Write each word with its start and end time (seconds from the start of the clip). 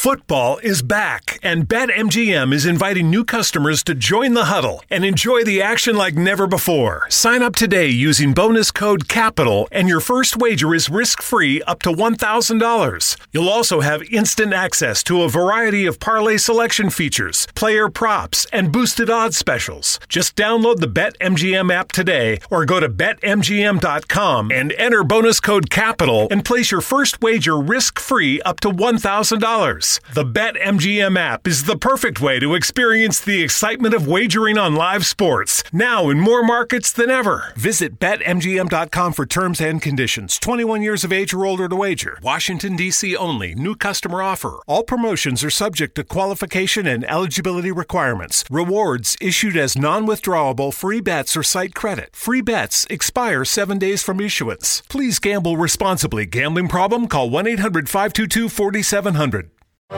Football 0.00 0.56
is 0.62 0.80
back, 0.80 1.38
and 1.42 1.68
BetMGM 1.68 2.54
is 2.54 2.64
inviting 2.64 3.10
new 3.10 3.22
customers 3.22 3.82
to 3.82 3.94
join 3.94 4.32
the 4.32 4.46
huddle 4.46 4.82
and 4.88 5.04
enjoy 5.04 5.44
the 5.44 5.60
action 5.60 5.94
like 5.94 6.14
never 6.14 6.46
before. 6.46 7.04
Sign 7.10 7.42
up 7.42 7.54
today 7.54 7.88
using 7.88 8.32
bonus 8.32 8.70
code 8.70 9.08
CAPITAL, 9.08 9.68
and 9.70 9.88
your 9.88 10.00
first 10.00 10.38
wager 10.38 10.74
is 10.74 10.88
risk 10.88 11.20
free 11.20 11.60
up 11.64 11.82
to 11.82 11.90
$1,000. 11.90 13.16
You'll 13.30 13.50
also 13.50 13.80
have 13.80 14.02
instant 14.10 14.54
access 14.54 15.02
to 15.02 15.20
a 15.20 15.28
variety 15.28 15.84
of 15.84 16.00
parlay 16.00 16.38
selection 16.38 16.88
features, 16.88 17.46
player 17.54 17.90
props, 17.90 18.46
and 18.54 18.72
boosted 18.72 19.10
odds 19.10 19.36
specials. 19.36 20.00
Just 20.08 20.34
download 20.34 20.78
the 20.78 20.88
BetMGM 20.88 21.70
app 21.70 21.92
today 21.92 22.38
or 22.48 22.64
go 22.64 22.80
to 22.80 22.88
BetMGM.com 22.88 24.50
and 24.50 24.72
enter 24.78 25.04
bonus 25.04 25.40
code 25.40 25.68
CAPITAL 25.68 26.28
and 26.30 26.42
place 26.42 26.70
your 26.70 26.80
first 26.80 27.20
wager 27.20 27.60
risk 27.60 28.00
free 28.00 28.40
up 28.40 28.60
to 28.60 28.70
$1,000. 28.70 29.89
The 30.14 30.24
BetMGM 30.24 31.18
app 31.18 31.46
is 31.48 31.64
the 31.64 31.76
perfect 31.76 32.20
way 32.20 32.38
to 32.38 32.54
experience 32.54 33.20
the 33.20 33.42
excitement 33.42 33.94
of 33.94 34.06
wagering 34.06 34.58
on 34.58 34.74
live 34.74 35.04
sports, 35.06 35.64
now 35.72 36.10
in 36.10 36.20
more 36.20 36.44
markets 36.44 36.92
than 36.92 37.10
ever. 37.10 37.52
Visit 37.56 37.98
BetMGM.com 37.98 39.12
for 39.12 39.26
terms 39.26 39.60
and 39.60 39.82
conditions. 39.82 40.38
21 40.38 40.82
years 40.82 41.02
of 41.02 41.12
age 41.12 41.32
or 41.34 41.44
older 41.46 41.68
to 41.68 41.76
wager. 41.76 42.18
Washington, 42.22 42.76
D.C. 42.76 43.16
only. 43.16 43.54
New 43.54 43.74
customer 43.74 44.22
offer. 44.22 44.60
All 44.66 44.84
promotions 44.84 45.42
are 45.42 45.50
subject 45.50 45.94
to 45.96 46.04
qualification 46.04 46.86
and 46.86 47.04
eligibility 47.10 47.72
requirements. 47.72 48.44
Rewards 48.50 49.16
issued 49.20 49.56
as 49.56 49.76
non 49.76 50.06
withdrawable 50.06 50.72
free 50.72 51.00
bets 51.00 51.36
or 51.36 51.42
site 51.42 51.74
credit. 51.74 52.14
Free 52.14 52.42
bets 52.42 52.86
expire 52.90 53.44
seven 53.44 53.78
days 53.78 54.02
from 54.02 54.20
issuance. 54.20 54.82
Please 54.88 55.18
gamble 55.18 55.56
responsibly. 55.56 56.26
Gambling 56.26 56.68
problem? 56.68 57.08
Call 57.08 57.30
1 57.30 57.46
800 57.46 57.88
522 57.88 58.48
4700. 58.48 59.50
You 59.90 59.96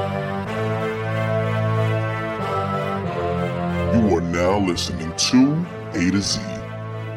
are 4.17 4.23
now 4.23 4.59
listening 4.59 5.15
to 5.15 5.67
A 5.91 6.11
to 6.11 6.21
Z, 6.23 6.41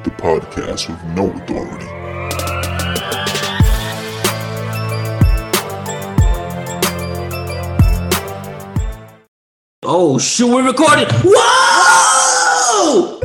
the 0.03 0.11
podcast 0.17 0.89
with 0.89 1.02
no 1.16 1.31
authority. 1.31 1.86
Oh 9.83 10.19
shoot, 10.19 10.53
we're 10.53 10.67
recording. 10.67 11.08
Whoa! 11.23 13.21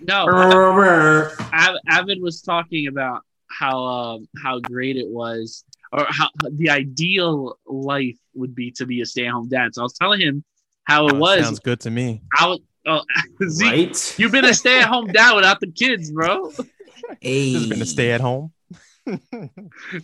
No, 0.00 0.26
Av- 1.52 1.76
Avid 1.88 2.22
was 2.22 2.40
talking 2.40 2.86
about 2.86 3.22
how 3.50 3.84
um, 3.84 4.28
how 4.42 4.60
great 4.60 4.96
it 4.96 5.08
was, 5.08 5.64
or 5.92 6.06
how 6.08 6.28
the 6.50 6.70
ideal 6.70 7.58
life 7.66 8.16
would 8.34 8.54
be 8.54 8.70
to 8.72 8.86
be 8.86 9.00
a 9.00 9.06
stay-at-home 9.06 9.48
dad. 9.48 9.74
So 9.74 9.82
I 9.82 9.84
was 9.84 9.94
telling 9.94 10.20
him 10.20 10.44
how 10.84 11.06
it 11.08 11.14
Oh, 11.14 11.18
was. 11.18 11.44
Sounds 11.44 11.60
good 11.60 11.80
to 11.80 11.90
me. 11.90 12.22
I 12.38 12.46
was, 12.46 12.60
oh, 12.86 13.02
Zeke, 13.48 13.70
Right? 13.70 14.18
you've 14.18 14.32
been 14.32 14.44
a 14.44 14.54
stay-at-home 14.54 15.08
dad 15.12 15.34
without 15.34 15.60
the 15.60 15.70
kids, 15.70 16.10
bro. 16.10 16.52
Hey. 17.20 17.52
Just 17.52 17.68
been 17.70 17.82
a 17.82 17.86
stay 17.86 18.12
at 18.12 18.20
home. 18.20 18.52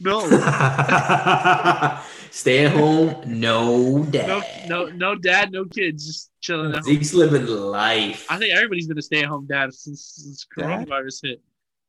No, 0.00 0.20
Stay 2.30 2.64
at 2.64 2.72
home, 2.72 3.14
no 3.26 3.98
no, 3.98 4.04
dad. 4.10 4.68
no, 4.68 4.86
no 4.86 5.14
dad, 5.14 5.52
no 5.52 5.66
kids, 5.66 6.06
just 6.06 6.30
chilling 6.40 6.70
at 6.70 6.76
home. 6.76 6.84
Zeke's 6.84 7.12
living 7.12 7.46
life. 7.46 8.26
I 8.30 8.38
think 8.38 8.54
everybody's 8.54 8.88
been 8.88 8.98
a 8.98 9.02
stay-at-home 9.02 9.46
dad 9.46 9.74
since, 9.74 10.14
since 10.16 10.46
Dad? 10.56 10.88
coronavirus 10.88 11.22
hit. 11.26 11.42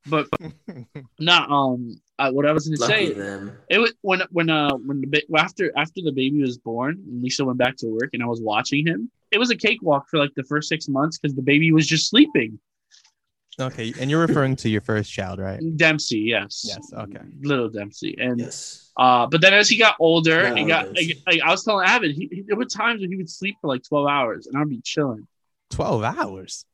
But 0.08 0.28
not 1.20 1.50
um, 1.50 2.00
I, 2.18 2.30
what 2.30 2.46
I 2.46 2.52
was 2.54 2.68
gonna 2.68 2.78
say. 2.78 3.14
them. 3.14 3.52
It 3.70 3.80
was 3.80 3.94
when 4.02 4.22
when 4.32 4.50
uh 4.50 4.76
when 4.76 5.02
the 5.02 5.08
ba- 5.08 5.38
after 5.38 5.72
after 5.78 6.02
the 6.02 6.12
baby 6.12 6.42
was 6.42 6.58
born 6.58 7.02
and 7.08 7.22
Lisa 7.24 7.44
went 7.44 7.58
back 7.58 7.76
to 7.78 7.88
work 7.88 8.12
and 8.14 8.24
I 8.24 8.26
was 8.26 8.42
watching 8.42 8.86
him. 8.86 9.12
It 9.32 9.38
was 9.38 9.50
a 9.52 9.56
cakewalk 9.56 10.08
for 10.10 10.18
like 10.18 10.34
the 10.36 10.44
first 10.44 10.70
six 10.70 10.88
months 10.88 11.18
because 11.18 11.36
the 11.36 11.42
baby 11.42 11.72
was 11.72 11.86
just 11.88 12.10
sleeping. 12.10 12.58
okay, 13.60 13.94
and 14.00 14.10
you're 14.10 14.20
referring 14.22 14.56
to 14.58 14.70
your 14.70 14.82
first 14.82 15.12
child, 15.12 15.40
right? 15.40 15.60
Dempsey, 15.78 16.20
yes, 16.20 16.64
Yes, 16.66 16.92
okay. 16.94 17.20
little 17.42 17.70
Dempsey, 17.70 18.16
and 18.20 18.40
Yes. 18.40 18.92
uh, 18.98 19.26
but 19.28 19.42
then 19.42 19.54
as 19.54 19.68
he 19.68 19.78
got 19.78 19.96
older, 20.00 20.44
No, 20.50 20.56
he 20.56 20.66
got 20.66 20.94
like, 20.96 21.18
like, 21.28 21.42
I 21.42 21.52
was 21.52 21.64
telling 21.64 21.86
Avid, 21.88 22.12
he, 22.16 22.30
he, 22.32 22.42
there 22.48 22.56
were 22.56 22.66
times 22.66 23.02
when 23.02 23.10
he 23.12 23.18
would 23.18 23.30
sleep 23.30 23.56
for 23.62 23.68
like 23.68 23.84
twelve 23.84 24.08
hours 24.08 24.48
and 24.48 24.56
I'd 24.58 24.70
be 24.70 24.80
chilling. 24.84 25.28
Twelve 25.70 26.04
hours. 26.04 26.66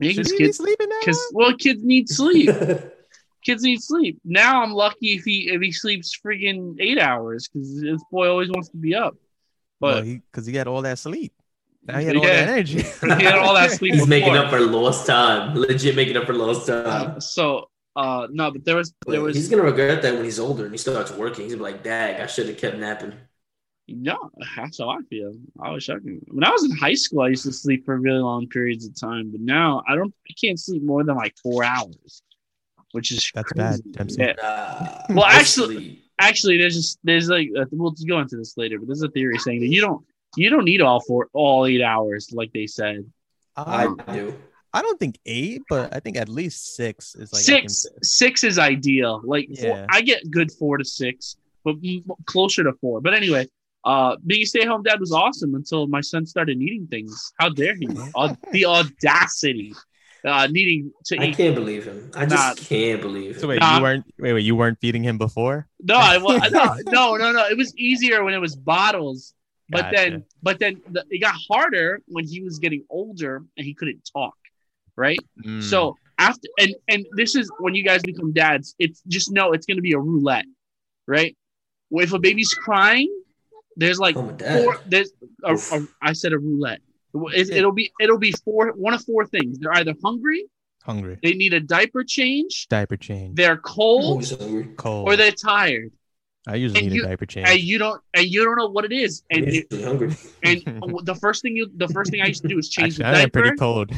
Yeah, 0.00 0.12
Should 0.12 0.24
'cause 0.24 0.32
he 0.32 0.38
be 0.38 0.52
sleeping 0.52 0.88
now? 0.88 0.96
because 1.00 1.30
well, 1.32 1.54
kids 1.56 1.84
need 1.84 2.08
sleep. 2.08 2.50
kids 3.44 3.62
need 3.62 3.82
sleep. 3.82 4.18
Now 4.24 4.62
I'm 4.62 4.72
lucky 4.72 5.14
if 5.14 5.24
he 5.24 5.50
if 5.50 5.60
he 5.60 5.72
sleeps 5.72 6.16
freaking 6.24 6.76
eight 6.80 6.98
hours 6.98 7.48
because 7.48 7.80
this 7.80 8.02
boy 8.10 8.28
always 8.28 8.48
wants 8.48 8.68
to 8.70 8.76
be 8.76 8.94
up. 8.94 9.16
But 9.80 10.04
he 10.04 10.16
because 10.30 10.46
he 10.46 10.56
had 10.56 10.66
all 10.66 10.82
that 10.82 10.98
sleep. 10.98 11.32
Now 11.86 11.98
he 11.98 12.06
had 12.06 12.16
all 12.16 12.22
that 12.22 12.48
energy. 12.48 12.82
he 13.00 13.24
had 13.24 13.38
all 13.38 13.54
that 13.54 13.70
sleep. 13.70 13.94
He's 13.94 14.06
making 14.06 14.36
up 14.36 14.50
for 14.50 14.60
lost 14.60 15.06
time. 15.06 15.54
Legit 15.54 15.96
making 15.96 16.16
up 16.16 16.26
for 16.26 16.34
lost 16.34 16.66
time. 16.66 17.20
So 17.20 17.70
uh 17.96 18.28
no, 18.30 18.50
but 18.50 18.64
there 18.64 18.76
was 18.76 18.94
there 19.06 19.20
was 19.20 19.36
he's 19.36 19.48
gonna 19.48 19.62
regret 19.62 20.02
that 20.02 20.14
when 20.14 20.24
he's 20.24 20.38
older 20.38 20.64
and 20.64 20.72
he 20.72 20.78
starts 20.78 21.12
working. 21.12 21.44
He's 21.44 21.54
gonna 21.54 21.64
be 21.64 21.72
like, 21.72 21.82
"Dag, 21.82 22.20
I 22.20 22.26
should 22.26 22.48
have 22.48 22.58
kept 22.58 22.76
napping." 22.76 23.14
no, 23.88 24.30
that's 24.56 24.78
how 24.78 24.90
I 24.90 24.98
feel. 25.08 25.34
I 25.60 25.70
was 25.70 25.84
shocking. 25.84 26.20
When 26.28 26.44
I 26.44 26.50
was 26.50 26.64
in 26.64 26.76
high 26.76 26.94
school, 26.94 27.22
I 27.22 27.28
used 27.28 27.44
to 27.44 27.52
sleep 27.52 27.86
for 27.86 27.96
really 27.96 28.18
long 28.18 28.46
periods 28.48 28.86
of 28.86 28.98
time, 28.98 29.30
but 29.30 29.40
now 29.40 29.82
I 29.88 29.94
don't. 29.94 30.14
I 30.28 30.34
can't 30.40 30.60
sleep 30.60 30.82
more 30.82 31.04
than 31.04 31.16
like 31.16 31.34
four 31.42 31.64
hours, 31.64 32.22
which 32.92 33.10
is 33.12 33.30
That's 33.34 33.52
crazy. 33.52 33.82
bad, 33.82 33.92
Dempsey. 33.92 34.22
Yeah. 34.22 34.32
Nah, 34.42 35.14
Well, 35.16 35.24
actually- 35.24 36.04
Actually, 36.20 36.58
there's 36.58 36.74
just 36.74 36.98
there's 37.04 37.28
like 37.28 37.48
uh, 37.56 37.64
we'll 37.70 37.94
go 38.08 38.18
into 38.18 38.36
this 38.36 38.56
later, 38.56 38.76
but 38.80 38.88
there's 38.88 39.02
a 39.02 39.08
theory 39.08 39.38
saying 39.38 39.60
that 39.60 39.68
you 39.68 39.80
don't 39.80 40.04
you 40.36 40.50
don't 40.50 40.64
need 40.64 40.82
all 40.82 40.98
four 41.00 41.28
all 41.32 41.64
eight 41.64 41.80
hours 41.80 42.30
like 42.32 42.52
they 42.52 42.66
said. 42.66 43.04
I 43.56 43.84
Um, 43.84 44.00
do. 44.12 44.34
I 44.74 44.82
don't 44.82 44.98
think 44.98 45.16
eight, 45.26 45.62
but 45.70 45.94
I 45.94 46.00
think 46.00 46.16
at 46.16 46.28
least 46.28 46.74
six 46.74 47.14
is 47.14 47.32
like 47.32 47.40
six 47.42 47.86
six 48.02 48.42
is 48.42 48.58
ideal. 48.58 49.20
Like 49.24 49.48
four, 49.60 49.86
I 49.90 50.00
get 50.00 50.28
good 50.28 50.50
four 50.50 50.76
to 50.78 50.84
six, 50.84 51.36
but 51.64 51.76
closer 52.26 52.64
to 52.64 52.72
four. 52.80 53.00
But 53.00 53.14
anyway, 53.14 53.46
uh, 53.84 54.16
being 54.26 54.42
a 54.42 54.44
stay-at-home 54.44 54.82
dad 54.82 54.98
was 54.98 55.12
awesome 55.12 55.54
until 55.54 55.86
my 55.86 56.00
son 56.00 56.26
started 56.26 56.58
needing 56.58 56.88
things. 56.88 57.32
How 57.38 57.48
dare 57.48 57.76
he? 57.76 57.86
Au- 58.16 58.36
the 58.50 58.64
audacity, 58.66 59.72
uh, 60.24 60.46
needing 60.50 60.92
to 61.06 61.14
eat. 61.16 61.20
I 61.20 61.32
can't 61.32 61.54
believe 61.54 61.84
him. 61.84 62.10
I 62.14 62.26
just 62.26 62.60
Nah. 62.60 62.66
can't 62.66 63.00
believe 63.00 63.36
So 63.38 63.42
him. 63.42 63.48
wait, 63.50 63.60
Nah. 63.60 63.76
you 63.76 63.82
weren't 63.82 64.04
wait, 64.18 64.32
wait, 64.34 64.44
you 64.44 64.56
weren't 64.56 64.78
feeding 64.80 65.02
him 65.02 65.18
before? 65.18 65.68
No, 65.82 65.96
I 65.96 66.18
wa- 66.18 66.36
no, 66.50 66.74
no, 66.86 67.16
no, 67.16 67.32
no. 67.32 67.46
It 67.46 67.56
was 67.56 67.76
easier 67.76 68.24
when 68.24 68.34
it 68.34 68.38
was 68.40 68.56
bottles. 68.56 69.34
But 69.70 69.82
Gotcha. 69.82 69.96
then, 69.96 70.24
but 70.42 70.58
then 70.58 70.80
the, 70.90 71.04
it 71.10 71.20
got 71.20 71.34
harder 71.50 72.00
when 72.06 72.24
he 72.24 72.42
was 72.42 72.58
getting 72.58 72.84
older 72.88 73.42
and 73.56 73.66
he 73.66 73.74
couldn't 73.74 74.00
talk, 74.10 74.34
right? 74.96 75.18
Mm. 75.44 75.62
So 75.62 75.96
after 76.18 76.48
and 76.58 76.74
and 76.88 77.04
this 77.16 77.36
is 77.36 77.50
when 77.60 77.74
you 77.74 77.84
guys 77.84 78.00
become 78.02 78.32
dads. 78.32 78.74
It's 78.78 79.02
just 79.08 79.30
know 79.30 79.52
it's 79.52 79.66
going 79.66 79.76
to 79.76 79.82
be 79.82 79.92
a 79.92 79.98
roulette, 79.98 80.46
right? 81.06 81.36
If 81.90 82.12
a 82.14 82.18
baby's 82.18 82.54
crying, 82.54 83.08
there's 83.76 83.98
like 83.98 84.16
I'm 84.16 84.30
a 84.30 84.32
dad. 84.32 84.62
four. 84.64 84.78
There's 84.86 85.12
a, 85.44 85.52
Oof. 85.52 85.70
a, 85.72 85.86
I 86.02 86.12
said 86.14 86.32
a 86.32 86.38
roulette. 86.38 86.80
It, 87.14 87.50
it'll 87.50 87.72
be 87.72 87.90
it'll 88.00 88.18
be 88.18 88.32
four 88.44 88.68
one 88.72 88.94
of 88.94 89.02
four 89.04 89.26
things. 89.26 89.58
They're 89.58 89.72
either 89.74 89.94
hungry, 90.04 90.44
hungry, 90.82 91.18
they 91.22 91.32
need 91.32 91.54
a 91.54 91.60
diaper 91.60 92.04
change, 92.04 92.66
diaper 92.68 92.96
change, 92.96 93.36
they're 93.36 93.56
cold, 93.56 94.24
cold. 94.76 95.08
or 95.08 95.16
they're 95.16 95.32
tired, 95.32 95.90
I 96.46 96.56
usually 96.56 96.80
and 96.80 96.88
need 96.90 96.96
you- 96.96 97.04
a 97.04 97.06
diaper 97.08 97.26
change. 97.26 97.48
and 97.48 97.60
you 97.60 97.78
don't 97.78 98.00
and 98.14 98.26
you 98.26 98.44
don't 98.44 98.56
know 98.56 98.68
what 98.68 98.84
it 98.84 98.92
is. 98.92 99.22
And 99.30 99.44
it, 99.48 99.66
hungry. 99.82 100.14
and 100.42 100.62
the 101.04 101.14
first 101.20 101.42
thing 101.42 101.56
you 101.56 101.70
the 101.76 101.88
first 101.88 102.10
thing 102.10 102.20
I 102.20 102.26
used 102.26 102.42
to 102.42 102.48
do 102.48 102.58
is 102.58 102.68
change 102.68 103.00
Actually, 103.00 103.04
the 103.04 103.08
I 103.08 103.10
am 103.10 103.14
diaper. 103.30 103.40
pretty 103.42 103.56
cold. 103.56 103.90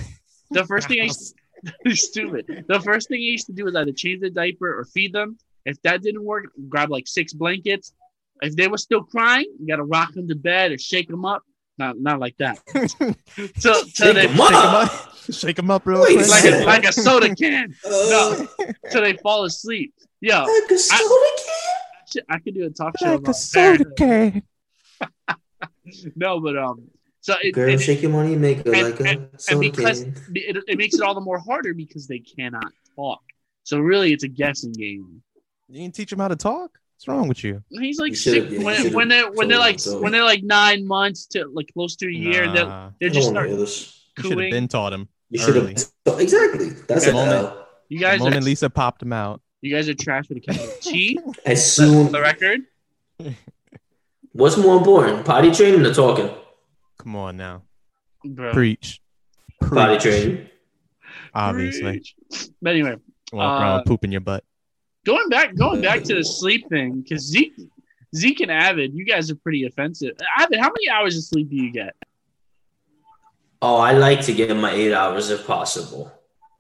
The 0.53 0.65
first 0.67 0.87
thing 0.89 1.01
I 1.01 1.05
used 1.11 1.35
stupid. 2.09 2.65
The 2.69 2.81
first 2.81 3.09
thing 3.09 3.19
I 3.19 3.31
used 3.37 3.47
to 3.47 3.53
do 3.53 3.67
is 3.67 3.75
either 3.75 3.93
change 3.93 4.21
the 4.21 4.31
diaper 4.31 4.79
or 4.79 4.85
feed 4.85 5.13
them. 5.13 5.37
If 5.67 5.83
that 5.83 6.01
didn't 6.03 6.25
work, 6.25 6.47
grab 6.69 6.91
like 6.91 7.07
six 7.07 7.33
blankets. 7.35 7.93
If 8.41 8.57
they 8.57 8.67
were 8.69 8.79
still 8.79 9.03
crying, 9.03 9.47
you 9.61 9.67
gotta 9.67 9.83
rock 9.85 10.15
them 10.15 10.27
to 10.29 10.35
bed 10.35 10.73
or 10.73 10.79
shake 10.79 11.09
them 11.09 11.25
up. 11.27 11.43
Not 11.79 11.99
not 11.99 12.21
like 12.21 12.37
that. 12.39 12.59
So 13.59 13.73
so 13.73 13.85
Shake 13.85 14.15
they 14.15 14.29
'em 14.29 14.37
Shake 14.37 14.49
him 14.51 14.55
up. 14.55 14.93
up. 14.93 15.15
Shake 15.33 15.59
him 15.59 15.71
up 15.71 15.87
real 15.87 16.03
Wait 16.03 16.13
a 16.13 16.15
quick. 16.19 16.29
like 16.29 16.41
second. 16.43 16.63
a, 16.63 16.67
like 16.67 16.85
a 16.85 16.93
soda 16.93 17.35
can. 17.35 17.75
Uh, 17.87 18.45
So 18.91 19.01
they 19.01 19.15
fall 19.19 19.45
asleep. 19.45 19.95
Yeah, 20.21 20.43
like 20.43 20.71
a 20.71 20.79
soda 20.79 21.31
can? 22.15 22.23
I 22.29 22.39
could 22.41 22.55
do 22.55 22.67
a 22.67 22.71
talk 22.71 22.99
show 22.99 23.07
like 23.07 23.15
a 23.15 23.23
about 23.23 23.37
soda 23.37 23.85
parenthood. 23.97 24.43
can. 25.29 25.37
No, 26.17 26.41
but 26.41 26.57
um, 26.57 26.89
so 27.21 27.35
it, 27.43 27.53
Girl, 27.53 27.69
it, 27.69 27.79
shake 27.79 28.03
your 28.03 28.11
money, 28.13 28.37
make 28.37 28.59
it 28.59 28.67
and- 28.67 28.83
like 28.83 29.01
a 29.01 29.05
and 29.09 29.29
soda 29.41 29.61
because- 29.61 30.03
can. 30.05 30.15
it, 30.35 30.57
it 30.69 30.79
makes 30.79 30.95
it 30.95 31.01
all 31.03 31.15
the 31.15 31.21
more 31.21 31.39
harder 31.39 31.75
because 31.75 32.07
they 32.07 32.19
cannot 32.21 32.73
talk. 32.97 33.23
So 33.65 33.79
really, 33.79 34.13
it's 34.13 34.25
a 34.25 34.29
guessing 34.29 34.73
game. 34.73 35.23
You 35.69 35.81
didn't 35.83 35.95
teach 35.95 36.11
them 36.11 36.19
how 36.19 36.29
to 36.29 36.37
talk. 36.37 36.79
What's 37.01 37.09
wrong 37.09 37.29
with 37.29 37.43
you? 37.45 37.65
He's 37.71 37.99
like 37.99 38.11
You 38.11 38.17
six, 38.17 38.53
yeah, 38.53 38.63
when, 38.63 38.93
when 38.93 39.09
they're 39.09 39.33
when 39.33 39.49
they're 39.49 39.59
like 39.59 39.83
him, 39.83 40.03
when 40.03 40.13
they're 40.13 40.23
like 40.23 40.43
nine 40.43 40.87
months 40.87 41.25
to 41.29 41.47
like 41.47 41.71
close 41.73 41.97
to 41.97 42.07
a 42.07 42.11
year, 42.11 42.43
and 42.45 42.55
they're 42.55 42.67
Nah, 42.67 42.91
they're 43.01 43.09
just 43.09 43.29
don't 43.29 43.37
wanna 43.37 43.47
start 43.47 43.49
hear 43.49 43.59
this. 43.59 44.05
you 44.19 44.23
should 44.29 44.39
have 44.39 44.51
been 44.51 44.69
taught 44.69 44.93
him. 44.93 45.09
You 45.31 45.39
should 45.39 45.57
have 45.57 45.71
exactly. 46.21 46.69
That's 46.87 47.07
The 47.07 47.13
moment- 47.15 47.33
L. 47.47 47.69
You 47.89 47.99
The 48.01 48.05
guys 48.05 48.21
are 48.21 48.25
moment 48.25 48.45
Lisa 48.45 48.69
popped 48.69 49.03
him 49.03 49.15
out. 49.15 49.41
you 49.63 49.75
guys 49.75 49.89
are 49.89 49.95
trash 49.95 50.29
with 50.29 50.39
a 50.39 50.41
capital 50.43 50.69
T. 50.83 51.19
As 51.47 51.75
soon 51.75 52.13
the 52.13 52.21
record, 52.21 52.61
What's 54.33 54.59
more 54.59 54.77
important, 54.77 55.25
potty 55.25 55.53
training 55.53 55.85
or 55.87 55.95
talking? 55.95 56.29
Come 56.99 57.17
on 57.17 57.39
now. 57.39 57.63
Bro. 58.27 58.53
Preach. 58.53 59.01
Potty 59.63 59.99
training. 59.99 60.49
Obviously. 61.33 62.03
But 62.61 62.71
anyway, 62.73 62.97
Walk 63.33 63.59
Uh, 63.59 63.65
around 63.65 63.85
pooping 63.87 64.13
your 64.13 64.21
butt. 64.21 64.45
Going 65.05 65.29
back 65.29 65.55
going 65.55 65.81
back 65.81 66.03
to 66.05 66.15
the 66.15 66.25
sleep 66.39 66.69
thing, 66.69 67.01
because 67.01 67.23
Zeke 67.23 67.55
Zeke 68.15 68.41
and 68.41 68.51
Avid, 68.51 68.95
you 68.95 69.05
guys 69.05 69.31
are 69.31 69.37
pretty 69.37 69.67
offensive. 69.67 70.17
Avid, 70.39 70.59
how 70.59 70.69
many 70.69 70.89
hours 70.89 71.17
of 71.17 71.25
sleep 71.25 71.51
do 71.51 71.57
you 71.57 71.73
get? 71.73 71.95
Oh, 73.63 73.77
I 73.77 73.93
like 73.93 74.23
to 74.23 74.33
get 74.33 74.57
my 74.57 74.73
eight 74.73 74.95
hours 74.95 75.31
if 75.31 75.47
possible. 75.47 76.13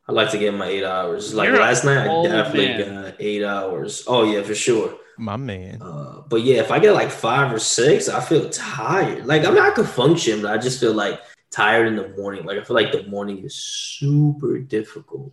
I 0.06 0.12
like 0.12 0.30
to 0.32 0.38
get 0.38 0.54
my 0.54 0.66
eight 0.66 0.84
hours. 0.84 1.32
Like 1.34 1.48
You're 1.48 1.60
last 1.60 1.84
night, 1.84 2.08
I 2.08 2.22
definitely 2.24 2.84
man. 2.84 3.04
got 3.04 3.14
eight 3.20 3.44
hours. 3.44 4.04
Oh 4.06 4.24
yeah, 4.24 4.42
for 4.42 4.54
sure. 4.54 4.96
My 5.16 5.36
man. 5.36 5.80
Uh, 5.80 6.22
but 6.28 6.42
yeah, 6.42 6.56
if 6.56 6.70
I 6.70 6.78
get 6.78 6.92
like 6.94 7.10
five 7.10 7.52
or 7.52 7.58
six, 7.58 8.08
I 8.08 8.20
feel 8.20 8.48
tired. 8.50 9.26
Like 9.26 9.44
I'm 9.44 9.54
not 9.54 9.70
I 9.70 9.74
could 9.74 9.88
function, 9.88 10.42
but 10.42 10.50
I 10.50 10.58
just 10.58 10.80
feel 10.80 10.94
like 10.94 11.20
tired 11.50 11.86
in 11.86 11.96
the 11.96 12.08
morning. 12.16 12.44
Like 12.44 12.58
I 12.58 12.64
feel 12.64 12.74
like 12.74 12.92
the 12.92 13.04
morning 13.04 13.44
is 13.44 13.54
super 13.54 14.58
difficult. 14.58 15.32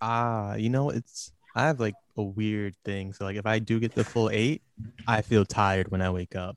Ah, 0.00 0.54
you 0.54 0.70
know, 0.70 0.90
it's 0.90 1.32
I 1.54 1.66
have 1.66 1.80
like 1.80 1.94
a 2.16 2.22
weird 2.22 2.74
thing. 2.84 3.12
So 3.12 3.24
like 3.24 3.36
if 3.36 3.46
I 3.46 3.58
do 3.58 3.80
get 3.80 3.94
the 3.94 4.04
full 4.04 4.30
eight, 4.30 4.62
I 5.06 5.22
feel 5.22 5.44
tired 5.44 5.90
when 5.90 6.02
I 6.02 6.10
wake 6.10 6.36
up. 6.36 6.56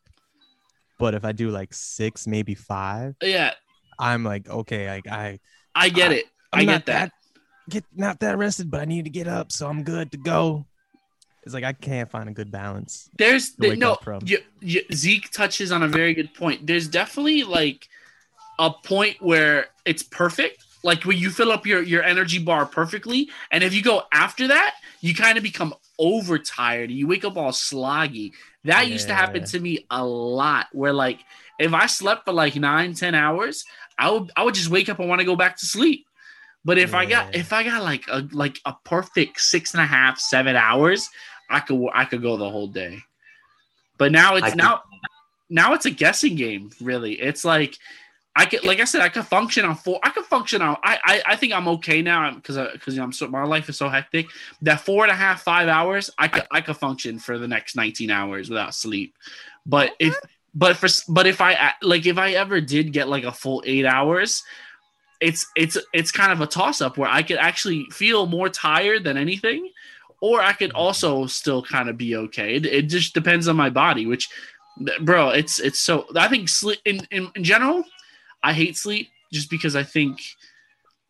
But 1.00 1.14
if 1.14 1.26
I 1.26 1.32
do 1.32 1.50
like 1.50 1.74
six, 1.74 2.28
maybe 2.28 2.54
five, 2.54 3.16
Yeah, 3.22 3.54
I'm 3.98 4.24
like, 4.24 4.50
okay, 4.50 4.88
like 4.88 5.08
I 5.08 5.40
I 5.74 5.90
get 5.90 6.12
it. 6.12 6.26
I 6.54 6.60
get 6.60 6.72
not 6.72 6.86
that. 6.88 7.12
get 7.70 7.86
not 7.96 8.20
that 8.20 8.38
rested, 8.38 8.70
but 8.70 8.82
I 8.82 8.86
need 8.86 9.06
to 9.06 9.10
get 9.10 9.28
up, 9.28 9.52
so 9.52 9.68
I'm 9.68 9.84
good 9.84 10.12
to 10.12 10.18
go. 10.18 10.66
It's 11.44 11.56
like 11.56 11.64
I 11.64 11.74
can't 11.74 12.10
find 12.10 12.30
a 12.30 12.32
good 12.32 12.52
balance. 12.52 13.10
There's 13.18 13.54
wake 13.58 13.80
no 13.80 13.98
you, 14.24 14.40
you, 14.60 14.84
Zeke 14.94 15.32
touches 15.32 15.72
on 15.72 15.82
a 15.82 15.88
very 15.88 16.14
good 16.14 16.34
point. 16.36 16.68
There's 16.68 16.88
definitely 16.88 17.44
like 17.44 17.88
a 18.60 18.70
point 18.70 19.18
where 19.22 19.70
it's 19.86 20.04
perfect, 20.04 20.64
like 20.84 21.04
when 21.04 21.18
you 21.18 21.30
fill 21.30 21.52
up 21.52 21.66
your 21.66 21.82
your 21.82 22.04
energy 22.04 22.40
bar 22.40 22.66
perfectly, 22.66 23.30
and 23.52 23.64
if 23.64 23.74
you 23.74 23.82
go 23.84 24.04
after 24.12 24.48
that, 24.48 24.76
you 25.02 25.14
kind 25.14 25.38
of 25.38 25.44
become 25.44 25.74
overtired. 26.00 26.92
You 26.92 27.08
wake 27.08 27.26
up 27.26 27.38
all 27.38 27.52
sloggy. 27.52 28.32
That 28.64 28.88
used 28.88 29.08
to 29.08 29.14
happen 29.16 29.44
to 29.46 29.60
me 29.60 29.86
a 29.90 30.06
lot. 30.06 30.68
Where 30.72 30.94
like 30.94 31.20
if 31.60 31.74
I 31.74 31.86
slept 31.88 32.26
for 32.26 32.34
like 32.34 32.56
nine, 32.56 32.94
ten 32.94 33.16
hours, 33.16 33.66
I 33.98 34.10
would 34.12 34.32
I 34.36 34.44
would 34.44 34.56
just 34.56 34.70
wake 34.70 34.90
up 34.90 35.00
and 35.00 35.10
want 35.10 35.20
to 35.20 35.26
go 35.26 35.36
back 35.36 35.58
to 35.58 35.66
sleep. 35.66 36.06
But 36.64 36.78
if 36.78 36.94
I 36.94 37.06
got 37.06 37.36
if 37.36 37.54
I 37.54 37.64
got 37.64 37.84
like 37.84 38.06
a 38.08 38.28
like 38.32 38.60
a 38.66 38.74
perfect 38.86 39.42
six 39.42 39.74
and 39.74 39.82
a 39.82 39.86
half, 39.86 40.20
seven 40.20 40.56
hours, 40.56 41.10
I 41.50 41.60
could 41.60 41.84
I 41.94 42.06
could 42.06 42.22
go 42.22 42.38
the 42.38 42.50
whole 42.50 42.68
day. 42.68 43.00
But 43.98 44.12
now 44.12 44.36
I 44.36 44.38
it's 44.38 44.50
could- 44.50 44.58
now 44.58 44.82
now 45.50 45.74
it's 45.74 45.86
a 45.86 45.92
guessing 45.92 46.36
game. 46.36 46.70
Really, 46.80 47.14
it's 47.14 47.44
like 47.44 47.78
I 48.36 48.46
could 48.46 48.64
like 48.64 48.80
I 48.80 48.86
said 48.86 49.02
I 49.02 49.10
could 49.10 49.26
function 49.26 49.66
on 49.66 49.76
four. 49.76 50.00
I 50.04 50.10
could 50.10 50.26
function 50.26 50.62
on. 50.62 50.78
I 50.84 51.00
I, 51.04 51.24
I 51.28 51.36
think 51.36 51.54
I'm 51.54 51.68
okay 51.68 52.02
now 52.02 52.34
because 52.34 52.58
because 52.72 52.98
uh, 52.98 53.04
I'm 53.04 53.12
so 53.12 53.28
my 53.28 53.44
life 53.44 53.68
is 53.68 53.78
so 53.78 53.90
hectic 53.90 54.28
that 54.62 54.82
four 54.82 55.04
and 55.04 55.12
a 55.12 55.16
half 55.16 55.42
five 55.42 55.68
hours 55.68 56.10
I 56.18 56.28
could 56.28 56.44
I 56.50 56.62
could 56.62 56.78
function 56.78 57.20
for 57.20 57.38
the 57.38 57.48
next 57.48 57.76
19 57.76 58.10
hours 58.10 58.50
without 58.50 58.74
sleep. 58.74 59.16
But 59.66 59.96
if 60.00 60.16
but 60.54 60.78
for 60.78 60.88
but 61.10 61.28
if 61.28 61.42
I 61.42 61.74
like 61.82 62.06
if 62.06 62.18
I 62.18 62.32
ever 62.32 62.62
did 62.62 62.94
get 62.94 63.10
like 63.10 63.24
a 63.24 63.32
full 63.32 63.64
eight 63.66 63.86
hours, 63.86 64.44
it's 65.20 65.46
it's 65.56 65.78
it's 65.94 66.12
kind 66.12 66.32
of 66.32 66.42
a 66.42 66.48
toss 66.48 66.82
up 66.82 66.98
where 66.98 67.10
I 67.10 67.24
could 67.24 67.38
actually 67.38 67.86
feel 67.92 68.26
more 68.26 68.50
tired 68.50 69.04
than 69.04 69.18
anything, 69.18 69.72
or 70.22 70.42
I 70.42 70.54
could 70.54 70.70
mm-hmm. 70.70 70.78
also 70.78 71.26
still 71.28 71.64
kind 71.64 71.90
of 71.90 71.98
be 71.98 72.16
okay. 72.16 72.56
It, 72.56 72.66
it 72.66 72.82
just 72.84 73.14
depends 73.14 73.48
on 73.48 73.56
my 73.56 73.70
body, 73.70 74.06
which, 74.06 74.30
bro, 75.02 75.30
it's 75.30 75.60
it's 75.60 75.80
so. 75.80 76.08
I 76.16 76.28
think 76.28 76.50
sleep 76.50 76.80
in, 76.86 77.08
in 77.12 77.32
in 77.36 77.44
general, 77.44 77.86
I 78.44 78.54
hate 78.54 78.78
sleep 78.78 79.10
just 79.32 79.50
because 79.50 79.76
I 79.76 79.84
think 79.84 80.20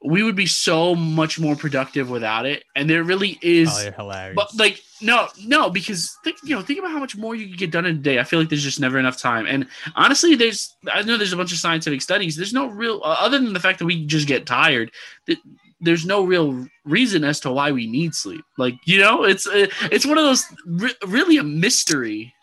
we 0.04 0.24
would 0.24 0.36
be 0.36 0.48
so 0.48 0.96
much 0.96 1.40
more 1.40 1.56
productive 1.56 2.10
without 2.10 2.46
it, 2.46 2.64
and 2.76 2.90
there 2.90 3.04
really 3.04 3.38
is. 3.42 3.70
Oh, 3.72 3.84
you're 3.84 3.92
hilarious. 3.92 4.36
But 4.36 4.56
like 4.58 4.82
no, 5.02 5.28
no, 5.46 5.70
because 5.70 6.18
think 6.24 6.38
you 6.44 6.56
know 6.56 6.62
think 6.62 6.80
about 6.80 6.92
how 6.92 7.00
much 7.00 7.16
more 7.16 7.36
you 7.36 7.50
could 7.50 7.58
get 7.58 7.72
done 7.72 7.86
in 7.86 7.98
a 7.98 8.00
day. 8.00 8.20
I 8.20 8.24
feel 8.24 8.40
like 8.40 8.50
there's 8.50 8.64
just 8.64 8.80
never 8.80 8.98
enough 8.98 9.18
time. 9.18 9.46
And 9.46 9.68
honestly, 9.96 10.36
there's 10.36 10.76
I 10.92 11.04
know 11.04 11.18
there's 11.18 11.34
a 11.34 11.38
bunch 11.38 11.52
of 11.52 11.60
scientific 11.60 12.02
studies. 12.02 12.36
There's 12.36 12.54
no 12.54 12.68
real 12.68 13.02
uh, 13.04 13.18
other 13.20 13.40
than 13.40 13.54
the 13.54 13.60
fact 13.60 13.80
that 13.80 13.86
we 13.86 14.06
just 14.06 14.28
get 14.28 14.48
tired. 14.48 14.92
That 15.28 15.38
there's 15.80 16.06
no 16.06 16.24
real 16.24 16.68
reason 16.86 17.24
as 17.24 17.40
to 17.42 17.52
why 17.52 17.72
we 17.72 17.86
need 17.86 18.16
sleep. 18.16 18.44
Like 18.58 18.76
you 18.86 19.00
know, 19.00 19.24
it's 19.24 19.46
uh, 19.46 19.68
it's 19.92 20.06
one 20.06 20.18
of 20.18 20.24
those 20.24 20.46
re- 20.66 20.96
really 21.06 21.38
a 21.38 21.44
mystery. 21.44 22.34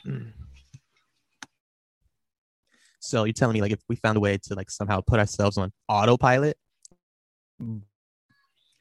So 3.09 3.25
you're 3.25 3.33
telling 3.33 3.55
me 3.55 3.61
like 3.61 3.73
if 3.73 3.81
we 3.89 3.97
found 3.97 4.17
a 4.17 4.21
way 4.21 4.39
to 4.45 4.55
like 4.55 4.71
somehow 4.71 5.01
put 5.01 5.19
ourselves 5.19 5.57
on 5.59 5.73
autopilot, 5.89 6.57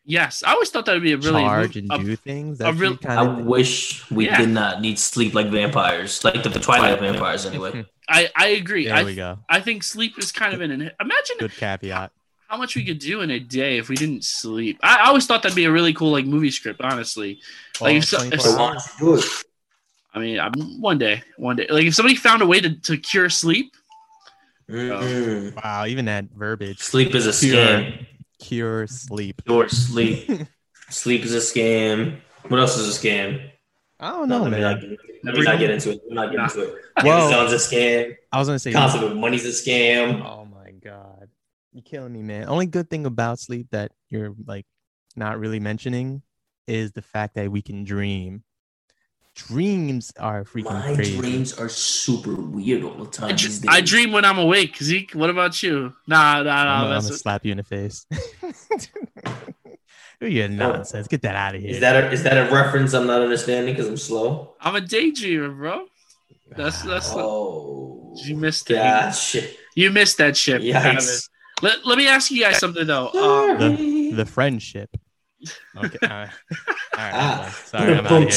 Yes, 0.09 0.41
I 0.45 0.53
always 0.53 0.69
thought 0.69 0.85
that 0.85 0.93
would 0.93 1.03
be 1.03 1.11
a 1.11 1.17
really 1.17 1.41
charge 1.43 1.75
and 1.75 1.91
a- 1.91 1.97
do 1.97 2.15
things, 2.15 2.61
a 2.61 2.63
that's 2.63 2.77
real- 2.77 2.95
kind 2.95 3.19
I 3.19 3.25
of 3.25 3.45
wish 3.45 4.09
we 4.09 4.25
Yeah. 4.27 4.37
did 4.39 4.49
not 4.49 4.79
need 4.79 4.97
sleep 4.97 5.33
like 5.33 5.47
vampires, 5.49 6.23
like 6.23 6.41
the, 6.43 6.49
the 6.49 6.61
Twilight 6.61 6.99
vampires. 7.01 7.45
Anyway, 7.45 7.85
I 8.09 8.29
I 8.33 8.47
agree. 8.49 8.85
there 8.85 8.95
I 8.95 9.03
we 9.03 9.15
go. 9.15 9.39
I 9.49 9.59
think 9.59 9.83
sleep 9.83 10.17
is 10.17 10.31
kind 10.31 10.53
of 10.53 10.61
an 10.61 10.71
imagine 10.71 11.35
Good 11.39 11.51
caveat. 11.51 12.11
how 12.47 12.55
much 12.55 12.75
we 12.77 12.85
could 12.85 12.99
do 12.99 13.19
in 13.19 13.31
a 13.31 13.39
day 13.39 13.79
if 13.79 13.89
we 13.89 13.97
didn't 13.97 14.23
sleep. 14.23 14.79
I, 14.81 14.99
I 15.01 15.07
always 15.07 15.25
thought 15.27 15.43
that'd 15.43 15.57
be 15.57 15.65
a 15.65 15.71
really 15.71 15.93
cool 15.93 16.11
like 16.11 16.25
movie 16.25 16.51
script. 16.51 16.79
Honestly, 16.81 17.41
Like, 17.81 17.91
All 17.91 17.97
if 17.97 18.05
so- 18.05 18.21
if 18.23 18.41
so 18.41 18.51
so- 18.51 18.57
why 18.57 18.69
hours. 18.75 18.85
don't 18.99 19.09
you 19.09 19.15
do 19.17 19.21
it? 19.21 19.25
I 20.13 20.19
mean, 20.19 20.39
I'm, 20.39 20.53
one 20.81 20.97
day, 20.97 21.21
one 21.35 21.57
day, 21.57 21.67
like 21.69 21.83
if 21.85 21.93
somebody 21.95 22.15
found 22.15 22.41
a 22.41 22.47
way 22.47 22.61
to, 22.61 22.79
to 22.83 22.97
cure 22.97 23.29
sleep, 23.29 23.73
Mm-mm. 24.69 25.55
Wow, 25.63 25.85
even 25.85 26.05
that 26.05 26.25
verbiage. 26.35 26.79
Sleep 26.79 27.15
is 27.15 27.25
a 27.25 27.45
Pure. 27.45 27.57
scam. 27.65 28.05
Cure 28.39 28.87
sleep. 28.87 29.41
Pure 29.45 29.69
sleep. 29.69 30.29
sleep 30.89 31.23
is 31.23 31.33
a 31.33 31.37
scam. 31.39 32.19
What 32.47 32.59
else 32.59 32.77
is 32.77 32.95
a 32.95 32.99
scam? 32.99 33.49
I 33.99 34.11
don't 34.11 34.29
know, 34.29 34.43
let 34.43 34.51
me 34.51 34.59
not 34.59 34.79
man. 34.81 34.89
get, 34.91 34.99
let 35.23 35.35
me 35.35 35.41
not 35.41 35.57
get 35.59 35.69
into 35.71 35.89
it. 35.91 36.01
Let 36.07 36.09
me 36.09 36.15
not 36.15 36.31
get 36.31 36.39
into 36.57 36.61
it. 36.73 36.75
Well- 37.03 37.31
Amazon's 37.33 37.53
a 37.53 37.55
scam. 37.75 38.15
I 38.31 38.39
was 38.39 38.47
gonna 38.47 38.59
say 38.59 38.71
Concept 38.71 39.03
of 39.03 39.15
money's 39.17 39.45
a 39.45 39.49
scam. 39.49 40.23
Oh 40.23 40.45
my 40.45 40.71
god. 40.71 41.29
You're 41.73 41.83
killing 41.83 42.13
me, 42.13 42.21
man. 42.21 42.45
Only 42.47 42.65
good 42.67 42.89
thing 42.89 43.05
about 43.05 43.39
sleep 43.39 43.67
that 43.71 43.91
you're 44.09 44.33
like 44.45 44.65
not 45.15 45.39
really 45.39 45.59
mentioning 45.59 46.21
is 46.67 46.91
the 46.91 47.01
fact 47.01 47.35
that 47.35 47.49
we 47.51 47.61
can 47.61 47.83
dream. 47.83 48.43
Dreams 49.37 50.11
are 50.19 50.43
freaking 50.43 50.63
My 50.73 50.95
crazy. 50.95 51.17
dreams 51.17 51.53
are 51.53 51.69
super 51.69 52.33
weird 52.33 52.83
all 52.83 52.95
the 52.95 53.05
time. 53.05 53.29
I, 53.29 53.33
these 53.33 53.59
dr- 53.59 53.75
I 53.75 53.81
dream 53.81 54.11
when 54.11 54.25
I'm 54.25 54.39
awake. 54.39 54.75
Zeke, 54.77 55.11
what 55.11 55.29
about 55.29 55.61
you? 55.61 55.93
Nah, 56.07 56.41
nah, 56.41 56.51
I'm 56.51 56.65
gonna, 56.65 56.95
I'm 56.95 57.01
gonna 57.03 57.13
slap 57.13 57.45
you 57.45 57.51
in 57.51 57.57
the 57.57 57.63
face. 57.63 58.07
you 60.21 60.43
are 60.43 60.47
nonsense. 60.47 61.07
Get 61.07 61.21
that 61.21 61.35
out 61.35 61.53
of 61.53 61.61
here. 61.61 61.69
Is 61.69 61.79
that 61.81 62.03
a, 62.03 62.11
is 62.11 62.23
that 62.23 62.49
a 62.49 62.53
reference 62.53 62.93
I'm 62.93 63.05
not 63.05 63.21
understanding 63.21 63.75
because 63.75 63.87
I'm 63.87 63.97
slow? 63.97 64.55
I'm 64.59 64.75
a 64.75 64.81
daydreamer, 64.81 65.55
bro. 65.55 65.85
That's 66.55 66.81
that's 66.81 67.11
Oh, 67.13 68.15
you 68.23 68.35
missed 68.35 68.71
it. 68.71 68.75
Gotcha. 68.75 69.47
You 69.75 69.91
missed 69.91 70.17
that 70.17 70.35
ship. 70.35 70.63
Adam. 70.63 70.97
Yikes. 70.97 71.29
Let, 71.61 71.85
let 71.85 71.97
me 71.97 72.07
ask 72.07 72.31
you 72.31 72.41
guys 72.41 72.57
something 72.57 72.87
though. 72.87 73.09
Um, 73.09 73.59
the, 73.59 74.11
the 74.11 74.25
friendship. 74.25 74.89
Okay. 75.77 75.97
All 76.03 76.09
right. 76.09 76.29
All 76.97 77.03
right. 77.03 77.13
Ah. 77.13 77.61
Sorry, 77.65 77.93
I'm 77.93 78.05
out 78.05 78.11
of 78.11 78.19
here. 78.19 78.27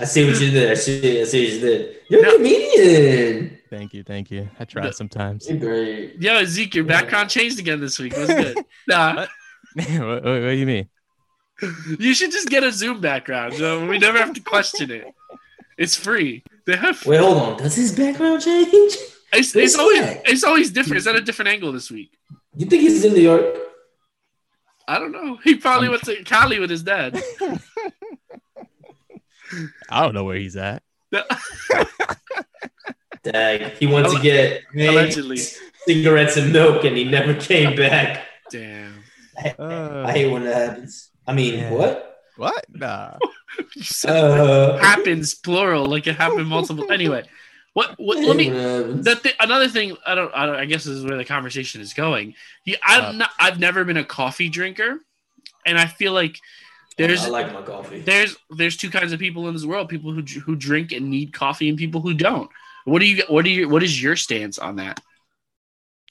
I 0.00 0.04
see 0.04 0.26
what 0.30 0.40
you 0.40 0.50
did. 0.50 0.70
I 0.70 0.74
see, 0.74 1.20
I 1.20 1.24
see 1.24 1.44
what 1.44 1.52
you 1.54 1.60
did. 1.60 1.96
You're 2.08 2.22
No. 2.22 2.30
a 2.30 2.36
comedian. 2.36 3.58
Thank 3.70 3.94
you. 3.94 4.02
Thank 4.02 4.30
you. 4.30 4.48
I 4.58 4.64
try 4.64 4.90
sometimes. 4.90 5.48
You're 5.48 5.58
great. 5.58 6.20
yo, 6.20 6.44
Zeke, 6.44 6.74
your 6.76 6.84
background 6.84 7.30
changed 7.30 7.58
again 7.58 7.80
this 7.80 7.98
week. 7.98 8.16
What's 8.16 8.32
good? 8.32 8.58
Nah, 8.88 9.14
what, 9.74 9.88
what, 10.06 10.24
what 10.24 10.32
do 10.32 10.52
you 10.52 10.66
mean? 10.66 10.88
you 11.98 12.14
should 12.14 12.30
just 12.32 12.48
get 12.48 12.62
a 12.62 12.72
Zoom 12.72 13.00
background. 13.00 13.54
So 13.54 13.86
we 13.86 13.98
never 13.98 14.18
have 14.18 14.32
to 14.34 14.40
question 14.40 14.90
it. 14.90 15.04
It's 15.76 15.94
free. 15.94 16.42
They 16.66 16.76
have. 16.76 17.04
Wait, 17.06 17.18
hold 17.20 17.36
on. 17.38 17.56
Does 17.58 17.74
his 17.76 17.92
background 17.94 18.42
change? 18.42 18.94
It's, 19.32 19.54
it's 19.54 19.76
always 19.78 20.00
at? 20.00 20.28
it's 20.28 20.42
always 20.44 20.70
different. 20.70 20.96
It's 20.98 21.06
at 21.06 21.16
a 21.16 21.20
different 21.20 21.50
angle 21.50 21.70
this 21.72 21.90
week. 21.90 22.10
You 22.56 22.66
think 22.66 22.82
he's 22.82 23.04
in 23.04 23.12
New 23.12 23.20
York? 23.20 23.44
I 24.88 24.98
don't 24.98 25.12
know. 25.12 25.36
He 25.44 25.54
probably 25.56 25.88
went 25.90 26.02
to 26.04 26.24
Cali 26.24 26.58
with 26.58 26.70
his 26.70 26.82
dad. 26.82 27.22
I 29.90 30.02
don't 30.02 30.14
know 30.14 30.24
where 30.24 30.36
he's 30.36 30.56
at. 30.56 30.82
Dag. 33.22 33.72
He 33.78 33.86
went 33.86 34.08
to 34.08 34.18
get 34.20 34.62
Allegedly. 34.74 35.38
cigarettes 35.86 36.36
and 36.36 36.52
milk, 36.52 36.84
and 36.84 36.96
he 36.96 37.04
never 37.04 37.34
came 37.34 37.76
back. 37.76 38.24
Damn. 38.50 39.02
I 39.58 40.12
hate 40.12 40.30
when 40.32 40.44
that 40.44 40.70
happens. 40.70 41.10
I 41.26 41.32
mean, 41.34 41.58
Yeah. 41.58 41.70
what? 41.70 42.20
What? 42.36 42.64
Nah. 42.72 43.18
You 43.74 43.82
Uh, 44.10 44.76
happens 44.78 45.34
plural, 45.34 45.86
like 45.86 46.06
it 46.06 46.14
happened 46.16 46.46
multiple. 46.48 46.92
Anyway, 46.92 47.24
what? 47.78 47.94
What? 47.98 48.18
Let 48.18 48.36
me. 48.36 48.48
that 48.50 48.60
happens. 48.82 49.04
That 49.04 49.18
thi- 49.22 49.32
another 49.40 49.68
thing. 49.68 49.96
I 50.06 50.14
don't, 50.14 50.32
I 50.34 50.46
don't. 50.46 50.56
I 50.56 50.64
guess 50.64 50.84
this 50.84 50.94
is 50.96 51.04
where 51.04 51.16
the 51.16 51.24
conversation 51.24 51.80
is 51.80 51.92
going. 51.94 52.34
Yeah, 52.64 52.76
I'm 52.84 53.04
Uh, 53.04 53.12
not. 53.12 53.30
I've 53.38 53.58
never 53.60 53.84
been 53.84 53.96
a 53.96 54.04
coffee 54.04 54.48
drinker, 54.48 54.98
and 55.66 55.78
I 55.78 55.86
feel 55.86 56.12
like 56.12 56.38
there's 56.96 57.24
I 57.24 57.28
like 57.28 57.52
my 57.52 57.62
coffee. 57.62 58.00
there's 58.00 58.36
there's 58.50 58.76
two 58.76 58.90
kinds 58.90 59.12
of 59.12 59.18
people 59.20 59.46
in 59.48 59.54
this 59.54 59.64
world: 59.64 59.88
people 59.88 60.12
who 60.12 60.22
who 60.22 60.56
drink 60.56 60.92
and 60.92 61.08
need 61.10 61.32
coffee, 61.32 61.68
and 61.68 61.78
people 61.78 62.00
who 62.00 62.14
don't. 62.14 62.50
What 62.84 62.98
do 63.00 63.06
you? 63.06 63.22
What 63.28 63.44
do 63.44 63.50
you? 63.50 63.68
What 63.68 63.82
is 63.82 64.02
your 64.02 64.16
stance 64.16 64.58
on 64.58 64.76
that? 64.76 65.00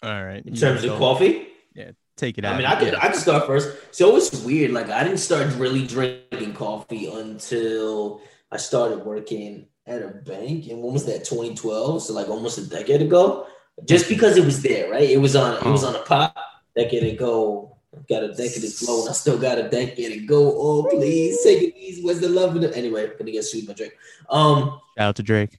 All 0.04 0.24
right. 0.24 0.46
In 0.46 0.54
terms 0.56 0.84
of 0.84 0.98
coffee, 1.00 1.48
Yeah. 1.74 1.92
take 2.16 2.38
it 2.38 2.46
out. 2.46 2.54
I 2.54 2.58
mean, 2.58 2.68
I 2.68 2.76
could 2.80 2.96
I 2.96 3.08
could 3.10 3.20
start 3.20 3.48
first. 3.48 3.68
So 3.92 4.16
it's 4.16 4.32
weird. 4.44 4.72
Like 4.72 4.90
I 4.90 5.04
didn't 5.04 5.20
start 5.20 5.48
really 5.56 5.86
drinking 5.88 6.54
coffee 6.54 7.08
until 7.08 8.22
I 8.52 8.58
started 8.58 9.00
working 9.00 9.68
at 9.88 10.02
a 10.02 10.10
bank. 10.10 10.68
And 10.68 10.82
when 10.84 10.94
was 10.94 11.06
that? 11.06 11.24
2012. 11.26 12.04
So 12.04 12.14
like 12.14 12.30
almost 12.30 12.58
a 12.58 12.70
decade 12.70 13.02
ago. 13.02 13.48
Just 13.86 14.10
because 14.10 14.38
it 14.38 14.46
was 14.46 14.62
there, 14.62 14.90
right? 14.92 15.10
It 15.10 15.18
was 15.22 15.36
on. 15.36 15.56
It 15.56 15.70
was 15.72 15.84
on 15.84 15.96
a 15.96 16.00
pot. 16.00 16.36
Decade 16.76 17.14
ago. 17.14 17.78
Got 18.10 18.24
a 18.24 18.28
decade 18.34 18.62
to 18.64 18.86
go, 18.86 19.02
and 19.02 19.10
I 19.10 19.14
still 19.14 19.38
got 19.40 19.58
a 19.58 19.70
decade 19.70 20.14
to 20.14 20.26
go. 20.26 20.54
Oh, 20.56 20.88
please 20.90 21.42
take 21.44 21.64
it 21.64 21.78
easy. 21.78 22.04
Where's 22.04 22.20
the 22.20 22.30
love 22.30 22.56
it? 22.56 22.76
Anyway, 22.76 23.10
gonna 23.18 23.32
get 23.32 23.44
sued 23.44 23.66
by 23.66 23.74
Drake. 23.74 23.94
Um, 24.30 24.80
Shout 24.98 25.08
out 25.10 25.16
to 25.16 25.24
Drake. 25.24 25.58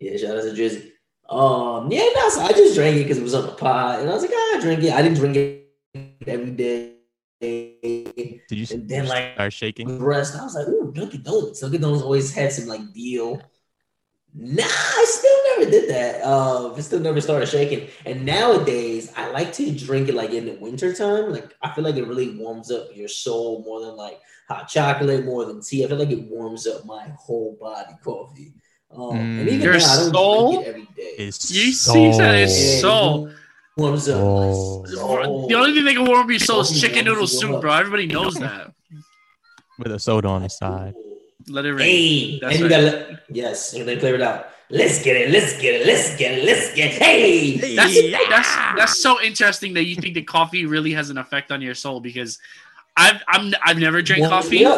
yeah, 0.00 0.16
shout 0.16 0.36
out 0.38 0.42
to 0.44 0.50
Drizzy. 0.50 0.92
Um, 1.28 1.90
yeah, 1.90 2.08
no, 2.14 2.28
so 2.30 2.40
I 2.40 2.52
just 2.52 2.74
drank 2.74 2.96
it 2.96 3.02
because 3.02 3.18
it 3.18 3.22
was 3.22 3.34
on 3.34 3.44
the 3.46 3.52
pot, 3.52 4.00
and 4.00 4.08
I 4.08 4.14
was 4.14 4.22
like, 4.22 4.30
ah, 4.32 4.56
I 4.56 4.60
drink 4.62 4.82
it. 4.82 4.92
I 4.92 5.02
didn't 5.02 5.18
drink 5.18 5.36
it 5.36 5.68
every 6.26 6.52
day. 6.52 6.92
Did 7.40 8.42
you 8.50 8.66
And 8.70 8.88
then, 8.88 9.06
like, 9.06 9.34
start 9.34 9.52
shaking? 9.52 9.86
The 9.88 10.04
rest, 10.04 10.36
I 10.36 10.42
was 10.44 10.54
like, 10.54 10.68
ooh, 10.68 10.92
Dunkin' 10.92 11.22
Donuts. 11.22 11.60
Dunkin' 11.60 11.80
Donuts 11.80 12.02
always 12.02 12.34
had 12.34 12.52
some 12.52 12.66
like 12.66 12.92
deal. 12.92 13.40
Nah, 14.34 14.62
I 14.64 15.04
still 15.08 15.38
never 15.58 15.70
did 15.70 15.90
that. 15.90 16.22
Uh, 16.22 16.74
I 16.74 16.80
still 16.80 17.00
never 17.00 17.20
started 17.20 17.48
shaking. 17.48 17.88
And 18.04 18.24
nowadays, 18.26 19.12
I 19.16 19.30
like 19.30 19.52
to 19.54 19.72
drink 19.72 20.08
it 20.08 20.14
like 20.14 20.30
in 20.30 20.46
the 20.46 20.52
wintertime. 20.60 21.32
Like 21.32 21.54
I 21.62 21.72
feel 21.72 21.84
like 21.84 21.96
it 21.96 22.06
really 22.06 22.36
warms 22.36 22.70
up 22.70 22.88
your 22.94 23.08
soul 23.08 23.62
more 23.64 23.80
than 23.80 23.96
like 23.96 24.20
hot 24.48 24.68
chocolate, 24.68 25.24
more 25.24 25.44
than 25.46 25.62
tea. 25.62 25.84
I 25.84 25.88
feel 25.88 25.98
like 25.98 26.10
it 26.10 26.28
warms 26.30 26.66
up 26.66 26.84
my 26.86 27.08
whole 27.18 27.56
body. 27.60 27.94
Coffee. 28.04 28.52
Um, 28.90 29.32
and 29.38 29.48
Mm. 29.48 29.48
even 29.48 29.64
Your 29.64 29.80
now, 29.80 29.92
I 29.92 29.96
don't 29.96 30.10
soul 30.12 30.48
drink 30.48 30.62
it 30.62 30.66
every 30.68 30.88
day. 30.96 31.14
It's 31.18 31.50
You 31.50 31.72
see 31.72 32.10
that 32.18 32.34
it's 32.34 32.84
Yeah, 32.84 33.26
it 33.78 33.82
warms 33.82 34.08
up 34.08 34.16
Oh. 34.20 34.84
The 35.48 35.54
only 35.54 35.72
thing 35.72 35.84
that 35.84 35.94
can 35.94 36.04
warm 36.04 36.20
up 36.24 36.30
your 36.30 36.38
soul 36.38 36.60
is 36.60 36.80
chicken 36.80 37.04
noodle 37.04 37.26
soup, 37.26 37.60
bro. 37.60 37.72
Everybody 37.72 38.06
knows 38.06 38.34
that. 38.34 38.72
with 39.78 39.92
a 39.92 39.98
soda 39.98 40.28
on 40.28 40.42
the 40.42 40.48
side. 40.48 40.94
Let 41.48 41.64
it 41.64 41.72
rain. 41.72 41.86
Hey, 41.86 42.38
That's 42.40 42.56
and 42.60 42.70
you 42.70 42.76
right. 42.76 42.90
gotta 42.92 43.20
yes, 43.30 43.72
and 43.74 43.86
then 43.88 44.00
clear 44.00 44.16
it 44.16 44.22
out. 44.22 44.48
Let's 44.70 45.02
get 45.02 45.16
it, 45.16 45.30
let's 45.30 45.58
get 45.58 45.76
it, 45.80 45.86
let's 45.86 46.14
get 46.16 46.38
it, 46.38 46.44
let's 46.44 46.74
get 46.74 46.92
it. 46.94 47.00
Hey, 47.00 47.74
That's 47.76 47.94
that's 48.28 48.54
that's 48.76 49.02
so 49.02 49.20
interesting 49.22 49.72
that 49.74 49.84
you 49.84 49.94
think 49.96 50.14
that 50.14 50.26
coffee 50.26 50.66
really 50.66 50.92
has 50.92 51.08
an 51.10 51.16
effect 51.16 51.50
on 51.52 51.62
your 51.62 51.74
soul 51.74 52.00
because 52.00 52.38
I've 52.96 53.22
I'm 53.28 53.54
I've 53.64 53.78
never 53.78 54.02
drank 54.02 54.22
Warms 54.28 54.44
coffee. 54.44 54.64
me. 54.64 54.74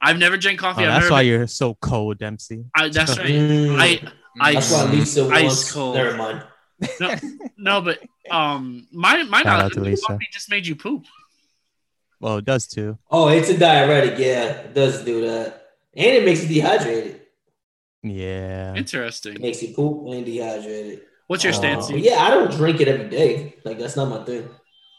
I've 0.00 0.18
never 0.18 0.36
drank 0.38 0.62
Oh, 0.62 0.68
coffee. 0.68 0.84
I've 0.86 1.00
that's 1.00 1.10
why 1.10 1.22
been- 1.22 1.28
you're 1.32 1.46
so 1.48 1.74
cold, 1.74 2.18
Dempsey. 2.18 2.64
I, 2.74 2.88
that's 2.88 3.18
right. 3.18 3.26
Mm. 3.28 3.78
I 3.80 4.00
I 4.40 4.52
That's 4.54 4.70
why 4.72 4.84
Lisa 4.84 5.26
Ice 5.28 5.44
wants. 5.44 5.72
cold. 5.72 5.96
Never 5.96 6.16
mind. 6.16 6.42
No, 7.00 7.14
no, 7.56 7.80
but 7.80 7.98
um, 8.30 8.86
my 8.92 9.22
my 9.24 9.42
Shout 9.42 9.60
out 9.60 9.72
to 9.72 9.80
Lisa. 9.80 10.18
just 10.32 10.50
made 10.50 10.66
you 10.66 10.76
poop. 10.76 11.04
Well, 12.20 12.38
it 12.38 12.44
does 12.44 12.66
too. 12.66 12.98
Oh, 13.10 13.28
it's 13.28 13.48
a 13.50 13.58
diuretic. 13.58 14.18
Yeah, 14.18 14.44
it 14.66 14.74
does 14.74 15.04
do 15.04 15.26
that, 15.26 15.68
and 15.94 16.06
it 16.06 16.24
makes 16.24 16.42
you 16.42 16.48
dehydrated. 16.48 17.20
Yeah. 18.02 18.72
It 18.74 18.78
Interesting. 18.78 19.40
makes 19.40 19.62
you 19.62 19.74
poop 19.74 20.06
and 20.14 20.24
dehydrated. 20.24 21.02
What's 21.26 21.42
your 21.42 21.52
stance? 21.52 21.90
but 21.90 22.00
yeah, 22.00 22.22
I 22.22 22.30
don't 22.30 22.52
drink 22.52 22.80
it 22.80 22.88
every 22.88 23.08
day. 23.08 23.56
Like 23.64 23.78
that's 23.78 23.96
not 23.96 24.08
my 24.08 24.24
thing. 24.24 24.48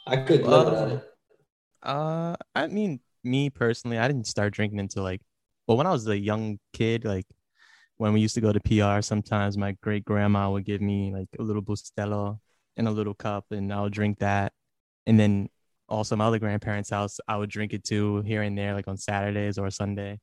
I 0.06 0.18
couldn't 0.18 0.46
live 0.50 0.68
Uh, 0.68 0.72
without 0.72 0.92
it. 0.92 1.04
Uh, 1.84 2.36
I 2.56 2.68
mean, 2.68 3.00
me 3.24 3.50
personally, 3.50 3.98
I 3.98 4.08
didn't 4.08 4.28
start 4.28 4.54
drinking 4.54 4.80
until 4.80 5.04
like, 5.04 5.22
well, 5.68 5.78
when 5.78 5.88
I 5.88 5.92
was 5.92 6.06
a 6.08 6.18
young 6.18 6.60
kid, 6.74 7.06
like 7.06 7.26
when 7.98 8.14
we 8.14 8.20
used 8.20 8.36
to 8.36 8.42
go 8.42 8.54
to 8.54 8.60
PR, 8.60 9.02
sometimes 9.02 9.58
my 9.58 9.74
great 9.82 10.06
grandma 10.06 10.50
would 10.52 10.66
give 10.66 10.82
me 10.82 11.12
like 11.14 11.28
a 11.40 11.44
little 11.44 11.62
Bustelo 11.62 12.40
in 12.76 12.88
a 12.88 12.92
little 12.92 13.14
cup, 13.14 13.46
and 13.52 13.74
I 13.74 13.82
would 13.82 13.94
drink 13.94 14.20
that. 14.20 14.54
And 15.06 15.20
then 15.20 15.50
also 15.90 16.16
my 16.16 16.26
other 16.26 16.40
grandparents' 16.40 16.90
house, 16.90 17.20
I 17.28 17.38
would 17.38 17.50
drink 17.50 17.74
it 17.74 17.84
too 17.84 18.22
here 18.22 18.42
and 18.42 18.58
there, 18.58 18.74
like 18.74 18.88
on 18.88 18.98
Saturdays 18.98 19.58
or 19.58 19.70
Sunday. 19.72 20.20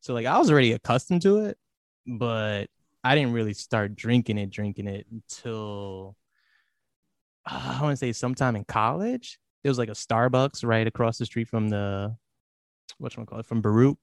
So 0.00 0.12
like 0.12 0.26
I 0.26 0.38
was 0.38 0.50
already 0.50 0.72
accustomed 0.72 1.22
to 1.22 1.46
it, 1.46 1.58
but 2.06 2.66
I 3.02 3.14
didn't 3.14 3.32
really 3.32 3.54
start 3.54 3.94
drinking 3.94 4.38
it, 4.38 4.50
drinking 4.50 4.86
it 4.86 5.06
until 5.10 6.16
I 7.46 7.78
want 7.82 7.92
to 7.92 7.96
say 7.96 8.12
sometime 8.12 8.56
in 8.56 8.64
college 8.64 9.38
there 9.62 9.70
was 9.70 9.78
like 9.78 9.88
a 9.88 9.92
Starbucks 9.92 10.64
right 10.64 10.86
across 10.86 11.16
the 11.16 11.24
street 11.24 11.48
from 11.48 11.68
the 11.70 12.14
what 12.98 13.16
what's 13.16 13.28
call 13.28 13.40
it 13.40 13.46
from 13.46 13.62
Baruch. 13.62 13.98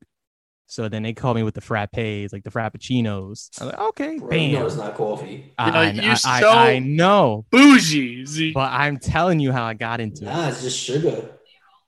So 0.71 0.87
then 0.87 1.03
they 1.03 1.11
called 1.11 1.35
me 1.35 1.43
with 1.43 1.53
the 1.53 1.59
frappes, 1.59 2.31
like 2.31 2.45
the 2.45 2.49
frappuccinos. 2.49 3.49
I'm 3.59 3.67
like, 3.67 3.79
okay, 3.89 4.17
Bro, 4.19 4.29
bam. 4.29 4.39
you 4.51 4.57
know 4.57 4.65
it's 4.65 4.77
not 4.77 4.95
coffee. 4.95 5.51
I, 5.59 5.65
You 5.65 5.71
know, 5.73 5.79
I- 5.79 5.91
you're 5.91 6.11
I- 6.25 6.39
so- 6.39 6.49
I 6.49 6.79
know, 6.79 7.45
Bougie. 7.51 8.25
Z. 8.25 8.53
but 8.53 8.71
I'm 8.71 8.97
telling 8.97 9.41
you 9.41 9.51
how 9.51 9.65
I 9.65 9.73
got 9.73 9.99
into 9.99 10.23
Nah, 10.23 10.47
it's 10.47 10.61
just 10.61 10.79
sugar. 10.79 11.09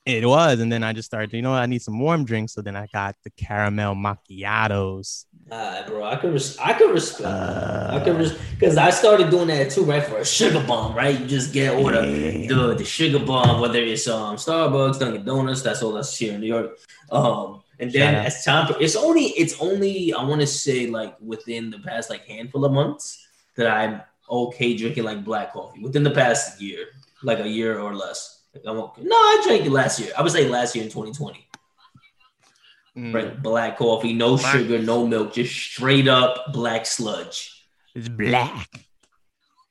it. 0.06 0.24
It 0.26 0.28
was, 0.28 0.60
and 0.60 0.70
then 0.70 0.84
I 0.84 0.92
just 0.92 1.06
started. 1.06 1.32
You 1.32 1.42
know. 1.42 1.54
I 1.54 1.66
need 1.66 1.82
some 1.82 1.98
warm 1.98 2.26
drinks, 2.26 2.54
so 2.56 2.62
then 2.62 2.76
I 2.76 2.88
got 2.94 3.16
the 3.24 3.30
caramel 3.30 3.96
macchiatos. 3.96 5.28
Nah, 5.50 5.88
bro, 5.88 6.04
I 6.04 6.18
could 6.18 6.34
res- 6.34 6.58
I 6.58 6.74
could 6.74 6.92
respect. 6.92 7.24
that. 7.24 7.90
I 7.94 8.00
could 8.04 8.20
Uh, 8.20 8.36
because 8.60 8.76
I 8.76 8.90
started 8.90 9.30
doing 9.30 9.48
that 9.48 9.72
too, 9.72 9.84
right? 9.86 10.04
For 10.04 10.18
a 10.18 10.26
sugar 10.26 10.62
bomb, 10.68 10.94
right? 10.94 11.18
You 11.18 11.26
just 11.26 11.54
get 11.54 11.74
order 11.78 12.04
Yeah. 12.06 12.48
the 12.50 12.76
the 12.76 12.84
sugar 12.84 13.20
bomb, 13.20 13.62
whether 13.62 13.80
it's 13.80 14.06
um 14.10 14.36
Starbucks, 14.36 15.00
Dunkin' 15.00 15.24
Donuts, 15.24 15.62
that's 15.62 15.82
all 15.82 15.94
that's 15.94 16.14
here 16.18 16.34
in 16.34 16.42
New 16.42 16.48
York. 16.48 16.78
Um, 17.10 17.62
and 17.84 17.92
then 17.92 18.14
Shout 18.14 18.16
out. 18.16 18.26
as 18.26 18.44
time, 18.46 18.76
it's 18.80 18.96
only 18.96 19.26
it's 19.42 19.56
only 19.62 20.14
I 20.14 20.24
want 20.24 20.42
to 20.42 20.48
say 20.48 20.88
like 20.88 21.16
within 21.22 21.70
the 21.70 21.80
past 21.80 22.10
like 22.10 22.26
handful 22.26 22.66
of 22.66 22.72
months 22.72 23.26
that 23.56 23.68
I'm 23.68 24.02
okay 24.30 24.76
drinking 24.76 25.04
like 25.04 25.24
black 25.24 25.54
coffee 25.54 25.82
within 25.82 26.04
the 26.04 26.12
past 26.12 26.60
year, 26.62 26.86
like 27.24 27.40
a 27.40 27.48
year 27.48 27.80
or 27.80 27.96
less. 27.96 28.42
Like, 28.54 28.64
I'm 28.68 28.78
okay. 28.80 29.04
No, 29.04 29.16
I 29.16 29.42
drank 29.46 29.66
it 29.66 29.72
last 29.72 30.00
year. 30.00 30.12
I 30.18 30.22
would 30.22 30.32
say 30.32 30.48
last 30.48 30.76
year 30.76 30.84
in 30.86 30.90
2020. 30.90 31.48
mm, 32.98 33.14
Right, 33.14 33.42
black 33.42 33.78
coffee, 33.78 34.14
no 34.14 34.38
Black- 34.38 34.54
sugar, 34.56 34.80
no 34.80 35.06
milk, 35.08 35.34
just 35.34 35.54
straight 35.54 36.08
up 36.08 36.54
black 36.54 36.86
sludge. 36.86 37.66
It's 37.96 38.10
black. 38.10 38.70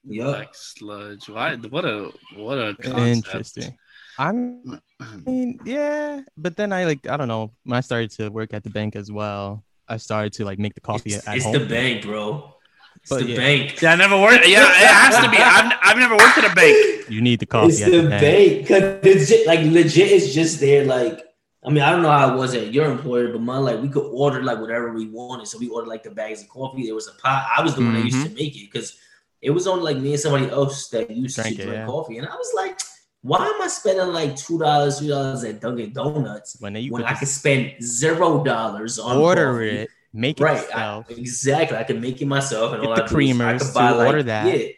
Yup. 0.05 0.35
Black 0.37 0.49
sludge. 0.55 1.29
Why? 1.29 1.57
What 1.57 1.85
a 1.85 2.11
what 2.37 2.59
a 2.59 2.75
concept. 2.75 2.99
Interesting. 2.99 3.79
I'm 4.19 4.81
I 5.03 5.17
mean, 5.31 5.59
yeah, 5.65 6.23
but 6.37 6.57
then 6.57 6.73
I 6.73 6.85
like 6.85 7.07
I 7.09 7.17
don't 7.17 7.29
know. 7.29 7.53
When 7.65 7.77
I 7.77 7.81
started 7.81 8.11
to 8.13 8.29
work 8.29 8.55
at 8.55 8.65
the 8.65 8.71
bank 8.71 8.97
as 8.97 9.11
well, 9.11 9.65
I 9.89 9.97
started 9.97 10.33
to 10.35 10.45
like 10.45 10.59
make 10.59 10.75
the 10.75 10.81
coffee 10.81 11.15
It's, 11.15 11.29
at 11.29 11.37
it's 11.37 11.45
home. 11.45 11.55
the 11.55 11.67
bank, 11.67 12.03
bro. 12.05 12.55
It's 13.01 13.11
But 13.11 13.23
the 13.23 13.31
yeah. 13.31 13.37
bank. 13.37 13.83
Yeah, 13.83 13.93
I 13.93 13.97
never 13.97 14.21
worked. 14.21 14.47
Yeah, 14.47 14.63
it 14.65 14.87
has 14.87 15.25
to 15.25 15.31
be. 15.31 15.37
I've, 15.39 15.73
I've 15.83 15.99
never 15.99 16.17
worked 16.17 16.39
at 16.39 16.51
a 16.51 16.55
bank. 16.55 17.09
You 17.11 17.21
need 17.21 17.41
the 17.41 17.47
coffee 17.47 17.73
It's 17.73 17.83
at 17.83 17.91
the 17.91 18.03
the 18.03 18.09
bank. 18.09 18.69
bank. 18.69 19.03
Cause 19.03 19.05
legit, 19.05 19.47
like 19.47 19.61
legit, 19.61 20.11
is 20.13 20.35
just 20.35 20.61
there. 20.61 20.85
Like, 20.85 21.21
I 21.65 21.71
mean, 21.71 21.83
I 21.83 21.91
don't 21.91 22.03
know 22.03 22.11
how 22.11 22.33
it 22.35 22.37
was 22.37 22.55
at 22.55 22.73
your 22.73 22.91
employer, 22.91 23.33
but 23.33 23.41
mine, 23.41 23.65
like, 23.65 23.81
we 23.83 23.89
could 23.89 24.07
order 24.07 24.43
like 24.43 24.59
whatever 24.61 24.93
we 24.93 25.09
wanted. 25.09 25.47
So 25.49 25.59
we 25.59 25.69
ordered 25.69 25.89
like 25.89 26.05
the 26.05 26.11
bags 26.11 26.43
of 26.43 26.49
coffee. 26.49 26.85
There 26.85 26.95
was 26.95 27.09
a 27.09 27.21
pot. 27.21 27.49
I 27.57 27.63
was 27.63 27.75
the 27.75 27.83
one 27.83 27.95
that 27.95 28.05
used 28.05 28.17
mm-hmm. 28.19 28.35
to 28.35 28.43
make 28.43 28.57
it 28.57 28.71
because 28.71 28.97
it 29.41 29.51
was 29.51 29.67
only 29.67 29.83
like 29.83 29.99
me 29.99 30.13
and 30.13 30.21
somebody 30.21 30.49
else 30.49 30.89
that 30.91 31.11
used 31.11 31.35
Drank 31.35 31.57
to 31.57 31.63
it, 31.63 31.67
drink 31.67 31.79
yeah. 31.81 31.87
coffee, 31.87 32.19
and 32.19 32.29
I 32.29 32.35
was 32.37 32.53
like, 32.55 32.79
why 33.23 33.47
am 33.47 33.63
I 33.63 33.69
spending 33.69 34.09
like 34.09 34.37
two 34.37 34.59
dollars, 34.59 34.99
three 34.99 35.09
dollars 35.09 35.45
at 35.45 35.61
Dunkin' 35.61 35.93
Donuts 35.93 36.57
When 36.61 36.75
when 36.91 37.05
I 37.05 37.15
could 37.15 37.21
just 37.21 37.39
spend 37.39 37.83
zero 37.83 38.43
dollars 38.45 38.99
on 38.99 39.17
order 39.17 39.53
coffee? 39.53 39.69
it, 39.71 39.91
make 40.13 40.41
it 40.41 40.45
Right, 40.45 40.67
I, 40.75 41.05
exactly. 41.09 41.77
I 41.79 41.85
can 41.85 42.01
make 42.01 42.21
it 42.21 42.27
myself, 42.27 42.73
and 42.73 42.83
Get 42.83 42.91
all 42.91 42.97
the 42.97 43.05
I 43.05 43.07
do 43.07 43.19
is 43.21 43.41
I 43.41 43.55
creamers 43.55 43.59
could 43.59 43.69
to 43.69 43.75
buy 43.75 43.91
like 43.93 44.07
order 44.09 44.23
that. 44.25 44.47
yeah, 44.47 44.69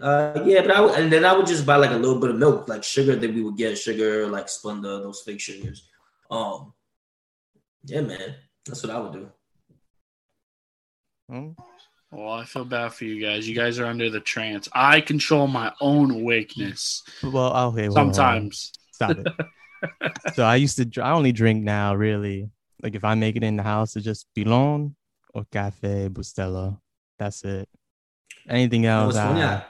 uh, 0.00 0.42
yeah. 0.46 0.62
But 0.62 0.70
I 0.70 0.80
would, 0.80 0.94
and 0.94 1.12
then 1.12 1.24
I 1.24 1.32
would 1.36 1.46
just 1.46 1.66
buy 1.66 1.76
like 1.76 1.90
a 1.90 1.96
little 1.96 2.20
bit 2.20 2.30
of 2.30 2.36
milk, 2.36 2.68
like 2.68 2.84
sugar 2.84 3.16
that 3.16 3.34
we 3.34 3.42
would 3.42 3.56
get, 3.56 3.76
sugar 3.76 4.26
like 4.28 4.46
Splenda, 4.46 5.02
those 5.02 5.20
fake 5.22 5.40
sugars. 5.40 5.88
Um, 6.30 6.72
yeah, 7.84 8.02
man, 8.02 8.34
that's 8.64 8.82
what 8.82 8.94
I 8.94 9.00
would 9.00 9.12
do. 9.12 9.28
Hmm? 11.28 11.50
Well, 12.10 12.32
I 12.32 12.44
feel 12.44 12.64
bad 12.64 12.92
for 12.94 13.04
you 13.04 13.20
guys. 13.24 13.46
You 13.48 13.54
guys 13.54 13.78
are 13.78 13.84
under 13.86 14.08
the 14.10 14.20
trance. 14.20 14.68
I 14.72 15.00
control 15.02 15.46
my 15.46 15.72
own 15.80 16.10
awakeness 16.10 17.02
Well, 17.22 17.54
okay. 17.68 17.86
hold 17.86 17.98
on. 17.98 18.14
sometimes. 18.14 18.72
Stop 18.92 19.16
it. 19.18 19.26
so 20.34 20.42
I 20.44 20.56
used 20.56 20.76
to. 20.76 20.84
dr- 20.86 21.06
I 21.06 21.10
only 21.12 21.32
drink 21.32 21.62
now, 21.62 21.94
really. 21.94 22.48
Like 22.82 22.94
if 22.94 23.04
I 23.04 23.14
make 23.14 23.36
it 23.36 23.42
in 23.42 23.56
the 23.56 23.62
house, 23.62 23.94
it's 23.96 24.04
just 24.04 24.26
Pilon 24.34 24.94
or 25.34 25.44
Cafe 25.52 26.08
Bustelo. 26.08 26.80
That's 27.18 27.44
it. 27.44 27.68
Anything 28.48 28.86
else? 28.86 29.14
it's 29.14 29.22
funny, 29.24 29.42
I, 29.42 29.56
I- 29.56 29.64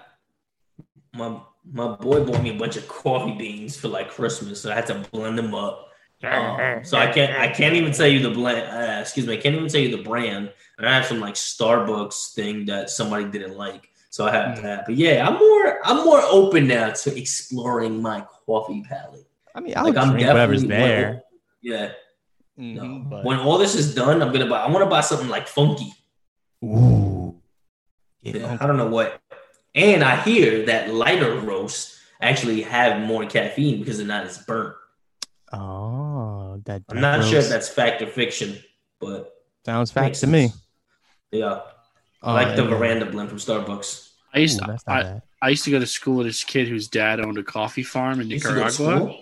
my 1.15 1.41
my 1.71 1.97
boy 1.97 2.23
bought 2.25 2.43
me 2.43 2.51
a 2.55 2.59
bunch 2.59 2.77
of 2.77 2.87
coffee 2.87 3.33
beans 3.37 3.77
for 3.77 3.89
like 3.89 4.11
Christmas, 4.11 4.61
so 4.61 4.71
I 4.71 4.75
had 4.75 4.87
to 4.87 5.05
blend 5.11 5.37
them 5.39 5.55
up. 5.55 5.88
Um, 6.25 6.85
so 6.85 6.99
I 6.99 7.13
can't 7.13 7.39
I 7.39 7.49
can't 7.49 7.75
even 7.77 7.93
tell 7.93 8.09
you 8.09 8.21
the 8.21 8.31
blend. 8.31 8.67
Uh, 8.69 9.01
excuse 9.01 9.27
me, 9.27 9.35
I 9.35 9.37
can't 9.37 9.55
even 9.55 9.69
tell 9.69 9.81
you 9.81 9.97
the 9.97 10.03
brand. 10.03 10.53
And 10.79 10.87
I 10.89 10.95
have 10.95 11.07
some 11.07 11.21
like 11.21 11.35
Starbucks 11.35 12.35
thing 12.35 12.67
that 12.67 12.91
somebody 12.91 13.25
didn't 13.25 13.57
like, 13.57 13.89
so 14.11 14.27
I 14.27 14.33
have 14.33 14.59
Mm. 14.59 14.63
that. 14.63 14.87
But 14.87 14.97
yeah, 14.97 15.27
I'm 15.27 15.35
more 15.39 15.79
I'm 15.87 16.05
more 16.05 16.21
open 16.23 16.67
now 16.67 16.91
to 16.91 17.17
exploring 17.19 18.03
my 18.03 18.25
coffee 18.47 18.83
palette. 18.89 19.27
I 19.55 19.61
mean, 19.61 19.75
I'll 19.77 19.85
Like 19.85 19.97
I'm 19.97 20.11
drink 20.11 20.27
whatever's 20.27 20.63
definitely 20.63 20.89
there. 20.89 21.23
Yeah. 21.63 21.91
No. 22.57 22.83
Mhm, 22.83 23.11
but- 23.11 23.25
When 23.25 23.39
all 23.39 23.59
this 23.59 23.75
is 23.77 23.95
done, 23.95 24.21
I'm 24.23 24.33
gonna 24.33 24.49
buy. 24.49 24.61
I 24.63 24.69
want 24.69 24.83
to 24.85 24.91
buy 24.91 25.01
something 25.03 25.29
like 25.29 25.47
funky. 25.47 25.93
Ooh. 26.65 27.37
Yeah, 28.23 28.57
I 28.61 28.67
don't 28.67 28.77
know 28.77 28.89
what. 28.89 29.21
And 29.77 30.03
I 30.03 30.17
hear 30.23 30.67
that 30.67 30.93
lighter 30.93 31.37
roasts 31.39 32.01
actually 32.21 32.63
have 32.63 33.01
more 33.07 33.25
caffeine 33.27 33.79
because 33.79 33.99
they're 33.99 34.07
not 34.07 34.25
as 34.27 34.39
burnt. 34.39 34.75
Oh, 35.53 36.08
that. 36.65 36.83
I'm 36.91 37.01
not 37.01 37.25
sure 37.25 37.39
if 37.41 37.49
that's 37.49 37.69
fact 37.69 38.03
or 38.03 38.07
fiction, 38.07 38.57
but 39.01 39.33
sounds 39.65 39.95
makes 39.95 40.05
facts 40.07 40.21
to 40.21 40.27
me. 40.27 40.51
Yeah, 41.31 41.61
Oh, 42.23 42.33
I 42.33 42.45
like 42.45 42.57
the 42.57 42.63
and- 42.63 42.71
veranda 42.71 43.07
blend 43.07 43.29
from 43.29 43.39
Starbucks. 43.39 44.09
I 44.35 44.41
used 44.41 44.57
Ooh, 44.59 44.67
to, 44.67 44.71
that's 44.73 44.85
I. 44.89 45.23
I 45.41 45.49
used 45.51 45.65
to 45.65 45.71
go 45.71 45.79
to 45.79 45.87
school 45.87 46.17
with 46.19 46.27
this 46.27 46.43
kid 46.45 46.69
whose 46.69 46.89
dad 46.89 47.21
owned 47.21 47.39
a 47.39 47.43
coffee 47.45 47.83
farm 47.85 48.21
in 48.21 48.27
You 48.29 48.35
used 48.35 48.47
to 48.47 48.55
go 48.55 48.69
to 48.69 48.83
Nicaragua. 48.83 49.17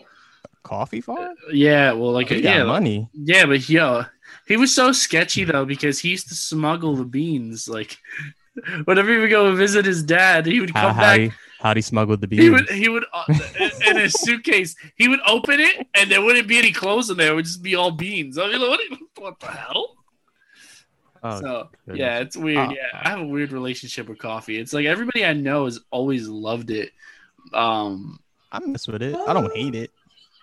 Coffee 0.63 1.01
farm? 1.01 1.19
Uh, 1.49 1.53
yeah, 1.53 1.93
well, 1.93 2.11
like 2.13 2.29
He 2.31 2.39
uh, 2.39 2.41
got 2.41 2.57
yeah, 2.57 2.65
money. 2.65 3.09
yeah, 3.13 3.45
but 3.47 3.69
yeah, 3.69 3.87
uh, 3.87 4.05
he 4.49 4.57
was 4.57 4.75
so 4.75 4.91
sketchy 4.93 5.45
though 5.45 5.65
because 5.65 6.01
he 6.01 6.09
used 6.11 6.29
to 6.29 6.35
smuggle 6.35 6.97
the 6.97 7.05
beans. 7.05 7.69
Like 7.69 7.99
whenever 8.85 9.11
he 9.13 9.19
would 9.19 9.31
go 9.31 9.55
visit 9.55 9.85
his 9.85 10.03
dad, 10.03 10.47
he 10.47 10.61
would 10.61 10.73
come 10.73 10.95
how 10.95 11.01
back. 11.01 11.21
he 11.21 11.33
how 11.61 11.75
he 11.75 11.81
smuggled 11.81 12.21
the 12.21 12.27
beans? 12.27 12.43
He 12.43 12.51
would 12.51 12.69
he 12.69 12.89
would 12.89 13.05
uh, 13.13 13.25
in- 13.59 13.91
in 13.91 13.97
his 13.97 14.13
suitcase. 14.21 14.77
He 14.97 15.09
would 15.09 15.21
open 15.27 15.59
it 15.61 15.87
and 15.95 16.11
there 16.11 16.23
wouldn't 16.23 16.49
be 16.49 16.59
any 16.59 16.73
clothes 16.73 17.11
in 17.11 17.17
there. 17.17 17.33
It 17.33 17.35
would 17.37 17.45
just 17.47 17.63
be 17.63 17.75
all 17.75 17.91
beans. 17.91 18.39
I 18.39 18.49
mean, 18.49 18.61
like, 18.61 18.69
what, 18.71 18.81
what 19.19 19.41
the 19.41 19.47
hell? 19.47 19.97
oh, 21.23 21.41
so 21.41 21.69
goodness. 21.87 21.99
yeah, 22.01 22.19
it's 22.21 22.37
weird. 22.37 22.69
Oh. 22.69 22.73
yeah, 22.73 23.01
I 23.03 23.11
have 23.11 23.21
a 23.21 23.27
weird 23.27 23.53
relationship 23.53 24.09
with 24.09 24.19
coffee. 24.19 24.59
It's 24.59 24.73
like 24.73 24.87
everybody 24.87 25.25
I 25.25 25.33
know 25.33 25.65
has 25.65 25.81
always 25.91 26.29
loved 26.29 26.71
it. 26.71 26.91
Um, 27.53 28.21
I 28.53 28.61
mess 28.61 28.87
with 28.87 29.03
it. 29.03 29.15
I 29.17 29.33
don't 29.33 29.55
hate 29.55 29.75
it. 29.75 29.91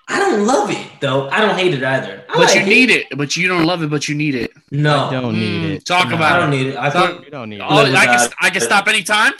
I 0.08 0.20
don't 0.20 0.46
love 0.46 0.70
it 0.70 0.86
though. 1.00 1.30
I 1.30 1.40
don't 1.42 1.58
hate 1.58 1.74
it 1.74 1.84
either. 1.84 2.24
I 2.30 2.34
but 2.34 2.48
like 2.48 2.56
you 2.56 2.66
need 2.66 2.90
it. 2.90 3.08
But 3.16 3.38
you 3.38 3.48
don't 3.48 3.66
love 3.66 3.84
it. 3.84 3.90
But 3.90 4.08
you 4.10 4.16
need 4.16 4.36
it. 4.36 4.52
No, 4.72 5.06
I 5.08 5.12
don't 5.22 5.36
need 5.40 5.62
Mm, 5.62 5.76
it. 5.78 5.86
talk 5.86 6.10
No. 6.10 6.16
about 6.16 6.34
I 6.34 6.40
don't 6.40 6.50
need 6.50 6.68
it. 6.68 6.78
I 6.78 6.90
Talk- 6.90 7.12
think 7.14 7.26
You 7.26 7.32
don't 7.32 7.50
need 7.50 7.62
Oh, 7.62 7.86
it. 7.86 7.90
Live 7.90 7.96
I 7.96 8.06
can 8.06 8.30
I 8.42 8.50
can 8.50 8.62
stop 8.62 8.88
anytime. 8.88 9.34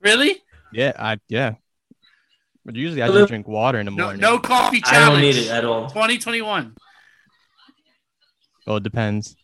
Really? 0.00 0.42
Yeah, 0.72 0.92
I 0.98 1.18
yeah. 1.28 1.54
But 2.66 2.76
usually 2.76 3.02
I 3.02 3.06
Live- 3.08 3.22
just 3.22 3.28
drink 3.30 3.48
water 3.48 3.78
in 3.80 3.86
the 3.86 3.90
morning. 3.92 4.20
no 4.20 4.38
coffee 4.38 4.80
challenge. 4.82 5.06
I 5.08 5.10
don't 5.12 5.20
need 5.22 5.36
it 5.36 5.48
at 5.50 5.64
all. 5.64 5.88
2021. 5.88 6.76
Oh, 8.66 8.76
it 8.76 8.82
depends. 8.82 9.34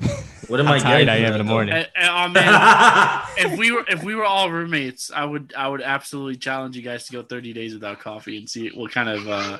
What 0.48 0.60
am 0.60 0.66
How 0.66 0.74
I 0.74 0.78
tired 0.78 1.06
getting 1.06 1.08
I 1.08 1.16
from 1.16 1.24
am 1.26 1.40
in 1.40 1.46
the 1.46 1.50
morning. 1.50 1.74
And, 1.74 1.88
and, 1.96 2.08
oh 2.10 2.28
man, 2.28 3.22
if 3.52 3.58
we 3.58 3.72
were 3.72 3.82
if 3.88 4.02
we 4.04 4.14
were 4.14 4.26
all 4.26 4.50
roommates, 4.50 5.10
I 5.10 5.24
would 5.24 5.54
I 5.56 5.66
would 5.66 5.80
absolutely 5.80 6.36
challenge 6.36 6.76
you 6.76 6.82
guys 6.82 7.06
to 7.06 7.12
go 7.12 7.22
30 7.22 7.54
days 7.54 7.72
without 7.72 7.98
coffee 8.00 8.36
and 8.36 8.48
see 8.48 8.68
what 8.68 8.92
kind 8.92 9.08
of 9.08 9.26
uh, 9.26 9.58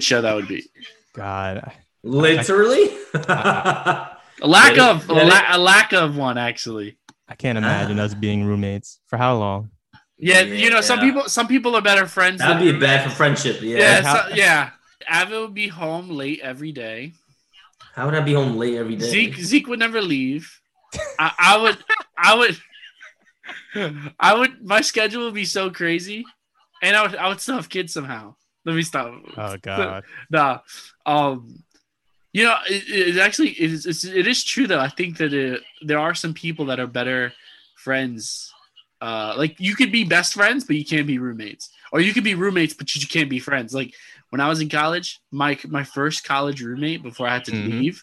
show 0.00 0.22
that 0.22 0.34
would 0.34 0.48
be. 0.48 0.64
God, 1.12 1.72
Literally. 2.02 2.88
A 3.14 4.46
lack 4.46 4.78
of 4.78 5.08
a, 5.08 5.12
la- 5.12 5.56
a 5.56 5.58
lack 5.58 5.92
of 5.92 6.16
one 6.16 6.38
actually. 6.38 6.96
I 7.28 7.34
can't 7.34 7.56
imagine 7.56 7.98
us 7.98 8.14
being 8.14 8.44
roommates 8.44 9.00
for 9.06 9.16
how 9.16 9.36
long? 9.36 9.70
Yeah, 10.18 10.40
you 10.40 10.70
know 10.70 10.80
some 10.80 11.00
people 11.00 11.28
some 11.28 11.48
people 11.48 11.74
are 11.76 11.82
better 11.82 12.06
friends. 12.06 12.38
That'd 12.38 12.66
than 12.66 12.74
be 12.74 12.80
bad 12.80 13.08
for 13.08 13.14
friendship. 13.14 13.60
Yeah. 13.62 13.78
Yeah, 13.78 14.02
How- 14.02 14.28
so, 14.28 14.34
yeah. 14.34 14.70
Avi 15.10 15.38
would 15.38 15.54
be 15.54 15.68
home 15.68 16.08
late 16.10 16.40
every 16.42 16.72
day. 16.72 17.12
How 17.94 18.06
would 18.06 18.14
I 18.14 18.20
be 18.20 18.32
home 18.32 18.56
late 18.56 18.74
every 18.74 18.96
day? 18.96 19.06
Zeke 19.06 19.36
Zeke 19.36 19.66
would 19.68 19.78
never 19.78 20.02
leave. 20.02 20.60
I, 21.18 21.32
I 21.38 21.56
would 21.58 21.78
I 22.18 22.34
would 22.36 22.56
I 24.18 24.34
would 24.34 24.64
my 24.64 24.80
schedule 24.80 25.24
would 25.24 25.34
be 25.34 25.44
so 25.44 25.70
crazy, 25.70 26.24
and 26.82 26.96
I 26.96 27.02
would 27.02 27.16
I 27.16 27.28
would 27.28 27.40
still 27.40 27.56
have 27.56 27.68
kids 27.68 27.92
somehow. 27.92 28.34
Let 28.64 28.74
me 28.74 28.82
stop. 28.82 29.14
Oh 29.36 29.56
God, 29.62 30.04
Nah. 30.30 30.58
Um, 31.06 31.62
you 32.32 32.44
know, 32.44 32.56
it, 32.68 33.16
it 33.16 33.18
actually 33.18 33.50
it 33.50 33.72
is 33.72 33.86
it's, 33.86 34.04
it 34.04 34.26
is 34.26 34.42
true 34.42 34.66
though. 34.66 34.80
I 34.80 34.88
think 34.88 35.18
that 35.18 35.32
it, 35.32 35.62
there 35.82 36.00
are 36.00 36.14
some 36.14 36.34
people 36.34 36.66
that 36.66 36.80
are 36.80 36.86
better 36.86 37.32
friends. 37.76 38.52
Uh, 39.00 39.34
like 39.36 39.60
you 39.60 39.76
could 39.76 39.92
be 39.92 40.02
best 40.02 40.34
friends, 40.34 40.64
but 40.64 40.76
you 40.76 40.84
can't 40.84 41.06
be 41.06 41.18
roommates, 41.18 41.70
or 41.92 42.00
you 42.00 42.12
could 42.12 42.24
be 42.24 42.34
roommates, 42.34 42.74
but 42.74 42.94
you 42.94 43.06
can't 43.06 43.30
be 43.30 43.38
friends. 43.38 43.74
Like 43.74 43.94
when 44.34 44.40
I 44.40 44.48
was 44.48 44.60
in 44.60 44.68
college, 44.68 45.20
my 45.30 45.56
my 45.68 45.84
first 45.84 46.24
college 46.24 46.60
roommate 46.60 47.02
before 47.04 47.28
I 47.28 47.34
had 47.34 47.44
to 47.44 47.52
Mhm. 47.52 47.68
leave, 47.70 48.02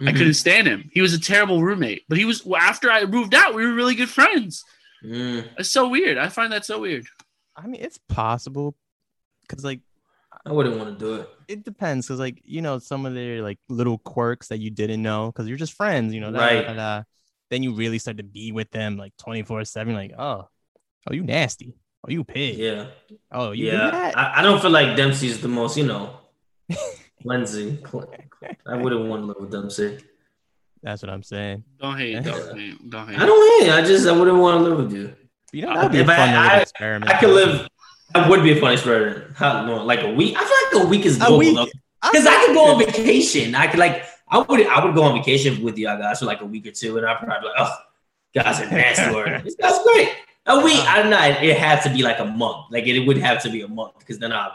I 0.00 0.02
Mhm. 0.10 0.16
couldn't 0.18 0.34
stand 0.34 0.66
him. 0.66 0.90
He 0.92 1.00
was 1.00 1.14
a 1.14 1.20
terrible 1.20 1.62
roommate, 1.62 2.02
but 2.08 2.18
he 2.18 2.24
was 2.24 2.44
after 2.58 2.90
I 2.90 3.04
moved 3.06 3.34
out, 3.34 3.54
we 3.54 3.64
were 3.64 3.72
really 3.72 3.94
good 3.94 4.10
friends. 4.10 4.64
Mm. 5.04 5.48
It's 5.58 5.70
so 5.70 5.88
weird. 5.88 6.18
I 6.18 6.28
find 6.28 6.52
that 6.52 6.64
so 6.64 6.80
weird. 6.80 7.06
I 7.56 7.66
mean 7.68 7.80
it's 7.80 7.98
possible, 8.08 8.74
cause 9.48 9.64
like 9.64 9.80
I 10.44 10.52
wouldn't 10.52 10.76
want 10.78 10.98
to 10.98 11.04
do 11.04 11.14
it. 11.20 11.28
it 11.48 11.64
depends, 11.64 12.08
cause 12.08 12.18
like 12.18 12.40
you 12.44 12.62
know 12.62 12.78
some 12.80 13.06
of 13.06 13.14
their 13.14 13.40
like 13.42 13.58
little 13.68 13.98
quirks 13.98 14.48
that 14.48 14.58
you 14.58 14.70
didn't 14.70 15.02
know, 15.02 15.30
cause 15.32 15.46
you're 15.46 15.56
just 15.64 15.74
friends, 15.74 16.12
you 16.14 16.20
know. 16.20 16.32
da- 16.32 16.38
Right. 16.46 16.66
da- 16.66 16.74
da. 16.74 17.02
Then 17.50 17.62
you 17.62 17.74
really 17.74 17.98
start 17.98 18.16
to 18.18 18.22
be 18.38 18.50
with 18.52 18.70
them 18.70 18.96
like 18.96 19.12
24 19.18 19.64
seven. 19.64 19.94
Like 19.94 20.12
oh, 20.18 20.48
oh 21.08 21.12
you 21.14 21.22
nasty. 21.22 21.74
Oh 22.06 22.10
you 22.10 22.24
pig. 22.24 22.56
Yeah. 22.56 22.86
Oh 23.30 23.50
you 23.52 23.66
Yeah. 23.66 24.12
I, 24.14 24.40
I 24.40 24.42
don't 24.42 24.60
feel 24.60 24.70
like 24.70 24.96
Dempsey's 24.96 25.40
the 25.40 25.48
most, 25.48 25.76
you 25.76 25.84
know, 25.86 26.16
cleansing. 27.22 27.78
I 28.66 28.76
wouldn't 28.76 29.06
want 29.06 29.22
to 29.22 29.26
live 29.26 29.36
with 29.40 29.50
Dempsey. 29.50 29.98
That's 30.82 31.02
what 31.02 31.10
I'm 31.10 31.22
saying. 31.22 31.64
Don't 31.78 31.98
hate. 31.98 32.22
Don't 32.24 32.58
hate. 32.58 32.90
Don't 32.90 33.08
hate. 33.08 33.18
I 33.20 33.26
don't 33.26 33.62
hate. 33.62 33.70
I 33.70 33.82
just 33.82 34.06
I 34.06 34.12
wouldn't 34.12 34.38
want 34.38 34.58
to 34.64 34.68
live 34.70 34.78
with 34.78 34.92
you. 34.92 35.14
You 35.52 35.66
know 35.66 35.74
that'd 35.74 35.92
be 35.92 35.98
a 35.98 36.02
If 36.02 36.08
I- 36.08 36.16
fun 36.16 36.28
little 36.30 36.42
I- 36.50 36.60
experiment. 36.60 37.10
I 37.12 37.20
could 37.20 37.30
live. 37.30 37.68
That 38.14 38.28
would 38.28 38.42
be 38.42 38.52
a 38.56 38.60
fun 38.60 38.72
experiment. 38.72 39.36
How 39.36 39.64
long? 39.66 39.86
Like 39.86 40.02
a 40.02 40.10
week? 40.12 40.34
I 40.36 40.40
feel 40.72 40.80
like 40.80 40.86
a 40.86 40.88
week 40.90 41.06
is 41.06 41.16
A 41.18 41.20
doable 41.26 41.38
week? 41.38 41.70
Because 42.02 42.26
I 42.26 42.46
could 42.46 42.54
go 42.54 42.72
on 42.72 42.78
vacation. 42.84 43.54
I 43.54 43.66
could 43.66 43.78
like 43.78 44.04
I 44.28 44.38
would 44.38 44.66
I 44.66 44.84
would 44.84 44.94
go 44.94 45.02
on 45.02 45.18
vacation 45.18 45.62
with 45.62 45.76
y'all 45.78 45.98
guys 45.98 46.18
for 46.20 46.24
like 46.24 46.40
a 46.40 46.46
week 46.46 46.66
or 46.66 46.70
two, 46.72 46.96
and 46.96 47.06
I'd 47.06 47.18
probably 47.18 47.36
be 47.40 47.46
like, 47.46 47.54
oh, 47.58 47.76
guys 48.34 48.60
are 48.60 48.70
nasty. 48.70 49.14
Or 49.14 49.40
this 49.44 49.54
guy's 49.54 49.78
great. 49.84 50.08
A 50.50 50.64
week, 50.64 50.80
I 50.80 51.00
don't 51.00 51.10
know. 51.10 51.22
It 51.50 51.56
had 51.56 51.80
to 51.82 51.90
be 51.90 52.02
like 52.02 52.18
a 52.18 52.24
month. 52.24 52.66
Like 52.70 52.86
it, 52.86 52.98
would 53.06 53.18
have 53.18 53.42
to 53.44 53.50
be 53.50 53.62
a 53.62 53.68
month 53.68 53.98
because 54.00 54.18
then 54.18 54.32
I 54.32 54.48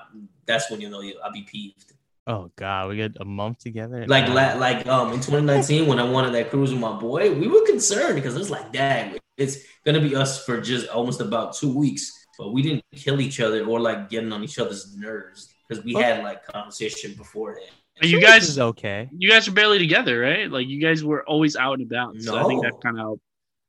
that's 0.45 0.69
when 0.69 0.79
you 0.81 0.89
know 0.89 1.01
you- 1.01 1.19
I'll 1.23 1.31
be 1.31 1.43
peeved. 1.43 1.93
Oh 2.27 2.51
God, 2.55 2.89
we 2.89 2.95
get 2.97 3.13
a 3.19 3.25
month 3.25 3.59
together. 3.59 4.05
Like 4.07 4.27
Nah. 4.27 4.33
la- 4.33 4.55
like 4.55 4.85
um 4.87 5.07
in 5.13 5.19
2019 5.19 5.87
when 5.87 5.99
I 5.99 6.03
wanted 6.15 6.33
that 6.33 6.49
cruise 6.49 6.71
with 6.71 6.81
my 6.81 6.93
boy, 6.99 7.31
we 7.33 7.47
were 7.47 7.65
concerned 7.65 8.15
because 8.15 8.35
it 8.35 8.39
was 8.39 8.49
like, 8.49 8.71
dang, 8.73 9.17
it's 9.37 9.57
gonna 9.85 10.01
be 10.01 10.15
us 10.15 10.43
for 10.45 10.59
just 10.59 10.87
almost 10.89 11.21
about 11.21 11.55
two 11.55 11.71
weeks, 11.73 12.11
but 12.37 12.51
we 12.51 12.61
didn't 12.61 12.83
kill 12.95 13.21
each 13.21 13.39
other 13.39 13.63
or 13.65 13.79
like 13.79 14.09
getting 14.09 14.31
on 14.33 14.43
each 14.43 14.59
other's 14.59 14.95
nerves 14.97 15.53
because 15.67 15.83
we 15.85 15.93
had 15.93 16.23
like 16.23 16.45
conversation 16.45 17.13
beforehand. 17.13 17.71
Are 18.01 18.07
you 18.07 18.19
guys 18.19 18.49
is 18.49 18.59
okay. 18.59 19.07
you 19.17 19.29
guys 19.29 19.47
are 19.47 19.51
barely 19.53 19.77
together, 19.77 20.19
right? 20.19 20.51
Like 20.51 20.67
you 20.67 20.81
guys 20.81 21.03
were 21.03 21.23
always 21.29 21.55
out 21.55 21.79
and 21.79 21.89
about. 21.89 22.19
So 22.21 22.35
I 22.37 22.43
think 22.43 22.61
No. 22.63 22.69
that 22.69 22.81
kind 22.81 22.99
of. 22.99 23.19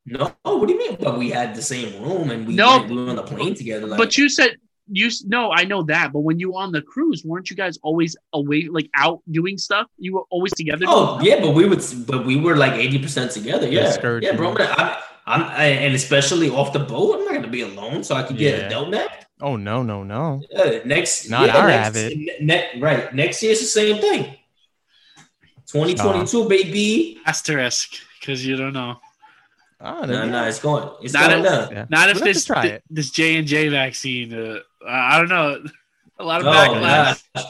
No, 0.06 0.32
what 0.42 0.66
do 0.68 0.72
you 0.74 0.78
mean? 0.78 0.96
But 1.00 1.18
we 1.18 1.30
had 1.30 1.54
the 1.54 1.62
same 1.62 2.00
room 2.02 2.30
and 2.30 2.46
we 2.46 2.54
No. 2.54 2.78
went- 2.78 2.90
we 2.90 2.96
were 2.96 3.10
on 3.10 3.16
the 3.16 3.22
plane 3.22 3.54
together. 3.54 3.86
Like, 3.86 3.98
But 3.98 4.16
you 4.16 4.28
said 4.28 4.56
you 4.88 5.06
s- 5.08 5.24
no, 5.26 5.50
I 5.50 5.64
know 5.64 5.82
that. 5.84 6.12
But 6.12 6.20
when 6.20 6.38
you 6.38 6.52
were 6.52 6.60
on 6.60 6.70
the 6.70 6.80
cruise, 6.80 7.24
weren't 7.24 7.50
you 7.50 7.56
guys 7.56 7.76
always 7.82 8.16
away, 8.32 8.68
like 8.70 8.88
out 8.94 9.20
doing 9.30 9.58
stuff? 9.58 9.86
You 9.98 10.14
were 10.14 10.22
always 10.30 10.52
together. 10.54 10.84
oh 10.88 11.18
yeah, 11.22 11.40
but 11.40 11.54
we 11.54 11.66
would, 11.68 11.82
but 12.06 12.24
we 12.24 12.36
were 12.36 12.56
like 12.56 12.74
80 12.74 12.98
percent 13.00 13.32
together. 13.32 13.66
Yeah, 13.68 13.96
yeah, 14.22 14.36
bro. 14.36 14.54
But 14.54 14.78
I'm, 14.78 14.96
I'm, 15.26 15.42
I, 15.42 15.64
and 15.84 15.92
especially 15.94 16.50
off 16.50 16.72
the 16.72 16.78
boat, 16.78 17.16
I'm 17.18 17.24
not 17.24 17.34
gonna 17.34 17.48
be 17.48 17.62
alone, 17.62 18.04
so 18.04 18.14
I 18.14 18.22
could 18.22 18.38
get 18.38 18.58
Yeah. 18.60 18.66
a 18.68 18.70
donut. 18.84 19.08
Oh 19.40 19.56
no, 19.56 19.82
no, 19.82 20.04
no. 20.04 20.40
Uh, 20.56 20.78
next, 20.84 21.28
Not 21.28 21.48
yeah, 21.48 21.56
our 21.58 21.66
next, 21.68 21.88
Avid. 21.88 22.18
ne- 22.18 22.36
ne- 22.40 22.80
right. 22.80 23.12
Next 23.12 23.42
year's 23.42 23.58
the 23.58 23.66
same 23.66 24.00
thing. 24.00 24.36
2022, 25.66 26.48
baby. 26.48 27.18
asterisk 27.26 27.94
because 28.20 28.46
you 28.46 28.56
don't 28.56 28.72
know. 28.72 29.00
Oh, 29.80 30.00
No, 30.02 30.06
there 30.06 30.26
no, 30.26 30.44
it's 30.46 30.58
going. 30.60 30.88
It's 31.02 31.12
Not 31.12 31.30
going 31.30 31.40
a- 31.44 31.48
down. 31.48 31.70
Yeah. 31.72 31.86
Not 31.90 32.08
if 32.10 32.16
We'll 32.16 32.24
this 32.24 32.44
try 32.44 32.80
this 32.88 33.10
J 33.10 33.36
and 33.36 33.46
J 33.46 33.68
vaccine. 33.68 34.32
Uh, 34.32 34.60
I 34.88 35.18
don't 35.18 35.28
know. 35.28 35.62
A 36.18 36.24
lot 36.24 36.40
of 36.40 36.46
Oh, 36.46 36.50
backlash. 36.50 37.22
gosh. 37.34 37.44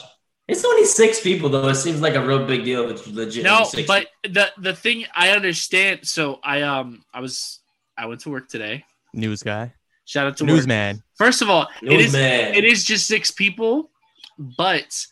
It's 0.49 0.65
only 0.65 0.85
six 0.87 1.21
people 1.21 1.49
though. 1.49 1.69
It 1.69 1.77
seems 1.77 2.01
like 2.01 2.15
a 2.15 2.25
real 2.27 2.45
big 2.47 2.65
deal. 2.65 2.89
It's 2.91 3.07
legit. 3.07 3.45
No, 3.45 3.67
but 3.87 4.09
the 4.25 4.51
the 4.59 4.75
thing 4.75 5.05
I 5.15 5.31
understand. 5.31 6.01
So 6.07 6.41
I 6.43 6.63
um 6.63 7.05
I 7.15 7.21
was 7.21 7.61
I 7.97 8.07
went 8.07 8.21
to 8.23 8.31
work 8.31 8.49
today. 8.49 8.85
News 9.15 9.43
guy, 9.45 9.73
Shout 10.05 10.27
out 10.27 10.37
to 10.39 10.45
newsman. 10.45 11.03
First 11.17 11.43
of 11.43 11.49
all, 11.51 11.67
people. 11.81 11.95
it 11.95 12.01
is 12.01 12.13
man. 12.13 12.55
it 12.55 12.65
is 12.65 12.83
just 12.85 13.07
six 13.07 13.31
people, 13.31 13.91
but 14.39 15.07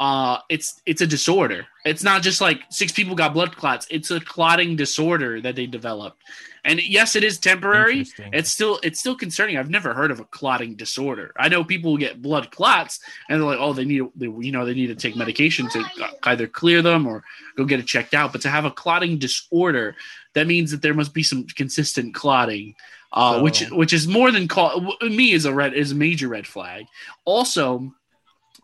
uh 0.00 0.38
it's 0.48 0.80
it's 0.86 1.00
a 1.00 1.06
disorder. 1.06 1.66
It's 1.84 2.02
not 2.04 2.22
just 2.22 2.40
like 2.40 2.60
six 2.70 2.92
people 2.92 3.14
got 3.16 3.32
blood 3.34 3.56
clots. 3.56 3.86
It's 3.90 4.10
a 4.10 4.20
clotting 4.20 4.76
disorder 4.76 5.40
that 5.40 5.56
they 5.56 5.66
developed. 5.66 6.22
And 6.64 6.80
yes, 6.82 7.16
it 7.16 7.24
is 7.24 7.38
temporary. 7.38 8.00
It's 8.32 8.52
still 8.52 8.78
it's 8.82 9.00
still 9.00 9.16
concerning. 9.16 9.56
I've 9.56 9.70
never 9.70 9.94
heard 9.94 10.10
of 10.10 10.20
a 10.20 10.24
clotting 10.24 10.74
disorder. 10.76 11.32
I 11.36 11.48
know 11.48 11.64
people 11.64 11.96
get 11.96 12.20
blood 12.22 12.50
clots 12.50 13.00
and 13.28 13.40
they're 13.40 13.46
like, 13.48 13.58
oh, 13.60 13.72
they 13.72 13.84
need 13.84 14.02
they, 14.14 14.26
you 14.26 14.52
know 14.52 14.64
they 14.66 14.74
need 14.74 14.88
to 14.88 14.94
take 14.94 15.16
medication 15.16 15.68
to 15.70 15.84
either 16.24 16.46
clear 16.46 16.82
them 16.82 17.06
or 17.06 17.24
go 17.56 17.64
get 17.64 17.80
it 17.80 17.86
checked 17.86 18.14
out. 18.14 18.32
But 18.32 18.42
to 18.42 18.50
have 18.50 18.66
a 18.66 18.70
clotting 18.70 19.18
disorder, 19.18 19.96
that 20.34 20.46
means 20.46 20.70
that 20.70 20.82
there 20.82 20.94
must 20.94 21.14
be 21.14 21.22
some 21.22 21.44
consistent 21.46 22.14
clotting, 22.14 22.74
uh, 23.12 23.34
So- 23.36 23.42
which 23.42 23.60
which 23.70 23.92
is 23.92 24.06
more 24.06 24.30
than 24.30 24.46
call 24.46 24.94
me 25.00 25.32
is 25.32 25.44
a 25.44 25.52
red 25.54 25.74
is 25.74 25.92
a 25.92 25.96
major 25.96 26.28
red 26.28 26.46
flag. 26.46 26.84
Also, 27.24 27.78
um, 27.78 27.94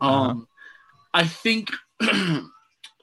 Uh-huh. 0.01 0.35
I 1.15 1.23
think 1.23 1.71
the 1.99 2.51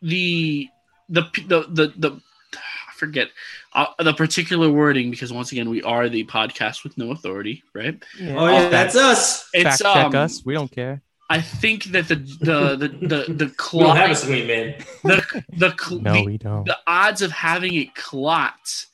the 0.02 0.68
the 1.08 1.66
the 1.68 1.92
the 1.96 2.20
I 2.54 2.92
forget 2.96 3.28
uh, 3.72 3.86
the 3.98 4.12
particular 4.12 4.70
wording 4.70 5.10
because 5.10 5.32
once 5.32 5.50
again 5.50 5.70
we 5.70 5.82
are 5.82 6.10
the 6.10 6.24
podcast 6.24 6.84
with 6.84 6.98
no 6.98 7.10
authority, 7.10 7.62
right? 7.74 8.00
Oh 8.20 8.48
yeah, 8.48 8.68
that's 8.68 8.96
us. 8.96 9.48
It's 9.54 9.64
Fact 9.64 9.78
check 9.80 10.06
um, 10.06 10.14
us. 10.14 10.44
We 10.44 10.52
don't 10.52 10.70
care. 10.70 11.00
I 11.30 11.40
think 11.40 11.84
that 11.84 12.08
the 12.08 12.16
the 12.16 12.76
the 12.76 12.88
the, 12.88 13.32
the 13.32 13.32
We 13.32 13.36
don't 13.38 13.56
clot 13.56 13.96
have 13.96 14.10
a 14.10 14.14
screen, 14.14 14.46
man. 14.46 14.74
the 15.04 15.44
the, 15.56 15.74
cl- 15.78 16.00
No, 16.02 16.12
the 16.12 16.24
we 16.24 16.36
don't. 16.36 16.66
the 16.66 16.76
odds 16.86 17.22
of 17.22 17.32
having 17.32 17.74
it 17.74 17.94
clot 17.94 18.86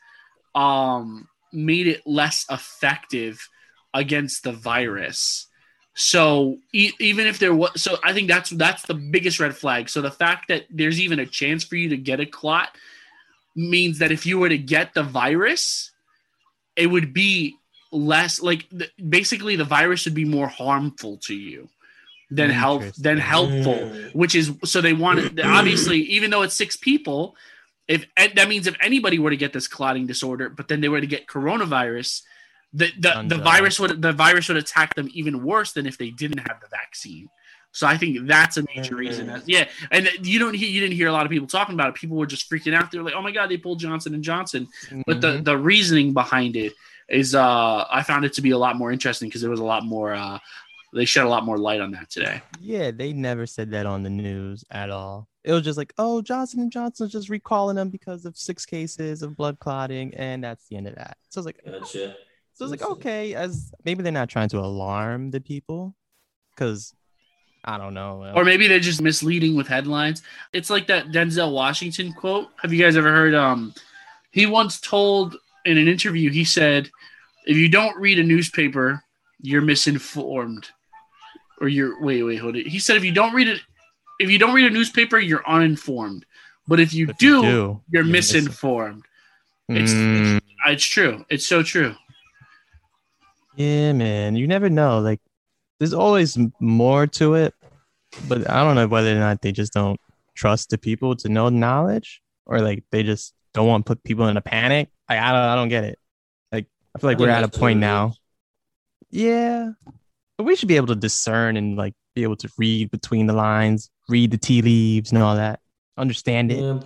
um 0.55 1.29
made 1.53 1.89
it 1.89 2.03
less 2.07 2.47
effective 2.49 3.49
against 3.93 4.45
the 4.45 4.53
virus 4.53 5.48
so 6.01 6.57
e- 6.73 6.93
even 7.01 7.27
if 7.27 7.41
there 7.41 7.53
was 7.53 7.71
so 7.83 7.97
i 8.05 8.13
think 8.13 8.29
that's 8.29 8.51
that's 8.51 8.83
the 8.87 8.95
biggest 8.95 9.41
red 9.41 9.55
flag 9.57 9.89
so 9.89 10.01
the 10.01 10.13
fact 10.13 10.47
that 10.47 10.65
there's 10.71 11.01
even 11.01 11.19
a 11.19 11.27
chance 11.27 11.65
for 11.65 11.75
you 11.75 11.89
to 11.89 11.97
get 11.97 12.21
a 12.21 12.27
clot 12.27 12.69
means 13.57 13.99
that 13.99 14.13
if 14.13 14.25
you 14.25 14.39
were 14.39 14.49
to 14.49 14.57
get 14.59 14.95
the 14.95 15.03
virus 15.03 15.91
it 16.77 16.87
would 16.87 17.13
be 17.13 17.57
less 17.91 18.41
like 18.41 18.69
th- 18.71 18.93
basically 19.09 19.57
the 19.57 19.65
virus 19.65 20.05
would 20.05 20.15
be 20.15 20.25
more 20.25 20.47
harmful 20.47 21.17
to 21.17 21.35
you 21.35 21.69
than 22.31 22.49
help 22.51 22.83
than 22.95 23.19
helpful 23.19 23.75
Mm. 23.75 24.15
which 24.15 24.35
is 24.37 24.53
so 24.65 24.81
they 24.81 24.93
wanted 24.93 25.41
obviously 25.41 25.99
even 26.03 26.31
though 26.31 26.43
it's 26.43 26.55
six 26.55 26.77
people 26.77 27.35
if 27.89 28.07
that 28.17 28.49
means 28.49 28.69
if 28.69 28.77
anybody 28.81 29.19
were 29.19 29.31
to 29.31 29.37
get 29.37 29.53
this 29.53 29.67
clotting 29.67 30.07
disorder 30.07 30.49
but 30.49 30.69
then 30.69 30.81
they 30.81 30.89
were 30.89 31.01
to 31.01 31.07
get 31.09 31.27
coronavirus 31.27 32.23
the 32.73 32.91
the, 32.99 33.25
the 33.27 33.37
virus 33.39 33.81
would 33.81 34.03
the 34.03 34.13
virus 34.13 34.49
would 34.49 34.57
attack 34.57 34.95
them 34.95 35.09
even 35.13 35.43
worse 35.45 35.73
than 35.73 35.87
if 35.87 35.97
they 35.99 36.11
didn't 36.11 36.39
have 36.39 36.61
the 36.61 36.69
vaccine 36.69 37.29
so 37.73 37.87
i 37.87 37.97
think 37.97 38.27
that's 38.27 38.57
a 38.59 38.65
major 38.77 38.97
reason 38.97 39.27
that, 39.27 39.43
yeah 39.49 39.67
and 39.91 40.09
you 40.23 40.39
don't 40.39 40.55
hear 40.55 40.69
you 40.69 40.81
didn't 40.81 40.95
hear 40.97 41.09
a 41.09 41.13
lot 41.13 41.25
of 41.25 41.31
people 41.31 41.47
talking 41.49 41.75
about 41.75 41.89
it 41.89 41.95
people 41.95 42.17
were 42.17 42.27
just 42.27 42.51
freaking 42.51 42.75
out 42.75 42.91
they 42.91 42.99
were 42.99 43.05
like 43.05 43.15
oh 43.15 43.23
my 43.23 43.31
god 43.31 43.49
they 43.51 43.57
pulled 43.57 43.79
johnson 43.81 44.13
and 44.15 44.23
johnson 44.25 44.67
but 45.07 45.21
the 45.21 45.29
Mhm. 45.29 45.45
the 45.45 45.57
reasoning 45.57 46.13
behind 46.13 46.57
it 46.57 46.73
is 47.09 47.35
uh 47.35 47.85
i 47.91 48.03
found 48.03 48.25
it 48.27 48.35
to 48.35 48.43
be 48.43 48.51
a 48.51 48.59
lot 48.59 48.77
more 48.77 48.93
interesting 48.93 49.29
because 49.29 49.41
there 49.41 49.51
was 49.51 49.61
a 49.61 49.65
lot 49.65 49.85
more 49.85 50.13
uh 50.15 50.39
they 50.95 51.05
shed 51.05 51.25
a 51.25 51.29
lot 51.29 51.45
more 51.45 51.59
light 51.59 51.81
on 51.81 51.91
that 51.93 52.09
today 52.11 52.41
Yeah, 52.61 52.91
they 52.91 53.13
never 53.13 53.47
said 53.47 53.71
that 53.73 53.85
on 53.87 54.03
the 54.03 54.11
news 54.11 54.65
at 54.71 54.89
all. 54.91 55.29
It 55.45 55.53
was 55.53 55.63
just 55.63 55.77
like, 55.79 55.93
oh, 55.99 56.21
Johnson 56.23 56.61
and 56.61 56.73
Johnson's 56.73 57.13
just 57.13 57.29
recalling 57.31 57.77
them 57.77 57.89
because 57.91 58.25
of 58.27 58.37
six 58.37 58.65
cases 58.67 59.23
of 59.23 59.37
blood 59.37 59.59
clotting, 59.59 60.15
and 60.15 60.43
that's 60.45 60.67
the 60.69 60.77
end 60.77 60.87
of 60.89 60.95
that. 60.97 61.17
So 61.29 61.39
I 61.39 61.41
was 61.41 61.47
like, 61.47 61.61
Gotcha. 61.65 62.17
So 62.59 62.65
it's 62.65 62.71
like, 62.73 62.91
okay, 62.91 63.35
as 63.35 63.73
maybe 63.85 64.03
they're 64.03 64.11
not 64.13 64.29
trying 64.29 64.49
to 64.49 64.59
alarm 64.59 65.31
the 65.31 65.41
people, 65.41 65.95
because 66.51 66.93
I 67.65 67.79
don't 67.79 67.95
know. 67.95 68.33
or 68.35 68.45
maybe 68.45 68.67
they're 68.67 68.81
just 68.81 69.01
misleading 69.01 69.55
with 69.57 69.69
headlines. 69.69 70.23
It's 70.53 70.69
like 70.69 70.89
that 70.89 71.09
Denzel 71.09 71.53
Washington 71.53 72.13
quote. 72.13 72.49
Have 72.61 72.73
you 72.73 72.83
guys 72.83 72.97
ever 72.97 73.13
heard? 73.13 73.35
Um, 73.35 73.73
he 74.33 74.47
once 74.47 74.81
told 74.81 75.37
in 75.67 75.79
an 75.79 75.87
interview, 75.87 76.31
he 76.31 76.45
said, 76.45 76.91
"If 77.47 77.57
you 77.57 77.69
don't 77.69 77.97
read 77.97 78.19
a 78.19 78.25
newspaper, 78.25 79.05
you're 79.41 79.63
misinformed." 79.63 80.69
Or 81.61 81.69
you're 81.69 82.01
wait, 82.03 82.23
wait, 82.25 82.37
hold 82.39 82.57
it. 82.57 82.67
He 82.67 82.81
said, 82.81 82.97
"If 82.97 83.05
you 83.05 83.13
don't 83.13 83.35
read 83.35 83.49
it, 83.49 83.61
if 84.19 84.31
you 84.31 84.39
don't 84.39 84.55
read 84.55 84.67
a 84.67 84.75
newspaper, 84.75 85.19
you're 85.21 85.47
uninformed. 85.49 86.27
But 86.67 86.81
if 86.81 86.93
you, 86.93 87.09
If 87.09 87.19
do, 87.19 87.27
you 87.27 87.43
you're, 87.43 87.81
you're 87.91 88.05
misinformed." 88.05 89.05
It's, 89.69 89.93
Mm, 89.93 90.37
it's 90.37 90.47
it's 90.67 90.85
true. 90.85 91.25
It's 91.29 91.47
so 91.47 91.63
true. 91.63 91.95
Yeah, 93.59 93.93
man. 93.93 94.37
You 94.37 94.47
never 94.47 94.71
know. 94.71 95.01
Like, 95.01 95.21
there's 95.81 95.93
always 95.93 96.39
more 96.61 97.09
to 97.09 97.35
it, 97.35 97.55
but 98.29 98.49
I 98.49 98.63
don't 98.63 98.77
know 98.77 98.87
whether 98.87 99.11
or 99.11 99.19
not 99.19 99.43
they 99.43 99.51
just 99.51 99.73
don't 99.73 100.01
trust 100.37 100.71
the 100.71 100.79
people 100.79 101.17
to 101.17 101.29
know 101.29 101.51
the 101.51 101.57
knowledge, 101.57 102.23
or 102.47 102.61
like 102.61 102.85
they 102.93 103.03
just 103.03 103.35
don't 103.55 103.67
want 103.67 103.85
to 103.85 103.91
put 103.91 104.05
people 104.05 104.29
in 104.29 104.37
a 104.37 104.41
panic. 104.41 104.91
Like, 105.09 105.19
I 105.19 105.33
don't, 105.33 105.41
I 105.41 105.55
don't 105.57 105.69
get 105.69 105.83
it. 105.85 105.99
Like, 106.53 106.67
I 106.95 107.01
feel 107.01 107.11
like 107.11 107.19
I 107.19 107.21
we're 107.21 107.31
at 107.31 107.43
a 107.43 107.49
point 107.49 107.81
now. 107.81 108.15
Yeah, 109.11 109.73
but 110.37 110.45
we 110.45 110.55
should 110.55 110.69
be 110.69 110.77
able 110.77 110.87
to 110.89 110.95
discern 110.95 111.57
and 111.57 111.77
like 111.77 111.95
be 112.15 112.23
able 112.23 112.37
to 112.37 112.49
read 112.59 112.93
between 112.93 113.27
the 113.27 113.33
lines, 113.33 113.91
read 114.09 114.31
the 114.31 114.39
tea 114.39 114.63
leaves 114.63 115.11
and 115.11 115.21
all 115.21 115.35
that, 115.35 115.59
understand 115.97 116.53
it. 116.53 116.61
Yeah, 116.61 116.75
We 116.75 116.83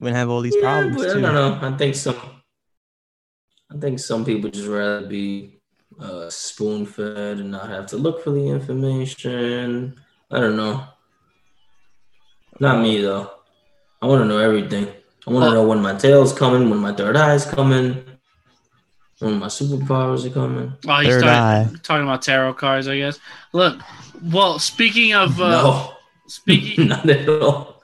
wouldn't 0.00 0.16
have 0.16 0.30
all 0.30 0.42
these 0.42 0.54
yeah, 0.54 0.62
problems 0.62 0.96
but 0.96 1.10
I 1.10 1.20
don't 1.20 1.34
know. 1.34 1.58
I 1.60 1.76
think 1.76 1.96
some. 1.96 2.39
I 3.72 3.78
think 3.78 3.98
some 4.00 4.24
people 4.24 4.50
just 4.50 4.68
rather 4.68 5.06
be 5.06 5.56
uh, 6.00 6.28
spoon 6.30 6.86
fed 6.86 7.38
and 7.38 7.50
not 7.50 7.68
have 7.68 7.86
to 7.86 7.96
look 7.96 8.24
for 8.24 8.30
the 8.30 8.46
information. 8.48 10.00
I 10.30 10.40
don't 10.40 10.56
know. 10.56 10.84
Not 12.58 12.82
me 12.82 13.00
though. 13.00 13.30
I 14.02 14.06
want 14.06 14.22
to 14.22 14.26
know 14.28 14.38
everything. 14.38 14.88
I 15.26 15.32
want 15.32 15.46
to 15.50 15.54
know 15.54 15.66
when 15.66 15.80
my 15.82 15.94
tail's 15.94 16.32
coming, 16.32 16.70
when 16.70 16.78
my 16.78 16.92
third 16.92 17.16
eye's 17.16 17.44
coming, 17.44 18.02
when 19.18 19.38
my 19.38 19.46
superpowers 19.46 20.26
are 20.26 20.30
coming. 20.30 20.72
Oh, 20.88 20.98
he's 21.00 21.08
Third 21.14 21.24
eye. 21.24 21.64
talking, 21.64 21.78
talking 21.80 22.02
about 22.04 22.22
tarot 22.22 22.54
cards, 22.54 22.88
I 22.88 22.96
guess. 22.96 23.18
Look, 23.52 23.80
well, 24.32 24.58
speaking 24.58 25.12
of 25.14 25.40
uh, 25.40 25.50
no, 25.50 25.92
speaking, 26.26 26.88
not 26.88 27.08
at 27.08 27.28
all. 27.28 27.82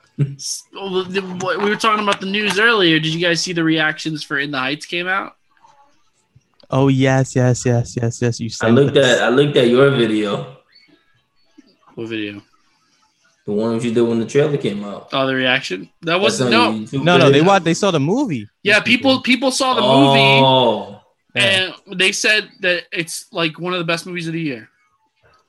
Well, 0.72 1.04
the- 1.04 1.20
what- 1.42 1.62
we 1.62 1.68
were 1.68 1.76
talking 1.76 2.02
about 2.02 2.20
the 2.20 2.26
news 2.26 2.58
earlier. 2.58 2.98
Did 2.98 3.12
you 3.14 3.20
guys 3.20 3.42
see 3.42 3.52
the 3.52 3.64
reactions 3.64 4.22
for 4.24 4.38
In 4.38 4.50
the 4.50 4.58
Heights 4.58 4.86
came 4.86 5.06
out? 5.06 5.35
Oh 6.70 6.88
yes, 6.88 7.36
yes, 7.36 7.64
yes, 7.64 7.96
yes, 8.00 8.20
yes. 8.22 8.40
You 8.40 8.50
I 8.62 8.70
looked 8.70 8.94
this. 8.94 9.18
at 9.18 9.22
I 9.24 9.28
looked 9.28 9.56
at 9.56 9.68
your 9.68 9.90
video, 9.90 10.56
What 11.94 12.08
video? 12.08 12.42
the 13.44 13.52
one 13.52 13.76
that 13.78 13.84
you 13.84 13.94
did 13.94 14.02
when 14.02 14.18
the 14.18 14.26
trailer 14.26 14.56
came 14.56 14.82
out. 14.84 15.08
Oh, 15.12 15.24
the 15.26 15.34
reaction. 15.34 15.88
That 16.02 16.20
was 16.20 16.40
no. 16.40 16.72
YouTube 16.72 17.04
No, 17.04 17.16
no, 17.16 17.30
they 17.30 17.42
watched. 17.42 17.64
They 17.64 17.74
saw 17.74 17.92
the 17.92 18.00
movie. 18.00 18.48
Yeah, 18.64 18.80
These 18.80 18.96
people 18.96 19.20
people 19.22 19.52
saw 19.52 19.74
the 19.74 19.82
movie 19.82 20.40
Oh, 20.44 21.00
Yeah. 21.34 21.70
and 21.86 21.98
they 22.00 22.10
said 22.10 22.48
that 22.60 22.84
it's 22.92 23.26
like 23.32 23.60
one 23.60 23.72
of 23.72 23.78
the 23.78 23.84
best 23.84 24.04
movies 24.06 24.26
of 24.26 24.32
the 24.32 24.40
year. 24.40 24.68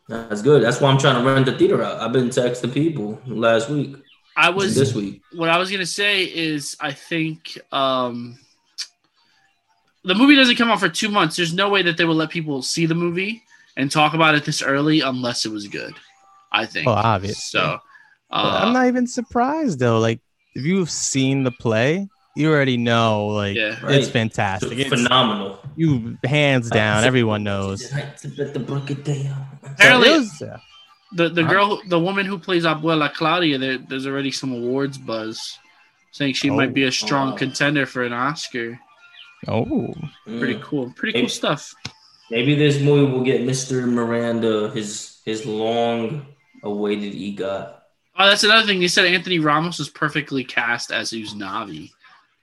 that's 0.08 0.42
good. 0.44 0.62
That's 0.64 0.80
why 0.80 0.92
I'm 0.92 1.00
trying 1.00 1.22
to 1.24 1.28
rent 1.30 1.48
the 1.48 1.58
theater 1.58 1.82
out. 1.84 2.00
I've 2.00 2.14
been 2.14 2.30
texting 2.30 2.72
people 2.74 3.20
last 3.26 3.70
week, 3.70 3.96
I 4.38 4.50
was 4.52 4.76
this 4.76 4.94
week. 4.94 5.22
what 5.34 5.50
I 5.50 5.58
was 5.58 5.72
gonna 5.72 5.86
say 5.88 6.24
is 6.24 6.78
I 6.80 6.92
think 6.94 7.58
um 7.72 8.38
the 10.04 10.16
movie 10.16 10.36
doesn't 10.36 10.56
come 10.56 10.70
out 10.70 10.80
for 10.80 10.90
two 10.90 11.10
months. 11.10 11.36
There's 11.36 11.54
no 11.54 11.70
way 11.70 11.82
that 11.84 11.98
they 11.98 12.06
will 12.06 12.16
let 12.16 12.30
people 12.30 12.62
see 12.62 12.86
the 12.86 12.96
movie 12.96 13.44
and 13.76 13.92
talk 13.92 14.14
about 14.14 14.36
it 14.36 14.46
this 14.46 14.62
early 14.62 15.02
unless 15.02 15.46
it 15.46 15.52
was 15.52 15.68
good. 15.68 15.94
I 16.52 16.66
think. 16.66 16.88
Oh, 16.88 16.92
obvious. 16.92 17.44
So 17.52 17.80
uh, 18.32 18.60
I'm 18.64 18.74
not 18.74 18.88
even 18.88 19.06
surprised 19.08 19.80
though. 19.80 20.00
Like 20.00 20.20
if 20.56 20.64
you've 20.66 20.90
seen 20.90 21.44
the 21.44 21.52
play, 21.52 22.08
you 22.36 22.50
already 22.50 22.78
know. 22.78 23.28
Like 23.28 23.56
Yeah. 23.58 23.78
Right. 23.84 23.96
it's 23.96 24.10
fantastic. 24.10 24.78
It's, 24.80 24.90
Phenomenal. 24.90 25.60
you 25.76 26.18
hands 26.24 26.70
down. 26.70 27.04
Everyone 27.04 27.44
knows. 27.44 27.92
Apparently- 29.64 30.26
So 30.26 30.46
it 30.46 30.60
the 31.14 31.30
the 31.30 31.44
Huh? 31.44 31.50
girl, 31.52 31.82
the 31.88 32.00
woman 32.00 32.26
who 32.26 32.38
plays 32.38 32.64
Abuela 32.64 33.14
Claudia, 33.14 33.58
there, 33.58 33.78
there's 33.78 34.06
already 34.08 34.32
some 34.32 34.52
awards 34.54 34.98
buzz 34.98 35.58
saying 36.12 36.34
she 36.34 36.50
might 36.50 36.70
Oh. 36.70 36.74
be 36.74 36.84
a 36.84 36.92
strong 36.92 37.34
Oh. 37.34 37.36
contender 37.36 37.86
for 37.86 38.04
an 38.04 38.14
Oscar. 38.14 38.80
Oh, 39.48 39.94
Pretty 40.26 40.60
cool. 40.64 40.92
Pretty 40.96 41.18
Maybe- 41.18 41.26
cool 41.28 41.30
stuff. 41.30 41.74
Maybe 42.30 42.56
this 42.56 42.80
movie 42.82 43.10
will 43.12 43.24
get 43.24 43.42
Mr. 43.42 43.88
Miranda 43.88 44.70
his 44.72 45.22
his 45.24 45.46
long 45.46 46.26
awaited 46.64 47.14
EGOT. 47.14 47.74
Oh, 48.20 48.26
that's 48.28 48.44
another 48.44 48.66
thing. 48.66 48.80
They 48.82 48.88
said 48.90 49.06
Anthony 49.06 49.40
Ramos 49.40 49.80
was 49.80 49.90
perfectly 49.90 50.44
cast 50.44 50.92
as 50.92 51.12
Uznavi. 51.12 51.92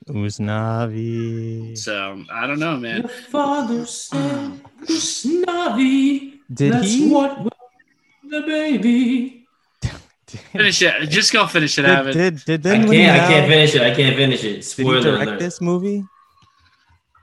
Usnavi. 0.09 1.76
So 1.76 2.24
I 2.33 2.46
don't 2.46 2.59
know, 2.59 2.76
man. 2.76 3.00
Your 3.02 3.09
father 3.09 3.85
said, 3.87 4.61
"Snavi, 4.85 6.38
Did 6.52 6.72
that's 6.72 6.88
he? 6.92 7.11
what 7.11 7.52
the 8.28 8.40
baby." 8.42 9.46
Finish 10.52 10.83
it. 10.83 11.09
Just 11.11 11.33
go 11.33 11.46
finish 11.46 11.78
it, 11.78 11.83
Did, 11.83 11.90
Avid. 11.90 12.12
did, 12.14 12.44
did, 12.44 12.66
I 12.66 12.76
can't. 12.78 12.88
when 12.88 13.11
I 13.11 13.18
can't 13.28 13.48
finish 13.48 13.74
it. 13.74 13.83
I 13.83 13.94
can't 13.94 14.16
finish 14.16 14.42
it. 14.44 14.48
Did 14.48 14.57
he 14.57 14.62
Spoiler 14.62 15.00
direct 15.02 15.28
alert. 15.28 15.38
this 15.40 15.61
movie? 15.61 16.04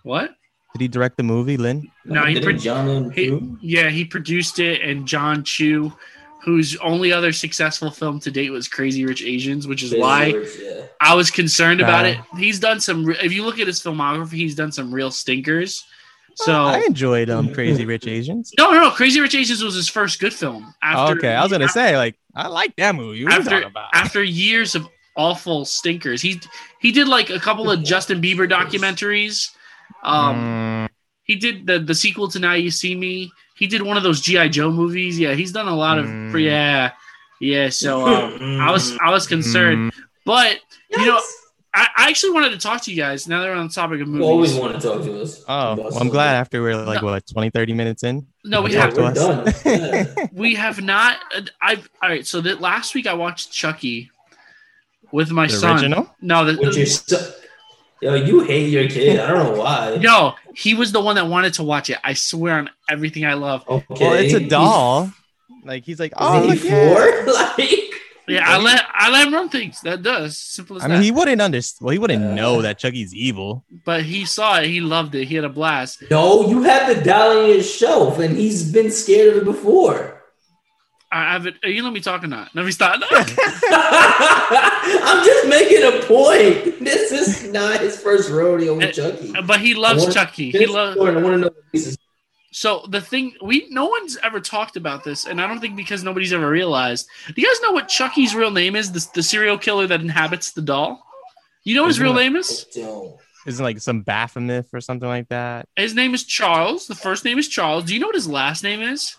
What? 0.04 0.32
Did 0.74 0.82
he 0.82 0.88
direct 0.88 1.18
the 1.18 1.24
movie, 1.24 1.58
Lin? 1.58 1.92
No, 2.06 2.26
he 2.26 2.36
Didn't 2.36 2.50
pro- 2.50 2.58
John 2.58 3.12
He, 3.12 3.38
yeah, 3.62 3.90
he 3.90 4.06
produced 4.06 4.60
it, 4.60 4.82
and 4.82 5.06
Jon 5.06 5.44
Chu, 5.44 5.92
whose 6.44 6.78
only 6.78 7.12
other 7.12 7.34
successful 7.34 7.92
film 7.92 8.20
to 8.22 8.32
date 8.32 8.52
was 8.52 8.68
Crazy 8.70 9.06
Rich 9.06 9.22
Asians, 9.24 9.68
which 9.68 9.84
is 9.84 9.94
why 9.94 10.28
Yeah. 10.62 10.84
I 11.02 11.14
was 11.14 11.30
concerned 11.30 11.82
about 11.82 12.06
Uh, 12.06 12.10
it. 12.10 12.18
He's 12.38 12.60
done 12.60 12.80
some. 12.80 13.04
re- 13.06 13.18
If 13.22 13.34
you 13.34 13.44
look 13.44 13.60
at 13.60 13.68
his 13.68 13.82
filmography, 13.82 14.32
he's 14.34 14.56
done 14.56 14.72
some 14.72 14.94
real 14.94 15.12
stinkers. 15.12 15.84
So 16.36 16.54
I 16.64 16.80
enjoyed 16.88 17.30
um 17.30 17.54
Crazy 17.54 17.86
Rich 17.86 18.08
Asians. 18.08 18.54
no, 18.58 18.72
no, 18.72 18.80
no. 18.80 18.92
Crazy 18.92 19.20
Rich 19.20 19.36
Asians 19.36 19.62
was 19.62 19.76
his 19.76 19.90
first 19.90 20.20
good 20.22 20.34
film. 20.34 20.74
After, 20.82 21.18
okay, 21.18 21.36
I 21.36 21.44
was 21.44 21.52
gonna 21.52 21.68
say 21.68 21.98
like 21.98 22.16
I 22.34 22.48
like 22.48 22.74
that 22.78 22.96
movie. 22.96 23.26
What 23.26 23.34
are 23.34 23.36
you 23.36 23.42
after 23.42 23.62
about? 23.68 23.90
after 23.94 24.24
years 24.24 24.74
of 24.74 24.88
awful 25.18 25.66
stinkers, 25.66 26.22
he 26.22 26.40
he 26.80 26.94
did 26.94 27.10
like 27.10 27.30
a 27.30 27.40
couple 27.40 27.70
of 27.70 27.84
Justin 27.92 28.22
Bieber 28.22 28.50
documentaries. 28.50 29.50
Um, 30.04 30.36
Mm, 30.36 30.90
he 31.24 31.36
did 31.36 31.66
the 31.68 31.80
the 31.80 31.96
sequel 31.96 32.28
to 32.30 32.40
Now 32.40 32.54
You 32.54 32.72
See 32.72 32.96
Me. 32.96 33.32
He 33.56 33.68
did 33.68 33.82
one 33.82 33.98
of 33.98 34.04
those 34.04 34.22
GI 34.22 34.50
Joe 34.50 34.72
movies. 34.72 35.20
Yeah, 35.20 35.34
he's 35.34 35.52
done 35.52 35.68
a 35.68 35.76
lot 35.76 35.98
of 36.00 36.06
Mm. 36.06 36.44
yeah, 36.44 36.92
yeah. 37.40 37.70
So 37.70 38.06
um, 38.06 38.60
I 38.62 38.72
was 38.72 38.98
I 39.02 39.12
was 39.12 39.28
concerned, 39.28 39.92
mm, 39.94 40.00
but 40.26 40.58
you 40.90 41.06
know 41.06 41.20
I, 41.74 41.88
I 41.96 42.10
actually 42.10 42.32
wanted 42.34 42.50
to 42.52 42.58
talk 42.58 42.82
to 42.84 42.92
you 42.92 42.98
guys 42.98 43.28
now 43.30 43.40
that 43.42 43.48
we're 43.48 43.56
on 43.56 43.68
the 43.68 43.74
topic 43.74 44.02
of 44.02 44.08
You 44.08 44.14
movies. 44.14 44.28
always 44.28 44.56
want 44.56 44.74
to 44.76 44.82
talk 44.88 45.04
to 45.04 45.22
us. 45.22 45.42
Oh, 45.48 45.76
well, 45.76 45.98
I'm 46.02 46.10
glad 46.10 46.36
after 46.36 46.62
we're 46.62 46.76
like 46.76 47.02
No. 47.02 47.08
what 47.12 47.24
20, 47.32 47.50
30 47.52 47.74
minutes 47.74 48.04
in. 48.04 48.28
no, 48.44 48.62
we 48.64 48.72
you 48.72 48.76
Yeah, 48.78 48.82
have 48.86 48.94
talk 48.96 49.14
to 49.14 49.22
we're 49.22 49.44
us. 49.48 49.64
done. 49.64 49.82
Yeah. 50.18 50.28
we 50.34 50.56
have 50.56 50.82
not. 50.82 51.18
I've 51.62 51.88
all 52.02 52.10
right. 52.10 52.26
So 52.28 52.42
that 52.42 52.60
last 52.60 52.94
week 52.96 53.08
I 53.08 53.14
watched 53.14 53.54
Chucky 53.54 54.10
with 55.14 55.32
my 55.32 55.48
The 55.48 55.54
son. 55.54 55.76
original? 55.78 56.10
No, 56.22 56.44
the, 56.46 56.60
With 56.60 56.76
your 56.76 56.86
son. 56.88 57.32
Yo, 58.02 58.16
you 58.16 58.40
hate 58.42 58.70
your 58.70 58.88
kid. 58.90 59.20
I 59.20 59.28
don't 59.28 59.54
know 59.54 59.62
why. 59.62 59.98
no, 60.02 60.36
he 60.56 60.74
was 60.74 60.92
the 60.92 61.02
one 61.02 61.16
that 61.16 61.28
wanted 61.28 61.54
to 61.56 61.64
watch 61.64 61.90
it. 61.90 61.98
I 62.04 62.14
swear 62.14 62.58
on 62.58 62.70
everything 62.90 63.26
I 63.26 63.34
love. 63.36 63.64
Okay. 63.68 63.86
Well, 64.06 64.14
it's 64.14 64.34
a 64.34 64.40
He's- 64.40 64.50
doll. 64.50 65.12
Like 65.64 65.84
he's 65.84 66.00
like, 66.00 66.14
oh, 66.18 66.42
he 66.42 66.48
look, 66.56 66.64
yeah. 66.64 66.94
four? 66.94 67.34
Like, 67.34 67.70
Yeah, 68.28 68.50
I 68.50 68.58
let 68.58 68.84
I 68.94 69.10
let 69.12 69.28
him 69.28 69.34
run 69.34 69.50
things. 69.50 69.82
That 69.82 70.02
does 70.02 70.38
simple 70.38 70.78
as 70.78 70.84
I 70.84 70.88
that. 70.88 70.94
mean, 70.96 71.04
he 71.04 71.12
wouldn't 71.12 71.42
understand. 71.42 71.86
Well, 71.86 71.92
he 71.92 72.00
wouldn't 72.00 72.24
Uh, 72.24 72.34
know 72.34 72.62
that 72.64 72.80
Chucky's 72.80 73.14
evil. 73.14 73.66
but 73.86 74.04
he 74.04 74.26
saw 74.26 74.58
it. 74.60 74.68
He 74.68 74.80
loved 74.82 75.14
it. 75.16 75.28
He 75.28 75.36
had 75.36 75.44
a 75.44 75.50
blast. 75.50 76.04
no, 76.10 76.48
you 76.48 76.64
have 76.64 76.96
the 76.96 77.04
doll 77.04 77.38
on 77.44 77.50
your 77.50 77.62
shelf, 77.62 78.18
and 78.20 78.36
he's 78.38 78.72
been 78.72 78.90
scared 78.90 79.36
of 79.36 79.42
it 79.42 79.46
before. 79.46 80.20
I 81.13 81.34
have 81.34 81.45
it. 81.45 81.56
Are 81.63 81.69
you 81.69 81.84
let 81.84 81.91
me 81.91 82.00
talk 82.00 82.24
or 82.24 82.28
not? 82.28 82.56
Let 82.56 82.65
me 82.65 82.71
stop. 82.71 83.02
I'm 83.04 83.26
just 85.26 85.47
making 85.47 85.84
a 85.84 85.91
point. 86.06 86.80
This 86.84 87.12
is 87.12 87.52
not 87.52 87.82
his 87.82 88.00
first 88.00 88.30
rodeo 88.32 88.76
with 88.76 88.84
eh, 88.86 88.91
Chucky. 88.91 89.34
but 89.45 89.60
he 89.60 89.74
loves 89.74 90.04
I 90.04 90.06
wanna- 90.06 90.13
Chucky. 90.13 90.52
He 90.52 90.65
loves. 90.65 90.97
I 90.97 91.02
want 91.02 91.15
to 91.17 91.21
know. 91.38 91.47
what 91.47 91.56
this 91.74 91.88
is. 91.88 91.97
So 92.54 92.86
the 92.89 93.00
thing 93.02 93.34
we 93.41 93.67
no 93.69 93.86
one's 93.86 94.17
ever 94.24 94.39
talked 94.41 94.76
about 94.76 95.04
this, 95.04 95.26
and 95.26 95.41
I 95.41 95.47
don't 95.47 95.60
think 95.62 95.76
because 95.76 96.04
nobody's 96.04 96.34
ever 96.34 96.50
realized. 96.50 97.08
Do 97.34 97.41
you 97.41 97.47
guys 97.47 97.62
know 97.62 97.71
what 97.71 97.88
Chucky's 97.88 98.36
real 98.36 98.52
name 98.52 98.76
is? 98.76 98.91
The, 98.91 99.08
the 99.15 99.24
serial 99.24 99.58
killer 99.58 99.88
that 99.88 100.02
inhabits 100.02 100.52
the 100.52 100.62
doll. 100.62 101.02
You 101.63 101.76
know 101.76 101.84
what 101.84 101.89
his 101.89 102.00
real 102.00 102.13
name 102.13 102.36
is? 102.36 102.65
Isn't 103.47 103.63
like 103.63 103.80
some 103.80 104.02
Baphomet 104.02 104.67
or 104.74 104.82
something 104.82 105.08
like 105.08 105.30
that? 105.30 105.67
His 105.76 105.95
name 105.95 106.13
is 106.13 106.26
Charles. 106.26 106.88
The 106.88 106.95
first 106.95 107.24
name 107.26 107.39
is 107.39 107.47
Charles. 107.47 107.86
Do 107.86 107.93
you 107.93 108.00
know 108.00 108.08
what 108.08 108.15
his 108.15 108.28
last 108.28 108.63
name 108.63 108.82
is? 108.82 109.15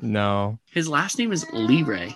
No. 0.00 0.58
His 0.70 0.88
last 0.88 1.18
name 1.18 1.32
is 1.32 1.46
Lee 1.52 1.82
Ray. 1.82 2.14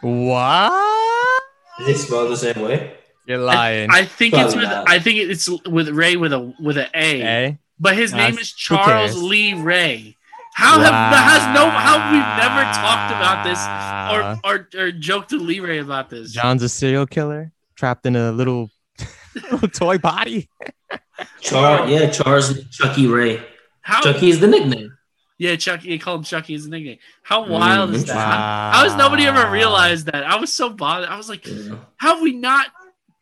What? 0.00 1.42
Is 1.80 1.88
it 1.88 1.98
spelled 1.98 2.30
the 2.30 2.36
same 2.36 2.60
way? 2.62 2.94
You're 3.26 3.38
lying. 3.38 3.90
I 3.90 4.04
think 4.04 4.34
it's 4.34 4.54
with 4.54 4.64
not. 4.64 4.88
I 4.88 4.98
think 4.98 5.18
it's 5.18 5.48
with 5.66 5.88
Ray 5.90 6.16
with 6.16 6.32
a 6.32 6.52
with 6.60 6.78
an 6.78 6.88
A. 6.94 7.22
Eh? 7.22 7.52
But 7.78 7.96
his 7.96 8.12
Nah, 8.12 8.18
name 8.18 8.38
is 8.38 8.52
Charles 8.52 9.12
cares? 9.12 9.22
Lee 9.22 9.54
Ray. 9.54 10.16
How 10.54 10.80
have 10.80 10.92
has 10.92 11.54
no 11.54 11.70
how 11.70 12.12
we've 12.12 12.20
never 12.38 12.62
talked 12.72 13.12
about 13.12 13.44
this 13.44 13.58
Wow. 13.58 14.40
or, 14.44 14.50
or 14.50 14.68
or 14.86 14.90
joked 14.92 15.30
to 15.30 15.38
Lee 15.38 15.60
Ray 15.60 15.78
about 15.78 16.10
this? 16.10 16.32
John's 16.32 16.62
a 16.62 16.68
serial 16.68 17.06
killer 17.06 17.52
trapped 17.76 18.04
in 18.04 18.16
a 18.16 18.32
little, 18.32 18.70
little 19.50 19.68
toy 19.68 19.96
body. 19.98 20.48
Char, 21.40 21.88
yeah, 21.88 22.10
Charles 22.10 22.68
Chucky 22.70 23.06
Ray. 23.06 23.42
How 23.82 24.00
Chucky 24.02 24.28
is 24.30 24.40
the 24.40 24.46
nickname. 24.48 24.96
Yeah, 25.40 25.56
Chucky. 25.56 25.88
They 25.88 25.96
call 25.98 26.16
him 26.16 26.22
Chucky 26.22 26.54
as 26.54 26.66
a 26.66 26.68
nickname. 26.70 26.98
How 27.22 27.44
Mm, 27.44 27.48
wild 27.48 27.94
is 27.94 28.04
that? 28.04 28.14
Wow. 28.14 28.70
How 28.74 28.84
has 28.84 28.94
nobody 28.94 29.24
ever 29.24 29.50
realized 29.50 30.04
that? 30.06 30.22
I 30.24 30.36
was 30.36 30.52
so 30.52 30.68
bothered. 30.68 31.08
I 31.08 31.16
was 31.16 31.30
like, 31.30 31.46
Yeah. 31.46 31.76
how 31.96 32.14
have 32.14 32.22
we 32.22 32.32
not? 32.34 32.66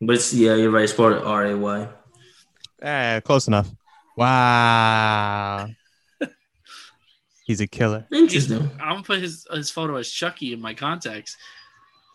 But 0.00 0.16
it's, 0.16 0.34
yeah, 0.34 0.54
you're 0.56 0.70
right. 0.72 0.82
It's 0.82 0.92
part 0.92 1.12
of 1.12 1.26
R 1.26 1.46
A 1.46 1.56
Y. 1.56 1.88
Eh, 2.82 3.20
close 3.20 3.46
enough. 3.46 3.68
Wow. 4.16 5.68
He's 7.46 7.60
a 7.60 7.66
killer. 7.68 8.04
Interesting. 8.12 8.68
I'm 8.82 8.94
gonna 8.94 9.02
put 9.04 9.20
his 9.20 9.46
his 9.52 9.70
photo 9.70 9.96
as 9.96 10.10
Chucky 10.10 10.52
in 10.52 10.60
my 10.60 10.74
contacts. 10.74 11.36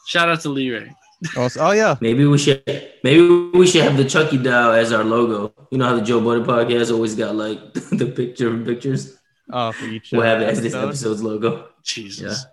Shout 0.06 0.28
out 0.30 0.42
to 0.42 0.50
Lee 0.50 0.70
Ray. 0.72 0.94
Also, 1.38 1.62
oh 1.62 1.72
yeah. 1.72 1.96
Maybe 2.02 2.26
we 2.26 2.38
should 2.38 2.62
maybe 3.06 3.50
we 3.54 3.66
should 3.66 3.84
have 3.84 3.96
the 3.96 4.04
Chucky 4.04 4.38
doll 4.38 4.74
as 4.74 4.92
our 4.92 5.06
logo. 5.06 5.54
You 5.72 5.78
know 5.78 5.88
how 5.88 5.96
the 5.96 6.02
Joe 6.02 6.20
Budden 6.20 6.44
podcast 6.44 6.92
always 6.92 7.16
got 7.16 7.34
like 7.38 7.74
the 7.74 8.08
picture 8.14 8.50
and 8.50 8.66
pictures. 8.66 9.18
Oh, 9.52 9.72
for 9.72 9.86
each. 9.86 10.12
We'll 10.12 10.22
uh, 10.22 10.26
have 10.26 10.42
it 10.42 10.50
as 10.50 10.62
this 10.62 10.74
episode's 10.74 11.22
logo. 11.22 11.68
Jesus. 11.84 12.46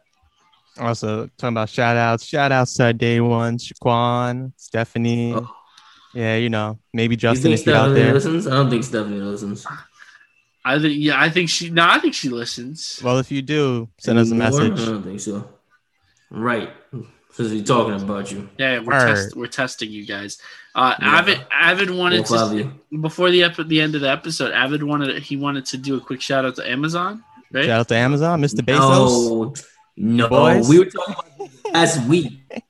Also, 0.79 1.29
talking 1.37 1.55
about 1.55 1.69
shout 1.69 1.97
outs. 1.97 2.25
Shout 2.25 2.53
outs 2.53 2.75
to 2.75 2.85
our 2.85 2.93
day 2.93 3.21
one, 3.21 3.59
Shaquan, 3.59 4.53
Stephanie. 4.57 5.35
Oh. 5.35 5.51
Yeah, 6.15 6.37
you 6.37 6.49
know, 6.49 6.79
maybe 6.93 7.17
Justin 7.17 7.51
think 7.51 7.61
if 7.61 7.67
you're 7.67 7.77
out 7.77 7.91
Stephanie 7.91 8.01
there. 8.05 8.15
listens? 8.15 8.47
I 8.47 8.51
don't 8.51 8.71
think 8.71 8.83
Stephanie 8.85 9.21
listens. 9.21 9.67
I 10.65 10.79
think 10.79 10.95
yeah, 10.99 11.21
I 11.21 11.31
think 11.31 11.49
she 11.49 11.71
no, 11.71 11.87
I 11.89 11.99
think 12.01 12.15
she 12.15 12.29
listens. 12.29 13.01
Well, 13.03 13.19
if 13.19 13.31
you 13.31 13.43
do, 13.43 13.89
send 13.99 14.19
us 14.19 14.31
a 14.31 14.35
Anymore? 14.35 14.51
message. 14.51 14.89
I 14.89 14.91
don't 14.91 15.03
think 15.03 15.21
so. 15.21 15.49
Right. 16.31 16.71
Since 17.49 17.53
we're 17.53 17.65
talking 17.65 17.95
about 18.03 18.31
you. 18.31 18.49
Yeah, 18.59 18.79
we're 18.81 18.93
Word. 18.93 19.07
test, 19.15 19.37
we're 19.37 19.47
testing 19.47 19.91
you 19.91 20.05
guys. 20.07 20.39
Uh, 20.75 20.95
Yeah. 21.01 21.09
Avid 21.19 21.41
Avid 21.51 21.91
wanted 21.91 22.23
Both 22.27 22.33
of 22.33 22.51
to 22.51 22.57
you. 22.91 23.01
before 23.01 23.31
the 23.31 23.43
ep- 23.45 23.67
the 23.67 23.81
end 23.81 23.95
of 23.95 24.03
the 24.03 24.11
episode. 24.11 24.53
Avid 24.53 24.83
wanted 24.83 25.23
he 25.23 25.37
wanted 25.37 25.65
to 25.67 25.77
do 25.79 25.97
a 25.97 26.01
quick 26.01 26.21
shout 26.21 26.45
out 26.45 26.57
to 26.57 26.69
Amazon, 26.71 27.25
right? 27.53 27.65
Shout 27.65 27.81
out 27.81 27.89
to 27.89 27.97
Amazon, 27.97 28.41
Mr. 28.43 28.61
Bezos. 28.61 29.65
No, 29.97 30.27
no. 30.27 30.29
Boys. 30.29 30.69
We 30.69 30.79
were 30.79 30.85
talking 30.87 31.15
about 31.15 31.39
this 31.39 31.73
last 31.73 32.09
week. 32.09 32.33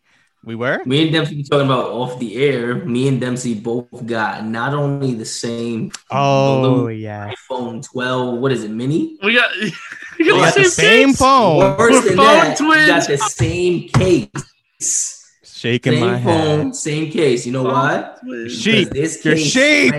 We 0.43 0.55
were. 0.55 0.81
Me 0.87 1.03
and 1.03 1.13
Dempsey 1.13 1.37
were 1.37 1.43
talking 1.43 1.67
about 1.67 1.91
off 1.91 2.19
the 2.19 2.35
air. 2.43 2.75
Me 2.87 3.09
and 3.09 3.21
Dempsey 3.21 3.53
both 3.55 4.07
got 4.07 4.43
not 4.47 4.73
only 4.73 5.13
the 5.13 5.27
same 5.27 5.93
Oh 6.11 6.89
yeah. 6.89 7.31
iPhone 7.51 7.85
12. 7.87 8.39
What 8.39 8.51
is 8.51 8.65
it, 8.65 8.71
mini? 8.71 9.19
We 9.23 9.35
got, 9.35 9.51
we 9.61 9.71
We 10.19 10.25
got 10.31 10.55
got 10.55 10.55
the 10.55 10.65
same 10.65 11.09
case. 11.09 11.19
phone. 11.19 11.77
Worse 11.77 11.93
We're 11.93 12.01
than 12.01 12.17
phone 12.17 12.27
that, 12.27 12.59
we 12.59 12.67
twins. 12.67 12.87
got 12.87 13.07
the 13.07 13.19
same 13.19 13.89
case. 13.91 14.29
Shaking 14.83 16.01
my 16.01 16.17
Same 16.17 16.25
phone, 16.25 16.65
head. 16.67 16.75
same 16.77 17.11
case. 17.13 17.45
You 17.45 17.53
know 17.53 17.65
why? 17.65 18.15
Sheep. 18.49 18.89
Because 18.91 19.21
this 19.21 19.25
Your 19.25 19.35
case 19.35 19.47
sheep. 19.47 19.95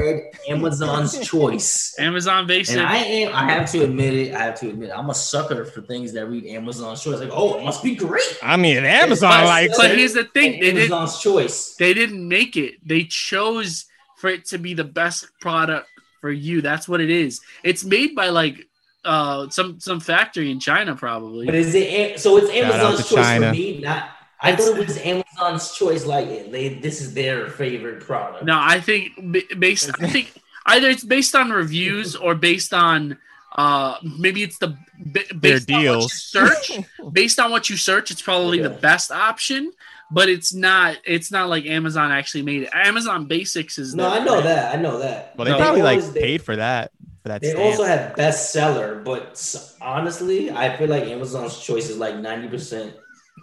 Amazon's 0.49 1.19
choice. 1.27 1.95
Amazon 1.99 2.47
basic. 2.47 2.77
And 2.77 2.87
I 2.87 2.97
am, 2.97 3.31
I 3.35 3.51
have 3.51 3.71
to 3.71 3.83
admit 3.83 4.13
it, 4.15 4.33
I 4.33 4.39
have 4.39 4.59
to 4.61 4.69
admit, 4.69 4.89
it, 4.89 4.93
I'm 4.93 5.09
a 5.11 5.13
sucker 5.13 5.65
for 5.65 5.81
things 5.81 6.13
that 6.13 6.25
read 6.27 6.45
Amazon's 6.45 7.03
choice. 7.03 7.19
Like, 7.19 7.29
oh, 7.31 7.59
it 7.59 7.63
must 7.63 7.83
be 7.83 7.95
great. 7.95 8.39
I 8.41 8.57
mean, 8.57 8.77
Amazon 8.83 9.29
But- 9.29 9.45
likes 9.45 9.77
but 9.77 9.95
here's 9.95 10.13
the 10.13 10.23
thing: 10.23 10.53
And 10.55 10.63
they 10.63 10.71
did 10.71 10.91
Amazon's 10.91 11.21
choice. 11.21 11.75
they 11.75 11.93
didn't 11.93 12.27
make 12.27 12.57
it. 12.57 12.75
They 12.87 13.03
chose 13.03 13.85
for 14.17 14.29
it 14.31 14.45
to 14.45 14.57
be 14.57 14.73
the 14.73 14.83
best 14.83 15.27
product 15.41 15.87
for 16.21 16.31
you. 16.31 16.61
That's 16.61 16.87
what 16.87 17.01
it 17.01 17.11
is. 17.11 17.39
It's 17.63 17.83
made 17.83 18.15
by 18.15 18.29
like 18.29 18.67
uh 19.05 19.49
some 19.49 19.79
some 19.79 19.99
factory 19.99 20.49
in 20.51 20.59
China 20.59 20.95
probably. 20.95 21.45
But 21.45 21.55
is 21.55 21.73
it 21.75 22.19
so? 22.19 22.37
It's 22.37 22.49
Amazon's 22.51 23.07
choice 23.09 23.25
China. 23.25 23.47
for 23.49 23.53
me. 23.53 23.79
Not 23.81 24.09
I 24.41 24.55
thought 24.55 24.77
it 24.77 24.87
was 24.87 24.97
Amazon's 24.97 25.71
choice. 25.73 26.05
Like 26.05 26.51
they, 26.51 26.69
this 26.75 27.01
is 27.01 27.13
their 27.13 27.47
favorite 27.49 28.01
product. 28.01 28.43
No, 28.45 28.57
I 28.59 28.79
think 28.79 29.11
based. 29.59 29.91
I 30.01 30.07
think 30.07 30.33
either 30.65 30.89
it's 30.89 31.03
based 31.03 31.35
on 31.35 31.51
reviews 31.51 32.15
or 32.15 32.35
based 32.35 32.73
on 32.73 33.17
uh 33.55 33.97
maybe 34.17 34.43
it's 34.43 34.57
the 34.59 34.77
ba- 34.97 35.21
Their 35.33 35.59
based 35.59 35.69
on 35.71 35.75
what 35.75 35.81
you 35.83 35.89
deals. 35.91 36.13
search. 36.13 36.71
based 37.11 37.39
on 37.39 37.51
what 37.51 37.69
you 37.69 37.77
search, 37.77 38.09
it's 38.11 38.21
probably 38.21 38.59
the 38.61 38.69
best 38.69 39.11
option. 39.11 39.71
But 40.13 40.27
it's 40.27 40.53
not. 40.53 40.97
It's 41.05 41.31
not 41.31 41.47
like 41.47 41.65
Amazon 41.65 42.11
actually 42.11 42.41
made 42.43 42.63
it. 42.63 42.69
Amazon 42.73 43.25
Basics 43.27 43.77
is. 43.77 43.95
No, 43.95 44.09
I 44.09 44.19
know 44.19 44.41
brand. 44.41 44.45
that. 44.47 44.75
I 44.75 44.81
know 44.81 44.99
that. 44.99 45.33
Well, 45.37 45.45
they 45.45 45.51
No, 45.51 45.57
probably 45.57 45.81
like 45.83 45.99
always- 45.99 46.11
they- 46.13 46.19
paid 46.21 46.41
for 46.41 46.55
that. 46.57 46.91
For 47.23 47.29
that. 47.29 47.41
They 47.41 47.51
stamp. 47.51 47.63
also 47.65 47.83
have 47.83 48.15
bestseller, 48.15 49.03
but 49.05 49.39
honestly, 49.79 50.49
I 50.51 50.75
feel 50.75 50.87
like 50.89 51.03
Amazon's 51.05 51.59
choice 51.59 51.87
is 51.89 51.97
like 51.97 52.15
ninety 52.17 52.47
percent 52.49 52.93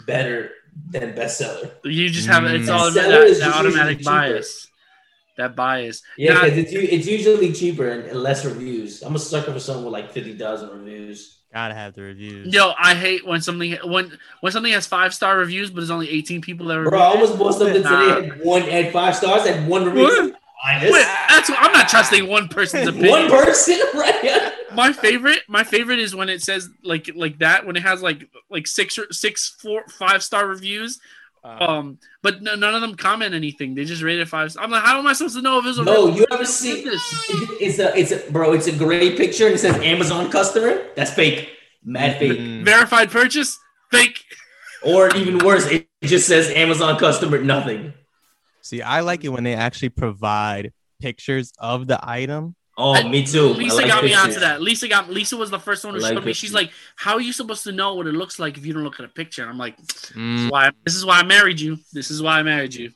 better 0.06 0.50
than 0.90 1.12
bestseller. 1.14 1.70
You 1.84 2.08
just 2.10 2.26
have 2.28 2.44
it's 2.44 2.68
Mm. 2.68 2.74
all 2.74 2.90
Seller 2.90 3.20
that, 3.20 3.26
is 3.28 3.40
that 3.40 3.54
automatic 3.54 3.98
usually 3.98 4.04
cheaper. 4.04 4.10
bias. 4.10 4.68
That 5.36 5.54
bias. 5.56 6.02
Yeah, 6.16 6.34
Now- 6.34 6.42
because 6.44 6.58
it's, 6.58 6.72
it's 6.72 7.06
usually 7.06 7.52
cheaper 7.52 7.88
and, 7.88 8.04
and 8.06 8.20
less 8.20 8.44
reviews. 8.44 9.02
I'm 9.02 9.14
a 9.14 9.18
sucker 9.18 9.52
for 9.52 9.60
something 9.60 9.84
with 9.84 9.92
like 9.92 10.10
fifty 10.12 10.34
thousand 10.36 10.70
reviews. 10.70 11.38
gotta 11.54 11.74
have 11.74 11.94
the 11.94 12.02
reviews. 12.02 12.52
Yo, 12.52 12.72
I 12.78 12.94
hate 12.94 13.26
when 13.26 13.40
something 13.40 13.72
when 13.84 14.18
when 14.40 14.52
something 14.52 14.72
has 14.72 14.86
five 14.86 15.14
star 15.14 15.38
reviews, 15.38 15.70
but 15.70 15.76
there's 15.76 15.90
only 15.90 16.10
18 16.10 16.40
people 16.42 16.66
that 16.66 16.76
review. 16.78 16.90
Bro, 16.90 17.00
I 17.00 17.04
almost 17.06 17.38
bought 17.38 17.54
something 17.54 17.82
Nah. 17.82 18.14
today. 18.14 18.28
Had 18.28 18.40
one 18.44 18.62
had 18.62 18.92
five 18.92 19.14
stars, 19.16 19.46
had 19.46 19.66
one 19.68 19.84
review. 19.86 20.34
Wait, 20.82 21.06
that's 21.28 21.48
I'm 21.50 21.70
not 21.72 21.88
trusting 21.88 22.26
one 22.26 22.48
person's 22.48 22.88
opinion. 22.92 23.10
One 23.12 23.30
person, 23.30 23.78
right? 23.94 24.47
My 24.78 24.92
favorite, 24.92 25.40
my 25.48 25.64
favorite 25.64 25.98
is 25.98 26.14
when 26.14 26.28
it 26.28 26.40
says 26.42 26.68
like 26.82 27.10
like 27.14 27.38
that 27.40 27.66
when 27.66 27.76
it 27.76 27.82
has 27.82 28.00
like 28.00 28.20
like 28.48 28.66
six 28.66 28.96
or 28.98 29.06
six 29.12 29.54
four 29.62 29.82
five 29.88 30.22
star 30.22 30.46
reviews. 30.46 30.98
Uh, 31.44 31.56
Um, 31.68 31.98
but 32.22 32.42
no, 32.42 32.54
none 32.56 32.74
of 32.74 32.80
them 32.80 32.94
comment 32.96 33.32
anything. 33.34 33.74
They 33.74 33.84
just 33.84 34.02
rate 34.02 34.18
it 34.18 34.28
five. 34.28 34.56
I'm 34.58 34.70
like, 34.70 34.82
how 34.82 34.98
am 34.98 35.06
I 35.06 35.12
supposed 35.12 35.36
to 35.36 35.42
know 35.42 35.58
if 35.60 35.66
it's 35.66 35.78
a 35.78 35.84
No, 35.84 36.06
real- 36.06 36.16
you 36.16 36.26
ever 36.32 36.44
see 36.44 36.82
this? 36.82 37.02
It's 37.60 37.78
a, 37.78 37.88
it's 38.00 38.12
a, 38.12 38.18
bro. 38.32 38.52
It's 38.54 38.66
a 38.68 38.72
great 38.86 39.16
picture 39.16 39.46
and 39.46 39.54
it 39.54 39.58
says 39.58 39.76
Amazon 39.76 40.30
customer. 40.30 40.72
That's 40.96 41.12
fake, 41.12 41.48
mad 41.84 42.18
fake. 42.18 42.38
mm, 42.38 42.64
verified 42.64 43.10
purchase? 43.10 43.58
Fake. 43.90 44.18
Or 44.82 45.14
even 45.16 45.38
worse, 45.38 45.66
it 45.66 45.88
just 46.04 46.26
says 46.28 46.50
Amazon 46.50 46.98
customer, 46.98 47.38
nothing. 47.42 47.92
See, 48.62 48.80
I 48.82 49.00
like 49.00 49.24
it 49.24 49.30
when 49.30 49.42
they 49.44 49.54
actually 49.54 49.88
provide 49.90 50.72
pictures 51.00 51.52
of 51.58 51.86
the 51.86 51.98
item. 52.02 52.54
Oh, 52.80 52.94
I- 52.94 53.08
me 53.08 53.26
too. 53.26 53.48
Lisa 53.48 53.74
like 53.76 53.86
got 53.88 54.04
me 54.04 54.10
pictures. 54.10 54.24
onto 54.28 54.40
that. 54.40 54.62
Lisa 54.62 54.86
got 54.88 55.10
Lisa 55.10 55.36
was 55.36 55.50
the 55.50 55.58
first 55.58 55.84
one 55.84 55.94
who 55.94 56.00
I 56.00 56.02
like 56.04 56.14
showed 56.14 56.24
me. 56.24 56.32
She's 56.32 56.54
like, 56.54 56.70
"How 56.94 57.14
are 57.14 57.20
you 57.20 57.32
supposed 57.32 57.64
to 57.64 57.72
know 57.72 57.94
what 57.94 58.06
it 58.06 58.12
looks 58.14 58.38
like 58.38 58.56
if 58.56 58.64
you 58.64 58.72
don't 58.72 58.84
look 58.84 59.00
at 59.00 59.04
a 59.04 59.08
picture?" 59.08 59.44
I'm 59.48 59.58
like, 59.58 59.76
"This 59.78 60.12
Mm, 60.14 60.44
is 60.46 60.50
why 60.50 60.70
this 60.84 60.94
is 60.94 61.04
why 61.04 61.18
I 61.18 61.22
married 61.24 61.58
you. 61.60 61.78
This 61.92 62.10
is 62.12 62.22
why 62.22 62.38
I 62.38 62.42
married 62.44 62.74
you." 62.74 62.92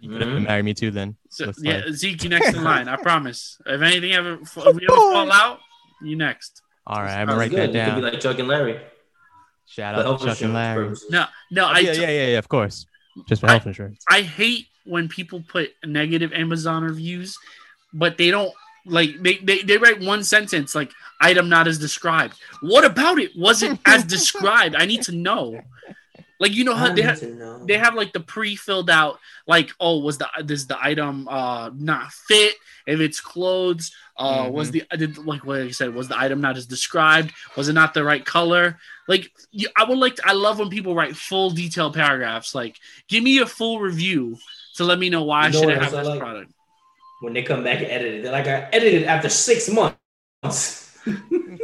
You 0.00 0.10
could 0.10 0.20
have 0.20 0.30
Mhm. 0.30 0.42
married 0.46 0.64
me 0.66 0.74
too 0.74 0.90
then. 0.90 1.16
So, 1.30 1.46
Looks 1.46 1.58
yeah, 1.62 1.82
like. 1.86 1.94
Zeke, 1.94 2.22
you 2.24 2.28
next 2.28 2.52
in 2.54 2.62
line. 2.72 2.86
I 2.88 2.96
promise. 2.96 3.56
If 3.64 3.80
anything 3.80 4.12
ever, 4.12 4.34
if 4.42 4.54
we 4.56 4.62
ever 4.62 4.78
fall 4.88 5.32
out, 5.42 5.60
you 6.02 6.16
next. 6.16 6.60
All 6.86 7.00
right, 7.00 7.14
I'm 7.18 7.26
gonna 7.26 7.38
write 7.38 7.50
good. 7.50 7.60
that 7.60 7.66
You 7.68 7.72
could 7.72 7.86
down. 7.86 7.96
be 7.96 8.10
like 8.10 8.20
Chuck 8.20 8.38
and 8.38 8.46
Larry. 8.48 8.78
Shout 9.66 9.94
out 9.94 10.20
to 10.20 10.26
Chuck 10.26 10.42
and 10.42 10.52
Larry. 10.52 10.84
purposes. 10.84 11.10
No, 11.10 11.24
no, 11.50 11.64
I 11.66 11.78
yeah, 11.78 11.92
yeah, 11.92 12.00
yeah, 12.10 12.26
yeah, 12.32 12.38
of 12.38 12.48
course. 12.48 12.84
Just 13.26 13.40
for 13.40 13.46
I- 13.48 13.52
health 13.52 13.66
insurance. 13.66 14.04
I 14.10 14.20
hate 14.20 14.66
when 14.84 15.08
people 15.08 15.42
put 15.48 15.72
negative 15.84 16.34
Amazon 16.34 16.84
reviews, 16.84 17.38
but 17.94 18.18
they 18.18 18.30
don't 18.30 18.52
like 18.86 19.20
they, 19.22 19.36
they 19.38 19.62
they 19.62 19.78
write 19.78 20.00
one 20.00 20.24
sentence 20.24 20.74
like 20.74 20.92
item 21.20 21.48
not 21.48 21.66
as 21.68 21.78
described. 21.78 22.34
What 22.60 22.84
about 22.84 23.18
it 23.18 23.32
wasn't 23.36 23.80
as 23.86 24.04
described? 24.16 24.74
I 24.76 24.86
need 24.86 25.02
to 25.02 25.12
know. 25.12 25.60
Like 26.40 26.52
you 26.52 26.64
know 26.64 26.74
how 26.74 26.88
they 26.88 27.02
need 27.02 27.02
have 27.02 27.20
they 27.66 27.78
have 27.78 27.94
like 27.94 28.12
the 28.12 28.20
pre-filled 28.20 28.90
out 28.90 29.18
like 29.46 29.70
oh 29.80 30.00
was 30.00 30.18
the 30.18 30.28
does 30.44 30.66
the 30.66 30.76
item 30.82 31.28
uh 31.28 31.70
not 31.74 32.12
fit 32.12 32.54
if 32.86 33.00
it's 33.00 33.20
clothes 33.20 33.92
uh 34.18 34.48
was 34.52 34.70
the 34.72 34.82
I 34.90 34.96
did 34.96 35.16
like 35.18 35.44
what 35.44 35.60
I 35.60 35.70
said 35.70 35.94
was 35.94 36.08
the 36.08 36.18
item 36.18 36.40
not 36.40 36.56
as 36.56 36.66
described 36.66 37.32
was 37.56 37.68
it 37.68 37.72
not 37.74 37.94
the 37.94 38.04
right 38.04 38.24
color 38.24 38.78
like 39.06 39.30
you, 39.52 39.68
I 39.76 39.84
would 39.84 39.98
like 39.98 40.16
to, 40.16 40.22
I 40.26 40.32
love 40.32 40.58
when 40.58 40.70
people 40.70 40.94
write 40.94 41.16
full 41.16 41.50
detailed 41.50 41.94
paragraphs 41.94 42.54
like 42.54 42.78
give 43.08 43.22
me 43.22 43.38
a 43.38 43.46
full 43.46 43.80
review 43.80 44.36
to 44.76 44.84
let 44.84 44.98
me 44.98 45.10
know 45.10 45.22
why 45.22 45.44
I 45.44 45.48
You 45.48 45.52
know 45.52 45.60
shouldn't 45.60 45.82
have 45.82 45.92
this 45.92 46.08
I 46.08 46.10
like? 46.10 46.18
product 46.20 46.52
when 47.20 47.32
they 47.32 47.42
come 47.42 47.64
back 47.64 47.78
and 47.78 47.86
edit 47.86 48.14
it. 48.14 48.22
They're 48.22 48.32
like, 48.32 48.46
I 48.46 48.68
edited 48.72 49.04
after 49.04 49.28
six 49.28 49.68
months. 49.68 50.80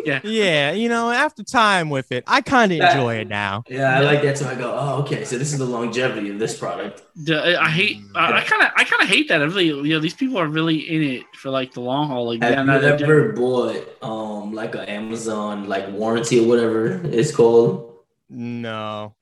Yeah, 0.04 0.20
Yeah. 0.24 0.72
you 0.72 0.88
know, 0.88 1.10
after 1.10 1.42
time 1.42 1.90
with 1.90 2.10
it, 2.12 2.24
I 2.26 2.40
kind 2.40 2.72
of 2.72 2.80
enjoy 2.80 3.16
it 3.16 3.28
now. 3.28 3.64
Yeah, 3.68 3.98
I 3.98 4.00
like 4.00 4.22
that. 4.22 4.38
So 4.38 4.48
I 4.48 4.54
go, 4.54 4.74
oh, 4.74 5.00
okay. 5.02 5.24
So 5.24 5.36
this 5.36 5.52
is 5.52 5.58
the 5.58 5.64
longevity 5.66 6.30
of 6.30 6.38
this 6.38 6.58
product. 6.58 7.02
The- 7.16 7.60
I 7.60 7.68
hate 7.68 7.98
I 8.14 8.40
kind 8.42 8.62
of 8.62 8.68
I 8.76 8.84
kind 8.84 9.02
of 9.02 9.08
hate 9.08 9.28
that 9.28 9.42
I 9.42 9.44
really 9.44 9.66
you 9.66 9.94
know 9.94 9.98
these 10.00 10.14
people 10.14 10.38
are 10.38 10.46
really 10.46 10.76
in 10.76 11.02
it 11.02 11.22
for 11.34 11.50
like 11.50 11.72
the 11.74 11.80
long 11.80 12.08
haul 12.08 12.26
like 12.28 12.42
Have 12.42 12.66
you 12.66 12.80
that- 12.80 13.02
ever 13.02 13.32
bought 13.32 14.02
um 14.02 14.52
like 14.54 14.74
an 14.74 14.82
Amazon 14.88 15.68
like 15.68 15.88
warranty 15.90 16.40
or 16.40 16.48
whatever 16.48 17.00
it's 17.04 17.34
called? 17.34 17.98
No, 18.30 19.14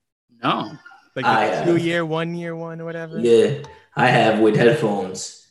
no 0.42 0.72
like 1.16 1.24
I, 1.24 1.46
the 1.50 1.56
uh, 1.56 1.64
two 1.64 1.76
year, 1.76 2.04
one 2.04 2.34
year, 2.34 2.54
one 2.54 2.80
or 2.80 2.84
whatever. 2.84 3.18
Yeah, 3.18 3.62
I 3.96 4.08
have 4.08 4.38
with 4.38 4.54
headphones. 4.56 5.47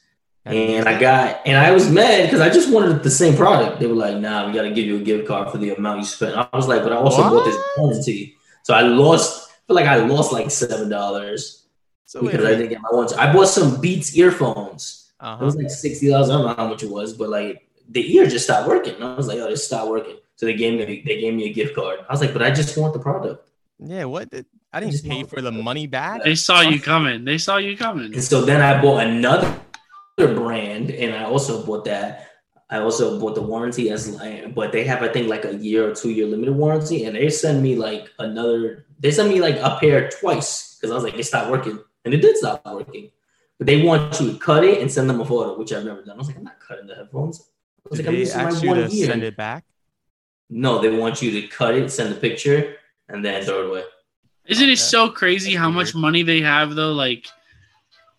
And 0.54 0.88
I 0.88 1.00
got, 1.00 1.42
and 1.46 1.58
I 1.58 1.72
was 1.72 1.90
mad 1.90 2.24
because 2.26 2.42
I 2.42 2.50
just 2.50 2.72
wanted 2.72 3.04
the 3.04 3.12
same 3.12 3.36
product. 3.36 3.80
They 3.80 3.88
were 3.88 3.96
like, 3.96 4.18
"Nah, 4.18 4.48
we 4.48 4.54
got 4.54 4.64
to 4.64 4.72
give 4.72 4.86
you 4.86 4.98
a 4.98 5.02
gift 5.02 5.28
card 5.28 5.52
for 5.52 5.58
the 5.58 5.76
amount 5.76 6.00
you 6.00 6.06
spent." 6.06 6.36
I 6.36 6.48
was 6.54 6.68
like, 6.68 6.84
"But 6.84 6.94
I 6.94 6.98
also 6.98 7.22
bought 7.24 7.46
this 7.46 7.56
What? 7.56 7.80
warranty, 7.80 8.38
so 8.64 8.74
I 8.74 8.82
lost. 8.82 9.50
I 9.50 9.54
feel 9.68 9.76
like 9.76 9.86
I 9.88 9.98
lost 9.98 10.32
like 10.32 10.50
seven 10.52 10.90
dollars 10.90 11.66
So 12.06 12.22
wait, 12.22 12.32
because 12.32 12.46
I 12.46 12.52
didn't 12.52 12.70
get 12.70 12.82
my 12.82 12.90
warranty. 12.92 13.16
I 13.16 13.34
bought 13.34 13.48
some 13.48 13.82
Beats 13.82 14.16
earphones. 14.16 15.12
It 15.20 15.26
uh-huh. 15.26 15.46
was 15.46 15.56
like 15.56 15.70
sixty 15.70 16.10
dollars. 16.10 16.30
I 16.30 16.34
don't 16.34 16.46
know 16.46 16.54
how 16.54 16.68
much 16.68 16.84
it 16.84 16.90
was, 16.90 17.14
but 17.14 17.30
like 17.30 17.68
the 17.90 18.16
ear 18.16 18.26
just 18.28 18.46
stopped 18.46 18.68
working. 18.68 18.96
And 18.96 19.04
I 19.04 19.16
was 19.16 19.28
like, 19.28 19.40
"Oh, 19.40 19.50
this 19.50 19.66
stopped 19.66 19.90
working." 19.90 20.18
So 20.38 20.46
they 20.46 20.54
gave 20.54 20.78
me, 20.78 21.04
they 21.06 21.20
gave 21.20 21.34
me 21.34 21.46
a 21.50 21.54
gift 21.54 21.76
card. 21.76 22.00
I 22.08 22.14
was 22.14 22.22
like, 22.22 22.34
"But 22.34 22.44
I 22.44 22.52
just 22.52 22.78
want 22.78 22.94
the 22.94 23.00
product." 23.00 23.48
yeah, 23.80 24.06
what? 24.06 24.30
Did, 24.30 24.46
I 24.74 24.80
didn't 24.80 24.92
just 24.92 25.08
pay 25.08 25.24
for 25.24 25.42
the 25.42 25.52
money 25.52 25.88
back. 25.88 26.24
they 26.24 26.36
saw 26.36 26.62
you 26.62 26.80
coming 26.80 27.24
they 27.26 27.38
saw 27.38 27.58
you 27.58 27.78
coming 27.78 28.14
And 28.14 28.24
so 28.24 28.42
then 28.42 28.62
I 28.62 28.82
bought 28.82 29.06
another 29.06 29.50
brand, 30.18 30.90
and 30.90 31.14
I 31.16 31.24
also 31.26 31.64
bought 31.64 31.86
that. 31.86 32.24
I 32.70 32.80
also 32.80 33.20
bought 33.20 33.36
the 33.36 33.42
warranty 33.42 33.92
as, 33.92 34.18
but 34.54 34.72
they 34.72 34.84
have 34.84 35.02
I 35.02 35.08
think 35.08 35.30
like 35.30 35.46
a 35.46 35.56
year 35.56 35.90
or 35.90 35.96
two 35.96 36.10
year 36.10 36.26
limited 36.26 36.56
warranty, 36.56 37.06
and 37.06 37.16
they 37.16 37.30
send 37.30 37.62
me 37.62 37.76
like 37.76 38.10
another. 38.20 38.86
They 39.00 39.12
sent 39.12 39.30
me 39.30 39.40
like 39.40 39.58
a 39.58 39.78
pair 39.80 40.10
twice 40.10 40.76
because 40.76 40.92
I 40.92 40.96
was 40.96 41.04
like, 41.04 41.14
it 41.14 41.24
stopped 41.24 41.52
working, 41.52 41.80
and 42.04 42.14
it 42.14 42.22
did 42.22 42.36
stop 42.36 42.66
working. 42.66 43.12
But 43.60 43.68
they 43.68 43.84
want 43.84 44.20
you 44.20 44.34
to 44.34 44.40
cut 44.40 44.64
it 44.64 44.82
and 44.82 44.92
send 44.92 45.10
them 45.10 45.22
a 45.22 45.26
photo, 45.26 45.58
which 45.58 45.72
I've 45.72 45.86
never 45.86 46.02
done. 46.02 46.16
I 46.16 46.18
was 46.18 46.28
like, 46.28 46.38
I'm 46.38 46.44
not 46.44 46.60
cutting 46.60 46.88
the 46.88 46.96
headphones. 46.96 47.50
I 47.86 47.90
was 47.90 48.00
Did 48.00 48.06
like, 48.06 48.10
I'm 48.10 48.14
they 48.16 48.20
using 48.20 48.38
my 48.38 48.44
ask 48.50 48.64
you 48.64 48.70
one 48.70 48.78
to 48.78 48.96
year. 48.96 49.08
send 49.08 49.24
it 49.24 49.38
back? 49.38 49.66
No, 50.50 50.80
they 50.82 50.90
want 50.96 51.22
you 51.22 51.42
to 51.42 51.48
cut 51.48 51.74
it, 51.74 51.90
send 51.92 52.14
the 52.14 52.20
picture, 52.20 52.76
and 53.10 53.24
then 53.24 53.44
throw 53.44 53.64
it 53.64 53.70
away. 53.70 53.84
Isn't 54.46 54.70
it 54.70 54.80
so 54.80 55.10
crazy 55.10 55.56
how 55.56 55.70
much 55.70 55.96
money 55.96 56.24
they 56.24 56.42
have 56.42 56.76
though? 56.76 56.94
Like, 56.94 57.28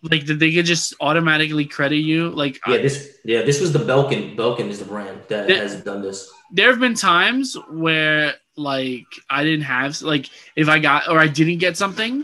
like 0.01 0.25
did 0.25 0.39
they 0.39 0.53
could 0.53 0.65
just 0.65 0.93
automatically 1.01 1.65
credit 1.65 1.97
you. 1.97 2.29
Like, 2.29 2.59
Yeah, 2.67 2.75
I- 2.75 2.77
this 2.77 3.17
yeah, 3.25 3.41
this 3.41 3.59
was 3.59 3.73
the 3.73 3.79
Belkin. 3.79 4.35
Belkin 4.35 4.69
is 4.69 4.79
the 4.79 4.85
brand 4.85 5.21
that 5.29 5.49
It- 5.49 5.57
has 5.57 5.81
done 5.83 6.01
this. 6.01 6.29
there 6.51 6.69
have 6.69 6.79
been 6.79 6.95
times 6.95 7.57
where 7.69 8.35
like 8.55 9.05
I 9.29 9.43
didn't 9.43 9.65
have 9.65 10.01
like 10.01 10.29
if 10.55 10.67
I 10.69 10.79
got 10.79 11.09
or 11.09 11.19
I 11.19 11.27
didn't 11.27 11.57
get 11.57 11.77
something, 11.77 12.23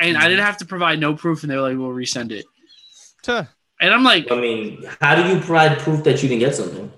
and 0.00 0.16
I 0.16 0.20
mm-hmm. 0.20 0.28
didn't 0.30 0.44
have 0.44 0.58
to 0.58 0.66
provide 0.66 0.98
no 1.00 1.14
proof, 1.14 1.42
and 1.42 1.50
they 1.50 1.56
were 1.56 1.62
like, 1.62 1.78
"We'll 1.78 1.88
resend 1.90 2.30
it," 2.30 2.46
Tuh. 3.22 3.44
and 3.80 3.94
I'm 3.94 4.04
like, 4.04 4.30
I 4.30 4.40
mean, 4.40 4.84
how 5.00 5.14
do 5.14 5.28
you 5.28 5.40
provide 5.40 5.78
proof 5.78 6.04
that 6.04 6.22
you 6.22 6.28
didn't 6.28 6.40
get 6.40 6.54
something? 6.54 6.92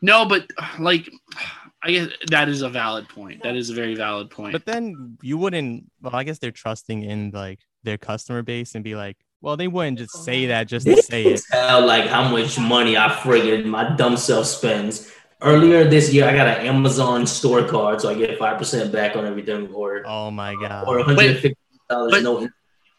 "No," 0.00 0.24
but 0.24 0.50
like, 0.78 1.08
I 1.82 1.90
guess 1.90 2.08
that 2.30 2.48
is 2.48 2.62
a 2.62 2.68
valid 2.68 3.08
point. 3.08 3.42
That 3.42 3.56
is 3.56 3.70
a 3.70 3.74
very 3.74 3.94
valid 3.94 4.30
point. 4.30 4.52
But 4.52 4.64
then 4.64 5.18
you 5.22 5.36
wouldn't. 5.38 5.90
Well, 6.00 6.14
I 6.14 6.24
guess 6.24 6.38
they're 6.38 6.50
trusting 6.50 7.02
in 7.02 7.30
like 7.32 7.60
their 7.82 7.98
customer 7.98 8.42
base 8.42 8.74
and 8.74 8.82
be 8.82 8.94
like, 8.94 9.16
well, 9.40 9.56
they 9.56 9.68
wouldn't 9.68 9.98
just 9.98 10.24
say 10.24 10.46
that 10.46 10.66
just 10.68 10.86
to 10.86 11.00
say 11.02 11.24
it. 11.24 11.40
tell 11.50 11.84
like 11.86 12.06
how 12.06 12.28
much 12.28 12.58
money 12.58 12.96
I 12.96 13.08
friggin' 13.08 13.64
my 13.66 13.94
dumb 13.96 14.16
self 14.16 14.46
spends. 14.46 15.12
Earlier 15.40 15.84
this 15.84 16.12
year, 16.12 16.24
I 16.28 16.34
got 16.34 16.48
an 16.48 16.66
Amazon 16.66 17.24
store 17.26 17.62
card, 17.66 18.00
so 18.00 18.08
I 18.10 18.14
get 18.14 18.36
five 18.38 18.58
percent 18.58 18.90
back 18.92 19.14
on 19.16 19.24
everything, 19.24 19.68
or 19.72 20.02
Oh 20.04 20.30
my 20.32 20.54
god. 20.56 20.88
or 20.88 20.96
one 20.96 21.04
hundred 21.04 21.26
and 21.30 21.38
fifty 21.38 21.56
dollars. 21.88 22.10
but- 22.12 22.22
No, 22.24 22.48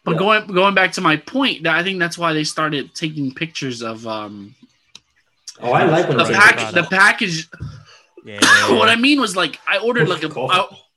But 0.04 0.12
Yeah. 0.12 0.18
going 0.18 0.46
going 0.46 0.74
back 0.74 0.92
to 0.92 1.02
my 1.02 1.16
point, 1.18 1.64
that 1.64 1.76
I 1.76 1.82
think 1.82 1.98
that's 1.98 2.16
why 2.16 2.32
they 2.32 2.44
started 2.44 2.94
taking 2.94 3.34
pictures 3.34 3.82
of 3.82 4.06
um 4.06 4.54
oh, 5.60 5.72
I 5.72 5.84
like 5.84 6.08
when 6.08 6.16
the 6.16 6.24
they 6.24 6.32
That's 6.32 6.46
take 6.48 6.56
pack 6.56 6.74
the 6.74 6.82
package. 6.84 7.48
yeah. 8.24 8.40
what 8.78 8.88
I 8.88 8.96
mean 8.96 9.20
was 9.20 9.36
like 9.36 9.58
I 9.68 9.76
ordered 9.78 10.08
like 10.08 10.22
a 10.22 10.30
Cough. 10.30 10.50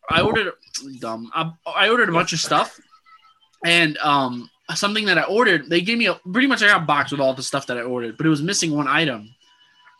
I, 0.09 0.19
I 0.19 0.21
ordered 0.21 0.53
dumb 1.01 1.29
I, 1.35 1.51
I 1.75 1.89
ordered 1.89 2.07
a 2.07 2.13
bunch 2.13 2.31
of 2.31 2.39
stuff, 2.39 2.79
and 3.65 3.97
um 3.97 4.49
something 4.75 5.05
that 5.05 5.17
I 5.17 5.23
ordered 5.23 5.69
they 5.69 5.81
gave 5.81 5.97
me 5.97 6.07
a 6.07 6.15
pretty 6.31 6.47
much 6.47 6.63
I 6.63 6.67
got 6.67 6.83
a 6.83 6.85
box 6.85 7.11
with 7.11 7.19
all 7.21 7.33
the 7.33 7.43
stuff 7.43 7.67
that 7.67 7.77
I 7.77 7.81
ordered, 7.81 8.17
but 8.17 8.25
it 8.25 8.29
was 8.29 8.41
missing 8.41 8.75
one 8.75 8.87
item. 8.87 9.29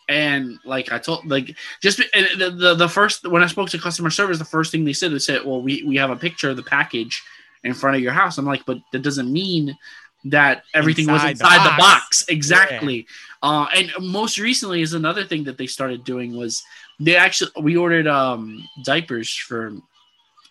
And 0.10 0.60
like 0.66 0.92
I 0.92 1.00
told, 1.00 1.26
like 1.26 1.56
just 1.82 2.02
and 2.14 2.28
the, 2.38 2.50
the 2.52 2.76
the 2.76 2.90
first 2.90 3.26
when 3.28 3.42
I 3.44 3.48
spoke 3.48 3.70
to 3.70 3.78
customer 3.78 4.10
service, 4.10 4.38
the 4.38 4.46
first 4.46 4.72
thing 4.72 4.84
they 4.84 4.92
said 4.94 5.12
they 5.14 5.20
said, 5.20 5.46
"Well, 5.46 5.62
we 5.62 5.84
we 5.84 5.96
have 5.96 6.10
a 6.10 6.16
picture 6.16 6.50
of 6.50 6.58
the 6.58 6.64
package 6.64 7.24
in 7.64 7.74
front 7.74 7.96
of 7.96 8.02
your 8.02 8.12
house." 8.12 8.38
I'm 8.38 8.46
like, 8.46 8.66
but 8.66 8.80
that 8.92 9.02
doesn't 9.02 9.32
mean 9.32 9.78
that 10.26 10.64
everything 10.74 11.08
was 11.08 11.24
Inside 11.24 11.38
the 11.38 11.44
inside 11.46 11.66
the 11.66 11.78
box, 11.78 12.24
box. 12.24 12.26
exactly. 12.28 13.08
Uh, 13.42 13.68
and 13.76 13.92
most 14.02 14.38
recently 14.38 14.82
is 14.82 14.94
another 14.94 15.24
thing 15.24 15.44
that 15.46 15.58
they 15.58 15.68
started 15.68 16.04
doing 16.04 16.36
was 16.36 16.62
they 17.00 17.16
actually 17.16 17.52
we 17.62 17.78
ordered 17.78 18.08
um 18.08 18.62
diapers 18.84 19.30
for 19.34 19.72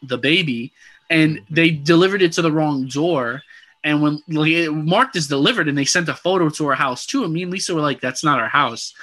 the 0.03 0.17
baby, 0.19 0.73
and 1.11 1.37
Mhm. 1.39 1.45
they 1.51 1.71
delivered 1.71 2.23
it 2.23 2.33
to 2.33 2.43
the 2.43 2.53
wrong 2.53 2.87
door. 2.89 3.43
And 3.85 4.01
when 4.01 4.23
marked 4.29 5.17
as 5.17 5.27
delivered, 5.27 5.69
and 5.69 5.77
they 5.77 5.85
sent 5.85 6.09
a 6.09 6.15
photo 6.15 6.49
to 6.51 6.67
our 6.69 6.75
house 6.75 7.05
too, 7.05 7.25
and 7.25 7.33
me 7.33 7.43
and 7.43 7.53
Lisa 7.53 7.75
were 7.75 7.81
like, 7.81 8.01
"That's 8.01 8.23
not 8.23 8.39
our 8.39 8.49
house." 8.49 8.95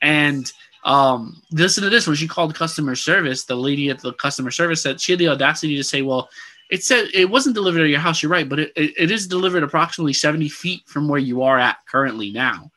And 0.00 0.50
um, 0.84 1.42
listen 1.50 1.82
to 1.82 1.90
this: 1.90 2.06
when 2.06 2.16
she 2.16 2.28
called 2.28 2.54
customer 2.54 2.94
service, 2.94 3.44
the 3.44 3.56
lady 3.56 3.90
at 3.90 3.98
the 4.00 4.12
customer 4.12 4.50
service 4.50 4.82
said 4.82 5.00
she 5.00 5.12
had 5.12 5.18
the 5.18 5.28
audacity 5.28 5.76
to 5.76 5.82
say, 5.84 6.02
"Well, 6.02 6.28
it 6.70 6.84
said 6.84 7.08
it 7.12 7.28
wasn't 7.28 7.56
delivered 7.56 7.82
at 7.82 7.88
your 7.88 7.98
house. 7.98 8.22
You're 8.22 8.30
right, 8.30 8.48
but 8.48 8.60
it, 8.60 8.72
it, 8.76 8.94
it 8.96 9.10
is 9.10 9.26
delivered 9.26 9.64
approximately 9.64 10.12
70 10.12 10.48
feet 10.48 10.82
from 10.86 11.08
where 11.08 11.18
you 11.18 11.42
are 11.42 11.58
at 11.58 11.78
currently 11.86 12.30
now." 12.30 12.70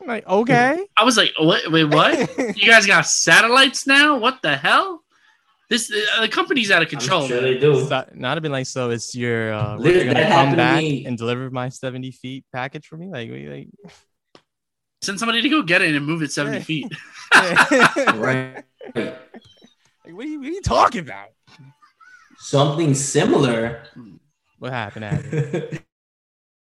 I'm 0.00 0.08
like, 0.08 0.26
okay. 0.26 0.86
I 0.96 1.04
was 1.04 1.16
like, 1.18 1.32
"What? 1.38 1.70
Wait, 1.70 1.84
what? 1.84 2.56
you 2.56 2.70
guys 2.70 2.86
got 2.86 3.06
satellites 3.06 3.86
now? 3.86 4.16
What 4.16 4.40
the 4.40 4.56
hell?" 4.56 5.02
This 5.68 5.90
uh, 5.92 6.20
the 6.20 6.28
company's 6.28 6.70
out 6.70 6.82
of 6.82 6.88
control. 6.88 7.22
I'm 7.22 7.28
sure 7.28 7.42
man. 7.42 7.52
they 7.54 7.58
do. 7.58 7.86
So, 7.86 8.08
not 8.14 8.36
have 8.36 8.42
been 8.42 8.52
like, 8.52 8.66
so 8.66 8.90
it's 8.90 9.14
your 9.14 9.52
uh, 9.52 9.76
Li- 9.76 9.94
you're 9.94 10.04
gonna 10.04 10.22
come 10.22 10.30
happened 10.30 10.52
to 10.52 10.56
back 10.56 11.06
and 11.06 11.18
deliver 11.18 11.50
my 11.50 11.68
70 11.70 12.12
feet 12.12 12.44
package 12.52 12.86
for 12.86 12.96
me? 12.96 13.08
Like, 13.10 13.30
we- 13.30 13.48
like 13.48 13.68
Send 15.02 15.18
somebody 15.18 15.42
to 15.42 15.48
go 15.48 15.62
get 15.62 15.82
it 15.82 15.94
and 15.94 16.06
move 16.06 16.22
it 16.22 16.32
70 16.32 16.56
Yeah. 16.58 16.62
feet. 16.62 16.92
right. 18.14 18.64
Like, 18.94 19.14
what, 20.14 20.24
are 20.24 20.28
you, 20.28 20.38
what 20.38 20.48
are 20.48 20.52
you 20.52 20.62
talking 20.62 21.00
about? 21.00 21.28
Something 22.38 22.94
similar. 22.94 23.82
What 24.58 24.72
happened? 24.72 25.04
Abby? 25.04 25.80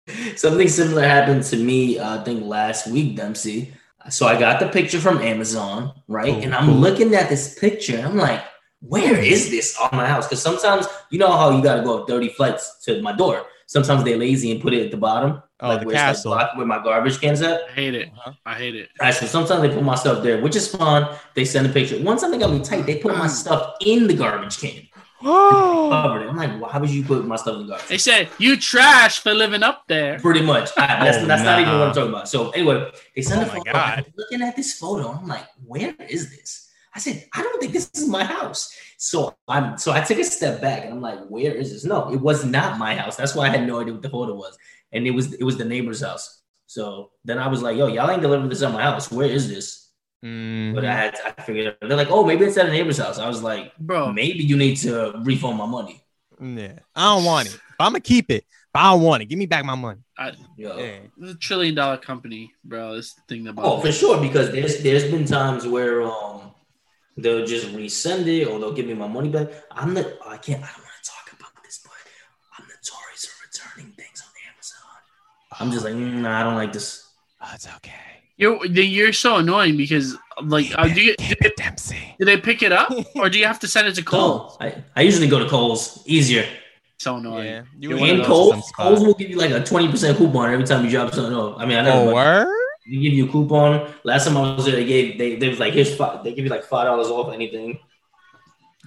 Something 0.36 0.68
similar 0.68 1.04
happened 1.04 1.43
to 1.46 1.58
me, 1.58 2.00
uh, 2.00 2.20
I 2.22 2.24
think 2.24 2.43
last 2.46 2.88
week, 2.88 3.16
Dempsey. 3.16 3.74
So 4.10 4.28
I 4.28 4.39
got 4.39 4.60
the 4.60 4.70
picture 4.70 5.00
from 5.00 5.20
Amazon, 5.20 5.93
right? 6.08 6.32
Cool, 6.34 6.43
and 6.43 6.56
I'm 6.56 6.66
cool. 6.68 6.76
looking 6.76 7.14
at 7.16 7.28
this 7.30 7.58
picture. 7.58 7.98
And 7.98 8.06
I'm 8.08 8.18
like, 8.18 8.41
where 8.88 9.18
is 9.20 9.50
this 9.50 9.78
on 9.80 9.90
my 9.94 10.08
house? 10.08 10.28
Because 10.28 10.42
sometimes 10.42 10.88
you 11.10 11.20
know 11.20 11.32
how 11.32 11.50
you 11.56 11.64
got 11.64 11.76
to 11.76 11.84
go 11.84 12.02
up 12.02 12.08
30 12.08 12.30
flights 12.30 12.84
to 12.86 13.02
my 13.02 13.12
door. 13.14 13.46
Sometimes 13.68 14.04
they're 14.04 14.18
lazy 14.18 14.52
and 14.52 14.62
put 14.62 14.74
it 14.74 14.86
at 14.86 14.92
the 14.92 14.98
bottom, 14.98 15.42
Oh, 15.60 15.70
like 15.70 15.80
the 15.82 15.88
where 15.88 15.96
castle. 15.96 16.34
it's 16.34 16.40
like 16.44 16.56
where 16.58 16.66
my 16.68 16.84
garbage 16.84 17.20
cans 17.20 17.42
at. 17.42 17.62
I 17.70 17.72
hate 17.72 17.96
it. 17.96 18.10
Uh-huh. 18.10 18.34
I 18.46 18.54
hate 18.56 18.76
it. 18.76 18.90
All 19.00 19.06
right, 19.08 19.14
so 19.14 19.26
sometimes 19.26 19.62
they 19.64 19.70
put 19.74 19.84
my 19.84 19.96
stuff 19.96 20.22
there, 20.22 20.40
which 20.42 20.56
is 20.56 20.68
fun. 20.68 21.16
They 21.34 21.46
send 21.46 21.66
a 21.66 21.70
picture. 21.74 21.98
One 21.98 22.18
time 22.20 22.30
they 22.32 22.38
got 22.38 22.52
me 22.52 22.60
tight. 22.60 22.86
They 22.86 22.98
put 23.00 23.18
my 23.18 23.26
stuff 23.28 23.74
in 23.82 24.06
the 24.08 24.14
garbage 24.14 24.60
can. 24.60 24.82
Oh. 25.28 25.90
covered 25.92 26.24
it. 26.24 26.30
I'm 26.30 26.36
like, 26.36 26.60
why 26.62 26.78
would 26.78 26.90
you 26.90 27.02
put 27.02 27.26
my 27.26 27.36
stuff 27.38 27.56
in 27.56 27.62
the 27.64 27.68
garbage? 27.70 27.88
They 27.88 27.98
said 27.98 28.30
you 28.38 28.58
trash 28.58 29.20
for 29.22 29.34
living 29.34 29.64
up 29.64 29.88
there. 29.88 30.20
Pretty 30.20 30.42
much. 30.42 30.70
I, 30.78 31.04
that's 31.04 31.18
Oh, 31.18 31.26
that's 31.26 31.42
not 31.42 31.60
even 31.62 31.74
what. 31.80 31.88
I'm 31.88 31.94
talking 31.96 32.10
about. 32.10 32.30
So 32.30 32.52
anyway, 32.52 32.92
they 33.16 33.24
send 33.24 33.42
Oh 33.42 33.46
a 33.46 33.48
photo. 33.50 33.72
God. 33.74 34.00
I'm 34.00 34.14
looking 34.18 34.42
at 34.44 34.56
this 34.56 34.78
photo, 34.78 35.10
I'm 35.14 35.26
like, 35.26 35.46
where 35.66 35.96
is 36.10 36.30
this? 36.30 36.64
I 36.96 37.00
said, 37.00 37.28
I 37.34 37.43
don't 37.43 37.60
think 37.60 37.74
this 37.74 37.91
is 37.93 38.08
my 38.08 38.24
house. 38.24 38.74
So 38.98 39.36
I'm 39.48 39.78
so 39.78 39.91
I 39.91 40.02
took 40.02 40.18
a 40.18 40.24
step 40.24 40.62
back 40.62 40.86
and 40.86 40.93
I'm 40.93 41.02
like, 41.02 41.20
where 41.28 41.54
is 41.54 41.72
this? 41.72 41.84
No, 41.84 42.12
it 42.12 42.20
was 42.22 42.46
not 42.46 42.78
my 42.80 42.96
house. 42.96 43.16
That's 43.18 43.36
why 43.36 43.48
I 43.48 43.50
had 43.50 43.68
no 43.68 43.82
idea 43.82 43.93
what 43.93 44.02
the 44.02 44.10
photo 44.10 44.34
was. 44.36 44.58
And 44.93 45.06
it 45.06 45.12
was 45.12 45.34
it 45.34 45.43
was 45.43 45.58
the 45.58 45.66
neighbor's 45.66 46.02
house. 46.02 46.41
So 46.68 47.12
then 47.26 47.38
I 47.38 47.48
was 47.48 47.62
like, 47.62 47.78
yo, 47.78 47.88
y'all 47.88 48.10
ain't 48.10 48.22
delivering 48.22 48.50
this 48.50 48.62
at 48.64 48.72
my 48.72 48.82
house. 48.82 49.12
Where 49.12 49.28
is 49.30 49.50
this? 49.50 49.91
Mhm. 50.24 50.74
But 50.74 50.86
I 50.86 50.93
had 50.96 51.20
I 51.26 51.41
figured 51.41 51.68
out. 51.68 51.88
They're 51.88 51.98
like, 51.98 52.10
oh, 52.10 52.26
maybe 52.26 52.46
it's 52.46 52.58
at 52.58 52.68
a 52.68 52.72
neighbor's 52.72 52.98
house. 52.98 53.20
I 53.20 53.28
was 53.28 53.43
like, 53.43 53.76
Bro, 53.78 54.14
maybe 54.14 54.43
you 54.43 54.56
need 54.58 54.78
to 54.78 55.14
refund 55.24 55.58
my 55.58 55.66
money. 55.66 56.02
Yeah, 56.41 56.80
I 56.96 57.16
don't 57.16 57.26
want 57.26 57.48
it. 57.50 57.60
But 57.78 57.86
I'm 57.86 57.91
gonna 57.91 58.00
keep 58.02 58.32
it. 58.32 58.46
But 58.74 58.80
I 58.80 58.91
don't 58.93 59.04
want 59.04 59.22
it. 59.22 59.26
Give 59.28 59.38
me 59.39 59.46
back 59.46 59.64
my 59.66 59.76
money. 59.76 60.02
Yo. 60.58 60.78
Yeah. 60.78 60.98
it's 61.22 61.32
a 61.34 61.36
trillion 61.36 61.76
dollar 61.76 61.98
company, 61.98 62.54
bro. 62.64 62.96
This 62.96 63.14
thing 63.28 63.43
that 63.46 63.56
Oh, 63.58 63.80
for 63.80 63.91
sure. 63.91 64.20
Because 64.20 64.52
there's 64.52 64.82
there's 64.82 65.04
been 65.12 65.26
times 65.26 65.68
where 65.68 66.02
um 66.04 66.45
they'll 67.18 67.45
just 67.45 67.68
resend 67.68 68.28
it 68.28 68.45
or 68.47 68.59
they'll 68.59 68.74
give 68.74 68.86
me 68.88 68.93
my 68.93 69.07
money 69.07 69.30
back. 69.30 69.47
I'm 69.72 69.93
not. 69.93 70.05
I 70.26 70.38
can't. 70.38 70.63
I 70.63 70.68
don't 70.68 70.84
want 70.84 70.95
to 71.03 71.09
talk 71.09 71.32
about 71.39 71.51
this, 71.63 71.80
but 71.84 71.93
I'm 72.57 72.66
notorious 72.66 73.26
for 73.26 73.47
returning 73.47 73.93
things 73.93 74.22
on 74.26 74.32
Amazon. 74.53 75.59
I'm 75.59 75.72
just 75.72 75.86
like, 75.86 75.93
mm, 75.93 76.22
nah, 76.22 76.39
I 76.39 76.43
don't 76.43 76.55
like 76.55 76.74
this. 76.74 77.07
Oh, 77.41 77.51
it's 77.53 77.68
okay. 77.78 77.91
You're 78.38 78.66
you're 78.66 79.13
so 79.13 79.38
annoying 79.38 79.78
because 79.78 80.18
like 80.43 80.68
uh, 80.78 80.88
do 80.89 81.01
you 81.01 81.16
Keep 81.18 81.41
it, 81.45 81.55
Dempsey. 81.55 82.16
do 82.20 82.26
they 82.26 82.36
pick 82.38 82.61
it 82.63 82.74
up 82.74 82.91
or 83.16 83.30
do 83.30 83.39
you 83.39 83.45
have 83.45 83.59
to 83.59 83.68
send 83.68 83.88
it 83.88 83.95
to 83.95 84.03
Cole? 84.03 84.49
Cool. 84.49 84.57
I, 84.59 84.84
I 84.97 85.01
usually 85.03 85.28
go 85.30 85.39
to 85.39 85.47
Kohl's. 85.47 86.03
Easier. 86.05 86.45
So 86.97 87.16
annoying. 87.18 87.45
Yeah, 87.45 87.63
you 87.80 87.89
You're 87.89 87.99
would 87.99 88.09
And 88.09 88.18
go 88.20 88.24
to 88.24 88.28
Kohl's, 88.30 88.51
some 88.51 88.61
spot. 88.61 88.86
Kohl's 88.88 89.05
will 89.05 89.13
give 89.13 89.30
you 89.30 89.38
like 89.38 89.51
a 89.51 89.59
20% 89.61 90.18
coupon 90.18 90.51
every 90.51 90.66
time 90.66 90.84
you 90.84 90.91
drop 90.91 91.13
something 91.13 91.34
off. 91.34 91.55
I 91.61 91.66
mean, 91.66 91.78
I 91.78 91.82
never. 91.84 91.97
Oh, 91.97 92.05
but 92.07 92.13
word? 92.16 92.64
They 92.88 92.98
give 92.98 93.14
you 93.14 93.26
a 93.26 93.30
coupon. 93.30 93.92
Last 94.04 94.26
time 94.28 94.38
I 94.38 94.56
was 94.56 94.66
there, 94.66 94.76
they 94.76 94.86
gave 94.86 95.18
they, 95.18 95.36
they 95.36 95.50
was 95.50 95.60
like 95.60 95.74
here's 95.74 95.96
five. 95.96 96.24
They 96.24 96.34
give 96.34 96.46
you 96.46 96.52
like 96.52 96.64
five 96.64 96.86
dollars 96.86 97.08
off 97.08 97.34
anything. 97.34 97.80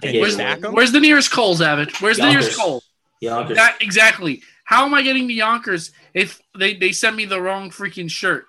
Can 0.01 0.21
Where's, 0.21 0.35
stack 0.35 0.63
'em? 0.63 0.73
where's 0.73 0.93
the 0.93 1.01
nearest 1.01 1.29
Kohl's, 1.31 1.61
Avid? 1.61 1.91
Where's 1.99 2.17
the 2.17 2.29
nearest 2.29 2.51
Yonkers. 2.51 2.57
Cole? 2.57 2.83
Yonkers. 3.19 3.57
That 3.57 3.77
exactly. 3.81 4.41
How 4.63 4.85
am 4.85 4.93
I 4.93 5.01
getting 5.01 5.27
to 5.27 5.33
Yonkers 5.33 5.91
if 6.13 6.39
they, 6.57 6.75
they 6.75 6.91
sent 6.93 7.15
me 7.17 7.25
the 7.25 7.41
wrong 7.41 7.69
freaking 7.69 8.09
shirt? 8.09 8.45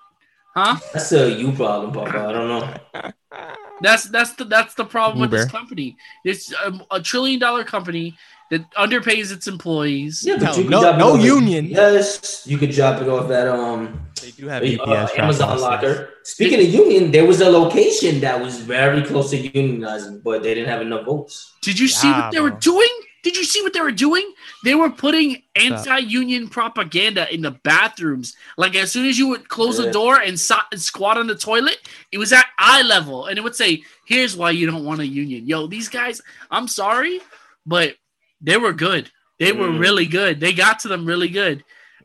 Huh? 0.54 0.76
That's 0.92 1.10
a 1.12 1.30
you 1.32 1.50
problem, 1.52 1.92
Papa. 1.92 2.18
I 2.28 2.32
don't 2.32 2.48
know. 2.48 3.12
That's 3.82 4.04
that's 4.10 4.32
the 4.34 4.44
that's 4.44 4.74
the 4.74 4.84
problem 4.84 5.20
with 5.20 5.30
this 5.30 5.46
company. 5.50 5.96
It's 6.22 6.52
a, 6.52 6.78
a 6.90 7.00
trillion 7.00 7.40
dollar 7.40 7.64
company 7.64 8.14
that 8.50 8.70
underpays 8.72 9.32
its 9.32 9.46
employees. 9.48 10.22
Yeah, 10.22 10.36
Tell 10.36 10.48
but 10.52 10.56
you 10.58 10.62
them, 10.64 10.70
no- 10.70 10.80
drop 10.82 10.94
it 10.96 10.98
no 10.98 11.12
off 11.14 11.18
at- 11.20 11.24
union. 11.24 11.64
Yes, 11.66 12.46
you 12.46 12.58
could 12.58 12.72
drop 12.72 13.00
it 13.00 13.08
off 13.08 13.30
at 13.30 13.48
um 13.48 14.06
They 14.22 14.30
do 14.32 14.48
have 14.48 14.62
uh, 14.62 15.08
Amazon 15.16 15.56
drop-offs. 15.56 15.62
locker. 15.62 16.10
Speaking 16.24 16.60
of 16.60 16.66
union, 16.72 17.10
there 17.10 17.24
was 17.26 17.40
a 17.40 17.48
location 17.50 18.20
that 18.20 18.40
was 18.40 18.58
very 18.60 19.02
close 19.02 19.30
to 19.30 19.38
unionizing, 19.38 20.22
but 20.22 20.42
they 20.42 20.54
didn't 20.54 20.68
have 20.70 20.82
enough 20.82 21.04
votes. 21.06 21.52
Did 21.62 21.78
you 21.78 21.88
see 21.88 22.08
Yeah, 22.08 22.20
what 22.26 22.32
they 22.32 22.40
were 22.40 22.50
doing? 22.50 22.88
Did 23.22 23.36
you 23.36 23.44
see 23.44 23.60
what 23.62 23.74
they 23.74 23.80
were 23.82 23.92
doing? 23.92 24.32
They 24.64 24.74
were 24.74 24.88
putting 24.88 25.42
anti-union 25.54 26.48
propaganda 26.48 27.32
in 27.32 27.42
the 27.42 27.50
bathrooms. 27.50 28.34
Like 28.56 28.74
as 28.76 28.90
soon 28.92 29.06
as 29.06 29.18
you 29.18 29.28
would 29.28 29.48
close 29.48 29.76
the 29.76 29.90
door 29.92 30.20
and, 30.20 30.38
so- 30.40 30.56
and 30.72 30.80
squat 30.80 31.18
on 31.18 31.26
the 31.26 31.34
toilet, 31.34 31.78
it 32.12 32.18
was 32.18 32.32
at 32.32 32.46
eye 32.58 32.82
level, 32.82 33.26
and 33.26 33.36
it 33.38 33.42
would 33.42 33.54
say, 33.54 33.82
"Here's 34.06 34.36
why 34.36 34.50
you 34.52 34.66
don't 34.70 34.84
want 34.84 35.00
a 35.00 35.06
union." 35.06 35.46
Yo, 35.46 35.66
these 35.66 35.88
guys, 35.88 36.22
I'm 36.50 36.66
sorry, 36.66 37.20
but 37.66 37.96
they 38.40 38.56
were 38.56 38.72
good. 38.72 39.10
They 39.38 39.52
were 39.52 39.68
Mm. 39.68 39.80
really 39.80 40.06
good. 40.06 40.40
They 40.40 40.52
got 40.52 40.80
to 40.80 40.88
them 40.88 41.04
really 41.04 41.28
good. 41.28 41.62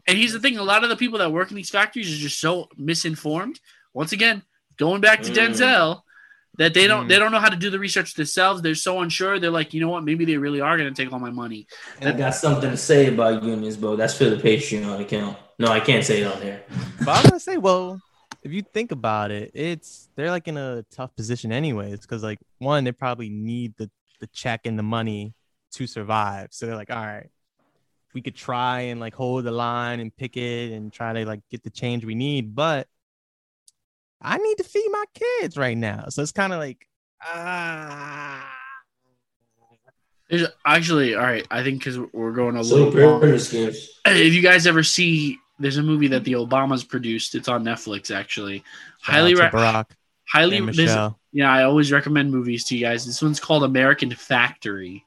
And 0.07 0.17
here's 0.17 0.33
the 0.33 0.39
thing: 0.39 0.57
a 0.57 0.63
lot 0.63 0.83
of 0.83 0.89
the 0.89 0.95
people 0.95 1.19
that 1.19 1.31
work 1.31 1.49
in 1.51 1.55
these 1.57 1.69
factories 1.69 2.13
are 2.13 2.17
just 2.21 2.39
so 2.39 2.69
misinformed. 2.77 3.59
Once 3.93 4.11
again, 4.11 4.43
going 4.77 5.01
back 5.01 5.21
to 5.23 5.31
Mm. 5.31 5.35
Denzel, 5.35 6.01
that 6.57 6.73
they 6.73 6.87
don't 6.87 7.05
Mm. 7.05 7.09
they 7.09 7.19
don't 7.19 7.31
know 7.31 7.39
how 7.39 7.49
to 7.49 7.55
do 7.57 7.69
the 7.69 7.79
research 7.79 8.13
themselves. 8.13 8.61
They're 8.61 8.75
so 8.75 9.01
unsure. 9.01 9.39
They're 9.39 9.51
like, 9.51 9.73
you 9.73 9.81
know 9.81 9.89
what? 9.89 10.03
Maybe 10.03 10.23
they 10.25 10.37
really 10.37 10.61
are 10.61 10.77
going 10.77 10.93
to 10.93 11.03
take 11.03 11.11
all 11.11 11.19
my 11.19 11.31
money. 11.31 11.67
I 12.01 12.11
got 12.11 12.35
something 12.35 12.69
to 12.69 12.77
say 12.77 13.07
about 13.07 13.43
unions, 13.43 13.77
bro. 13.77 13.95
That's 13.95 14.17
for 14.17 14.25
the 14.25 14.37
Patreon 14.37 14.99
account. 15.01 15.37
No, 15.57 15.67
I 15.67 15.79
can't 15.79 16.03
say 16.03 16.21
it 16.21 16.27
on 16.33 16.39
there. 16.39 16.63
But 16.99 17.09
I'm 17.09 17.23
gonna 17.23 17.39
say, 17.39 17.57
well, 17.57 17.99
if 18.43 18.51
you 18.51 18.61
think 18.61 18.91
about 18.91 19.31
it, 19.31 19.51
it's 19.53 20.09
they're 20.15 20.29
like 20.29 20.47
in 20.47 20.57
a 20.57 20.83
tough 20.91 21.15
position 21.15 21.51
anyways, 21.51 22.01
because 22.01 22.23
like 22.23 22.39
one, 22.59 22.83
they 22.83 22.91
probably 22.91 23.29
need 23.29 23.73
the 23.77 23.89
the 24.19 24.27
check 24.27 24.65
and 24.65 24.77
the 24.77 24.83
money 24.83 25.33
to 25.73 25.87
survive. 25.87 26.49
So 26.51 26.65
they're 26.65 26.75
like, 26.75 26.91
all 26.91 27.05
right, 27.05 27.29
we 28.15 28.21
could 28.21 28.33
try 28.35 28.79
and 28.81 28.99
like 28.99 29.13
hold 29.13 29.43
the 29.43 29.51
line 29.51 29.99
and 29.99 30.15
pick 30.15 30.37
it 30.37 30.71
and 30.71 30.91
try 30.91 31.13
to 31.13 31.25
like 31.25 31.41
get 31.51 31.61
the 31.63 31.69
change 31.69 32.03
we 32.05 32.15
need, 32.15 32.55
but 32.55 32.87
I 34.21 34.37
need 34.37 34.57
to 34.57 34.63
feed 34.63 34.87
my 34.91 35.03
kids 35.13 35.55
right 35.57 35.77
now. 35.77 36.05
So 36.09 36.23
it's 36.23 36.31
kind 36.31 36.51
of 36.53 36.57
like, 36.59 36.87
ah. 37.23 38.51
There's 40.29 40.47
actually 40.65 41.13
all 41.13 41.21
right. 41.21 41.45
I 41.51 41.61
think 41.61 41.79
because 41.79 41.99
we're 42.11 42.31
going 42.31 42.57
a 42.57 42.63
So 42.63 42.75
little 42.87 42.91
long. 43.19 43.21
pyramid. 43.21 43.75
If 44.07 44.33
you 44.33 44.41
guys 44.41 44.65
ever 44.65 44.81
see, 44.81 45.37
there's 45.59 45.77
a 45.77 45.83
movie 45.83 46.07
that 46.07 46.23
the 46.23 46.33
Obamas 46.33 46.87
produced. 46.87 47.35
It's 47.35 47.47
on 47.47 47.63
Netflix. 47.63 48.09
Actually, 48.13 48.63
highly, 49.01 49.35
Shout 49.35 49.45
out 49.45 49.53
re- 49.53 49.59
Barack 49.59 49.85
highly. 50.27 50.57
and 50.57 50.69
this- 50.69 50.97
yeah, 51.31 51.51
I 51.53 51.63
always 51.63 51.91
recommend 51.91 52.31
movies 52.31 52.63
to 52.65 52.75
you 52.77 52.81
guys. 52.85 53.05
This 53.05 53.21
one's 53.21 53.39
called 53.39 53.63
American 53.65 54.09
Factory. 54.09 55.04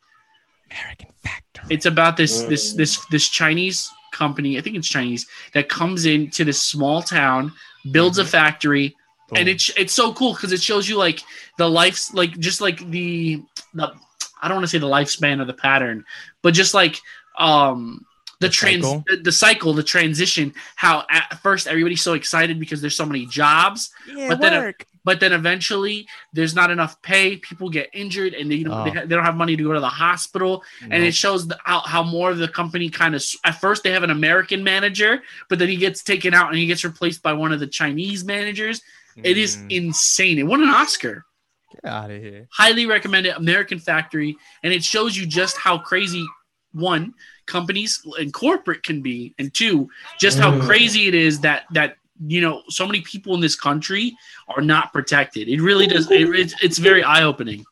American 0.71 1.11
Factory. 1.23 1.67
It's 1.71 1.87
about 1.87 2.17
this 2.17 2.43
this 2.43 2.73
this 2.75 3.05
this 3.07 3.29
Chinese 3.29 3.91
company. 4.13 4.59
I 4.59 4.61
think 4.61 4.77
it's 4.77 4.89
Chinese 4.89 5.27
that 5.55 5.69
comes 5.69 6.07
into 6.07 6.45
this 6.45 6.63
small 6.63 7.03
town, 7.03 7.53
builds 7.93 8.19
a 8.19 8.25
factory, 8.25 8.97
and 9.35 9.49
it's 9.49 9.71
it's 9.77 9.93
so 9.93 10.13
cool 10.13 10.33
because 10.33 10.53
it 10.53 10.63
shows 10.63 10.89
you 10.89 10.97
like 10.97 11.21
the 11.59 11.69
life's 11.69 12.13
like 12.15 12.39
just 12.39 12.61
like 12.61 12.79
the 12.91 13.43
the 13.75 13.93
I 14.41 14.49
don't 14.49 14.57
want 14.57 14.65
to 14.65 14.71
say 14.71 14.79
the 14.79 14.87
lifespan 14.87 15.41
of 15.41 15.47
the 15.47 15.55
pattern, 15.55 16.05
but 16.43 16.55
just 16.55 16.75
like 16.75 17.01
um 17.39 18.05
the, 18.41 18.47
The 18.47 18.53
trans 18.53 18.85
cycle? 18.85 19.05
The, 19.09 19.17
the 19.17 19.33
cycle, 19.33 19.73
the 19.75 19.83
transition. 19.83 20.55
How 20.77 21.05
at 21.11 21.41
first 21.43 21.67
everybody's 21.67 22.03
so 22.03 22.15
excited 22.15 22.61
because 22.61 22.81
there's 22.81 22.97
so 22.97 23.05
many 23.05 23.27
jobs, 23.27 23.91
yeah, 24.07 24.29
but 24.29 24.41
then 24.41 24.63
work. 24.63 24.87
But 25.09 25.21
then 25.21 25.33
eventually 25.33 26.07
there's 26.35 26.55
not 26.61 26.71
enough 26.71 27.01
pay. 27.01 27.37
People 27.49 27.69
get 27.71 27.89
injured 27.95 28.35
and 28.35 28.51
they 28.51 28.63
don't 28.63 28.75
Oh. 28.79 28.85
they, 28.85 28.91
they 29.07 29.15
don't 29.17 29.25
have 29.25 29.37
money 29.45 29.57
to 29.57 29.63
go 29.69 29.73
to 29.73 29.81
the 29.81 29.89
hospital, 30.07 30.63
and 30.93 31.03
it 31.03 31.15
shows 31.15 31.41
the, 31.49 31.57
how 31.65 31.81
how 31.81 32.03
more 32.03 32.31
of 32.31 32.39
the 32.45 32.49
company 32.61 32.91
kind 32.91 33.15
of 33.15 33.21
at 33.45 33.59
first 33.65 33.83
they 33.85 33.91
have 33.97 34.03
an 34.09 34.11
American 34.11 34.63
manager, 34.63 35.13
but 35.49 35.59
then 35.59 35.69
he 35.69 35.77
gets 35.77 36.03
taken 36.03 36.35
out 36.35 36.49
and 36.51 36.59
he 36.59 36.67
gets 36.67 36.85
replaced 36.85 37.23
by 37.23 37.33
one 37.33 37.53
of 37.53 37.61
the 37.61 37.67
Chinese 37.81 38.23
managers. 38.25 38.83
It 39.31 39.37
is 39.39 39.57
Mm, 39.57 39.71
insane. 39.79 40.39
It 40.39 40.47
won 40.53 40.63
an 40.63 40.69
Oscar 40.83 41.25
get 41.73 41.85
out 41.91 42.11
of 42.11 42.21
here. 42.23 42.47
highly 42.61 42.87
recommend 42.87 43.27
it 43.27 43.37
american 43.37 43.79
factory 43.79 44.35
and 44.63 44.73
it 44.73 44.83
shows 44.83 45.17
you 45.19 45.27
just 45.27 45.55
how 45.67 45.77
crazy 45.91 46.25
one 46.73 47.13
companies 47.47 48.01
and 48.19 48.33
corporate 48.33 48.83
can 48.83 49.03
be 49.03 49.35
and 49.39 49.53
two 49.53 49.77
just 50.19 50.39
how 50.39 50.51
Mm. 50.51 50.63
crazy 50.69 51.09
it 51.11 51.15
is 51.15 51.41
that 51.47 51.65
that 51.77 51.97
you 52.27 52.41
know 52.41 52.63
so 52.69 52.87
many 52.87 53.01
people 53.03 53.35
in 53.35 53.41
this 53.41 53.55
country 53.57 54.17
are 54.49 54.63
not 54.63 54.93
protected 54.93 55.49
it 55.49 55.61
really 55.61 55.87
does 55.87 56.11
it, 56.11 56.29
it's, 56.35 56.55
it's 56.63 56.79
very 56.79 57.03
eye-opening 57.03 57.65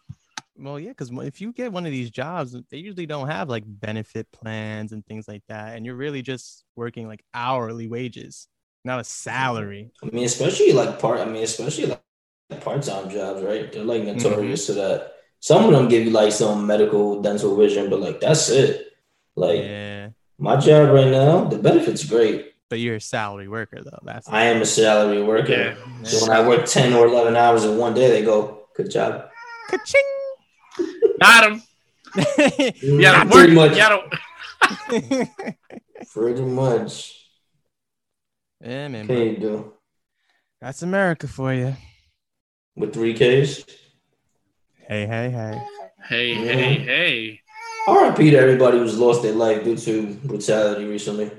Well, 0.58 0.80
yeah, 0.80 0.90
because 0.90 1.10
if 1.12 1.40
you 1.40 1.52
get 1.52 1.70
one 1.72 1.84
of 1.84 1.92
these 1.92 2.10
jobs, 2.10 2.56
they 2.70 2.78
usually 2.78 3.06
don't 3.06 3.28
have 3.28 3.48
like 3.50 3.64
benefit 3.66 4.30
plans 4.32 4.92
and 4.92 5.04
things 5.04 5.28
like 5.28 5.42
that, 5.48 5.76
and 5.76 5.84
you're 5.84 5.96
really 5.96 6.22
just 6.22 6.64
working 6.76 7.06
like 7.06 7.22
hourly 7.34 7.88
wages, 7.88 8.48
not 8.84 8.98
a 9.00 9.04
salary. 9.04 9.90
I 10.02 10.06
mean, 10.06 10.24
especially 10.24 10.72
like 10.72 10.98
part. 10.98 11.20
I 11.20 11.26
mean, 11.26 11.42
especially 11.44 11.86
like 11.86 12.00
part-time 12.60 13.10
jobs, 13.10 13.42
right? 13.42 13.70
They're 13.72 13.84
like 13.84 14.04
notorious 14.04 14.68
Mm-hmm. 14.68 14.74
to 14.74 14.80
that. 14.80 15.12
Some 15.40 15.64
of 15.66 15.72
them 15.72 15.88
give 15.88 16.04
you 16.06 16.10
like 16.10 16.32
some 16.32 16.66
medical, 16.66 17.20
dental 17.20 17.56
vision, 17.56 17.90
but 17.90 18.00
like 18.00 18.20
that's 18.20 18.48
it. 18.48 18.92
Like 19.36 19.60
Yeah, 19.60 20.10
my 20.38 20.56
job 20.56 20.90
right 20.90 21.10
now, 21.10 21.44
the 21.44 21.58
benefits 21.58 22.04
great. 22.04 22.52
But 22.68 22.78
you're 22.80 22.96
a 22.96 23.00
salary 23.00 23.48
worker 23.48 23.82
though. 23.82 23.98
That's 24.04 24.28
I 24.28 24.44
am 24.44 24.60
a 24.62 24.66
salary 24.66 25.22
worker. 25.22 25.76
Yeah. 26.02 26.02
So 26.04 26.26
when 26.26 26.36
I 26.36 26.46
work 26.46 26.66
ten 26.66 26.92
or 26.92 27.06
eleven 27.06 27.36
hours 27.36 27.64
in 27.64 27.76
one 27.78 27.94
day, 27.94 28.08
they 28.10 28.22
go, 28.24 28.66
"Good 28.76 28.90
job." 28.90 29.28
Ka-ching! 29.70 30.02
got 31.20 31.50
him 31.50 31.62
yeah 32.82 33.24
pretty 33.24 33.54
much. 33.54 33.76
yeah 33.76 33.98
Pretty 36.12 36.42
much. 36.42 37.14
yeah, 38.60 38.88
man. 38.88 39.06
Can 39.06 39.16
you 39.18 39.36
do 39.38 39.72
That's 40.60 40.82
America 40.82 41.26
for 41.28 41.52
you. 41.52 41.74
with 42.76 42.92
three 42.94 43.14
Ks? 43.14 43.64
Hey, 44.88 45.06
hey, 45.06 45.30
hey. 45.30 45.60
hey 46.08 46.34
Mhm. 46.34 46.44
hey 46.54 46.74
hey 46.78 47.40
R.I.P. 47.88 48.30
to 48.30 48.36
everybody 48.38 48.78
who's 48.78 48.98
lost 48.98 49.22
their 49.22 49.32
life 49.34 49.62
due 49.64 49.76
to 49.76 50.14
brutality 50.24 50.84
recently. 50.86 51.30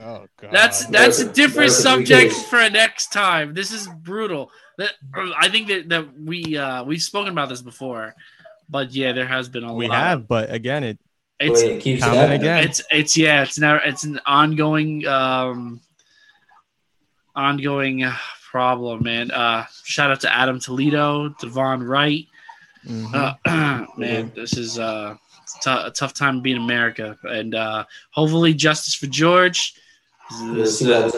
Oh 0.00 0.26
god. 0.40 0.50
That's 0.52 0.86
that's 0.86 1.18
a 1.20 1.32
different 1.32 1.72
subject 1.72 2.28
weekends. 2.30 2.48
for 2.48 2.68
next 2.70 3.12
time. 3.12 3.54
This 3.54 3.72
is 3.72 3.88
brutal. 3.88 4.50
That 4.78 4.90
I 5.14 5.48
think 5.48 5.68
that, 5.68 5.88
that 5.88 6.20
we 6.20 6.56
uh 6.58 6.84
we've 6.84 7.02
spoken 7.02 7.32
about 7.32 7.48
this 7.48 7.62
before, 7.62 8.14
but 8.68 8.92
yeah, 8.92 9.12
there 9.12 9.26
has 9.26 9.48
been 9.48 9.64
a 9.64 9.72
We 9.72 9.88
lot. 9.88 9.94
We 9.94 9.96
have, 9.96 10.28
but 10.28 10.52
again, 10.52 10.84
it 10.84 10.98
It's 11.40 11.62
Wait, 11.62 11.72
it 11.76 11.80
keeps 11.82 12.02
Comment 12.04 12.32
again. 12.32 12.64
it's 12.64 12.82
it's 12.90 13.16
yeah, 13.16 13.42
it's 13.42 13.58
now 13.58 13.80
it's 13.82 14.04
an 14.04 14.20
ongoing 14.26 15.06
um 15.06 15.80
ongoing 17.34 18.04
uh, 18.04 18.16
problem, 18.50 19.02
man. 19.04 19.30
Uh, 19.30 19.64
shout 19.84 20.10
out 20.10 20.20
to 20.20 20.32
Adam 20.34 20.58
Toledo, 20.60 21.28
Daunte 21.30 21.86
Wright. 21.86 22.26
mhm. 22.86 23.14
Uh, 23.14 23.86
man, 23.96 24.32
this 24.34 24.56
is 24.56 24.78
uh, 24.78 25.14
it's 25.42 25.58
tou- 25.60 25.86
a 25.86 25.90
tough 25.90 26.14
time 26.14 26.36
to 26.36 26.40
be 26.42 26.52
in 26.52 26.58
America, 26.58 27.16
and 27.24 27.54
uh, 27.54 27.84
hopefully 28.10 28.54
justice 28.54 28.94
for 28.94 29.06
George. 29.06 29.74
Let's 30.42 30.78
see. 30.78 31.10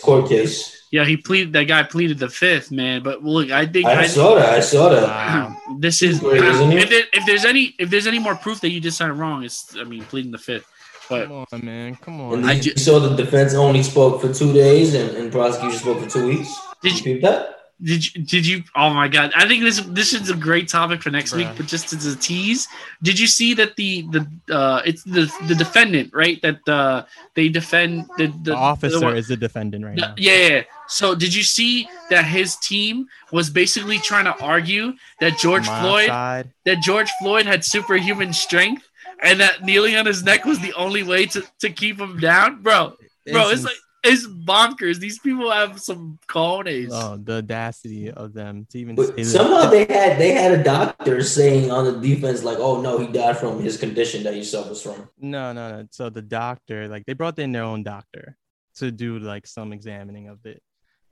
Court 0.00 0.28
case. 0.28 0.72
Yeah, 0.90 1.04
he 1.04 1.16
pleaded. 1.16 1.52
That 1.52 1.64
guy 1.64 1.82
pleaded 1.82 2.18
the 2.18 2.28
fifth, 2.30 2.70
man. 2.70 3.02
But 3.02 3.22
look, 3.22 3.50
I 3.50 3.66
think 3.66 3.86
I 3.86 4.02
I, 4.02 4.06
saw 4.06 4.36
that. 4.36 4.48
I 4.54 4.60
saw 4.60 4.88
that. 4.88 5.02
Wow. 5.02 5.56
this 5.78 6.00
is 6.02 6.20
Great, 6.20 6.42
isn't 6.42 6.70
he? 6.70 6.78
if, 6.78 6.88
there, 6.88 7.04
if 7.12 7.26
there's 7.26 7.44
any 7.44 7.74
if 7.78 7.90
there's 7.90 8.06
any 8.06 8.18
more 8.18 8.34
proof 8.36 8.60
that 8.62 8.70
you 8.70 8.80
just 8.80 8.96
signed 8.96 9.18
wrong, 9.18 9.42
it's 9.44 9.76
I 9.78 9.84
mean 9.84 10.04
pleading 10.04 10.30
the 10.32 10.38
fifth. 10.38 10.66
But 11.10 11.26
Come 11.28 11.44
on, 11.52 11.64
man. 11.64 11.96
Come 11.96 12.20
And 12.32 12.44
on. 12.44 12.44
I 12.44 12.52
you 12.54 12.62
ju- 12.62 12.76
saw 12.78 12.98
the 12.98 13.14
defense 13.14 13.52
only 13.54 13.82
spoke 13.82 14.20
for 14.20 14.32
two 14.32 14.52
days 14.52 14.94
and, 14.94 15.10
and 15.16 15.30
prosecution 15.30 15.78
spoke 15.78 16.00
for 16.02 16.08
two 16.08 16.26
weeks. 16.28 16.52
Did 16.82 16.92
you 16.92 16.98
you- 16.98 17.04
peep 17.16 17.22
that? 17.22 17.55
Did 17.82 18.14
you, 18.14 18.22
did 18.22 18.46
you? 18.46 18.62
Oh 18.74 18.94
my 18.94 19.06
god! 19.06 19.32
I 19.36 19.46
think 19.46 19.62
this 19.62 19.80
this 19.80 20.14
is 20.14 20.30
a 20.30 20.34
great 20.34 20.66
topic 20.66 21.02
for 21.02 21.10
next 21.10 21.34
week. 21.34 21.48
But 21.58 21.66
just 21.66 21.92
as 21.92 22.06
a 22.06 22.16
tease, 22.16 22.66
did 23.02 23.18
you 23.18 23.26
see 23.26 23.52
that 23.52 23.76
the 23.76 24.00
the 24.12 24.26
uh 24.50 24.80
it's 24.86 25.02
the 25.04 25.30
the 25.46 25.54
defendant 25.54 26.10
right 26.14 26.40
that 26.40 26.66
uh 26.66 27.04
they 27.34 27.50
defend 27.50 28.06
the 28.16 28.28
the, 28.28 28.52
The 28.52 28.56
officer 28.56 28.98
the 28.98 29.04
one- 29.04 29.16
is 29.18 29.28
the 29.28 29.36
defendant 29.36 29.84
right 29.84 29.94
the- 29.94 30.08
now. 30.08 30.14
yeah, 30.16 30.36
yeah, 30.36 30.48
yeah. 30.56 30.62
So 30.88 31.14
did 31.14 31.34
you 31.34 31.42
see 31.42 31.86
that 32.08 32.24
his 32.24 32.56
team 32.56 33.08
was 33.30 33.50
basically 33.50 33.98
trying 33.98 34.24
to 34.24 34.36
argue 34.42 34.94
that 35.20 35.36
George 35.38 35.66
My 35.66 35.80
Floyd 35.82 36.06
side. 36.08 36.50
that 36.64 36.80
George 36.80 37.10
Floyd 37.20 37.44
had 37.44 37.62
superhuman 37.62 38.32
strength 38.32 38.88
and 39.22 39.38
that 39.40 39.64
kneeling 39.64 39.96
on 39.96 40.06
his 40.06 40.22
neck 40.22 40.46
was 40.46 40.60
the 40.60 40.72
only 40.74 41.02
way 41.02 41.26
to, 41.26 41.42
to 41.60 41.68
keep 41.68 41.98
him 42.00 42.18
down, 42.20 42.62
bro? 42.62 42.96
Bro, 43.30 43.42
it's 43.50 43.52
It's 43.60 43.64
like 43.64 43.74
it's 44.06 44.26
bonkers. 44.26 44.98
These 44.98 45.18
people 45.18 45.50
have 45.50 45.80
some 45.80 46.18
cojones. 46.28 46.90
Oh, 46.92 47.16
the 47.16 47.38
audacity 47.38 48.10
of 48.10 48.32
them 48.32 48.66
to 48.70 48.78
even 48.78 48.94
But 48.94 49.08
say 49.08 49.12
that. 49.16 49.24
somehow 49.24 49.70
they 49.70 49.84
had 49.84 50.18
they 50.18 50.32
had 50.32 50.52
a 50.52 50.62
doctor 50.62 51.22
saying 51.22 51.70
on 51.70 51.84
the 51.84 52.00
defense 52.00 52.42
like, 52.42 52.58
"Oh 52.58 52.80
no, 52.80 52.98
he 52.98 53.06
died 53.06 53.38
from 53.38 53.60
his 53.60 53.76
condition 53.76 54.22
that 54.24 54.34
he 54.34 54.44
suffers 54.44 54.82
from." 54.82 55.08
No, 55.18 55.52
no, 55.52 55.70
no. 55.70 55.88
So 55.90 56.10
the 56.10 56.22
doctor, 56.22 56.88
like, 56.88 57.04
they 57.06 57.12
brought 57.14 57.38
in 57.38 57.52
their 57.52 57.64
own 57.64 57.82
doctor 57.82 58.36
to 58.76 58.90
do 58.90 59.18
like 59.18 59.46
some 59.46 59.72
examining 59.72 60.28
of 60.28 60.44
it, 60.46 60.62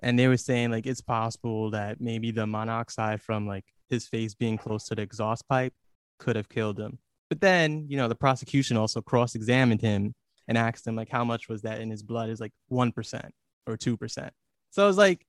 and 0.02 0.18
they 0.18 0.28
were 0.28 0.36
saying 0.36 0.70
like 0.70 0.86
it's 0.86 1.00
possible 1.00 1.70
that 1.70 2.00
maybe 2.00 2.30
the 2.30 2.46
monoxide 2.46 3.20
from 3.20 3.46
like 3.46 3.64
his 3.90 4.06
face 4.06 4.34
being 4.34 4.58
close 4.58 4.84
to 4.86 4.94
the 4.94 5.02
exhaust 5.02 5.46
pipe 5.48 5.74
could 6.18 6.36
have 6.36 6.48
killed 6.48 6.78
him. 6.78 6.98
But 7.30 7.40
then, 7.40 7.86
you 7.88 7.96
know, 7.96 8.08
the 8.08 8.14
prosecution 8.14 8.76
also 8.76 9.00
cross-examined 9.00 9.80
him 9.80 10.14
and 10.48 10.58
asked 10.58 10.86
him 10.86 10.96
like 10.96 11.08
how 11.10 11.24
much 11.24 11.48
was 11.48 11.62
that 11.62 11.80
in 11.80 11.90
his 11.90 12.02
blood? 12.02 12.30
Is 12.30 12.40
like 12.40 12.52
one 12.68 12.92
percent 12.92 13.32
or 13.66 13.76
two 13.76 13.96
percent. 13.96 14.32
So 14.70 14.82
I 14.82 14.86
was 14.86 14.98
like, 14.98 15.24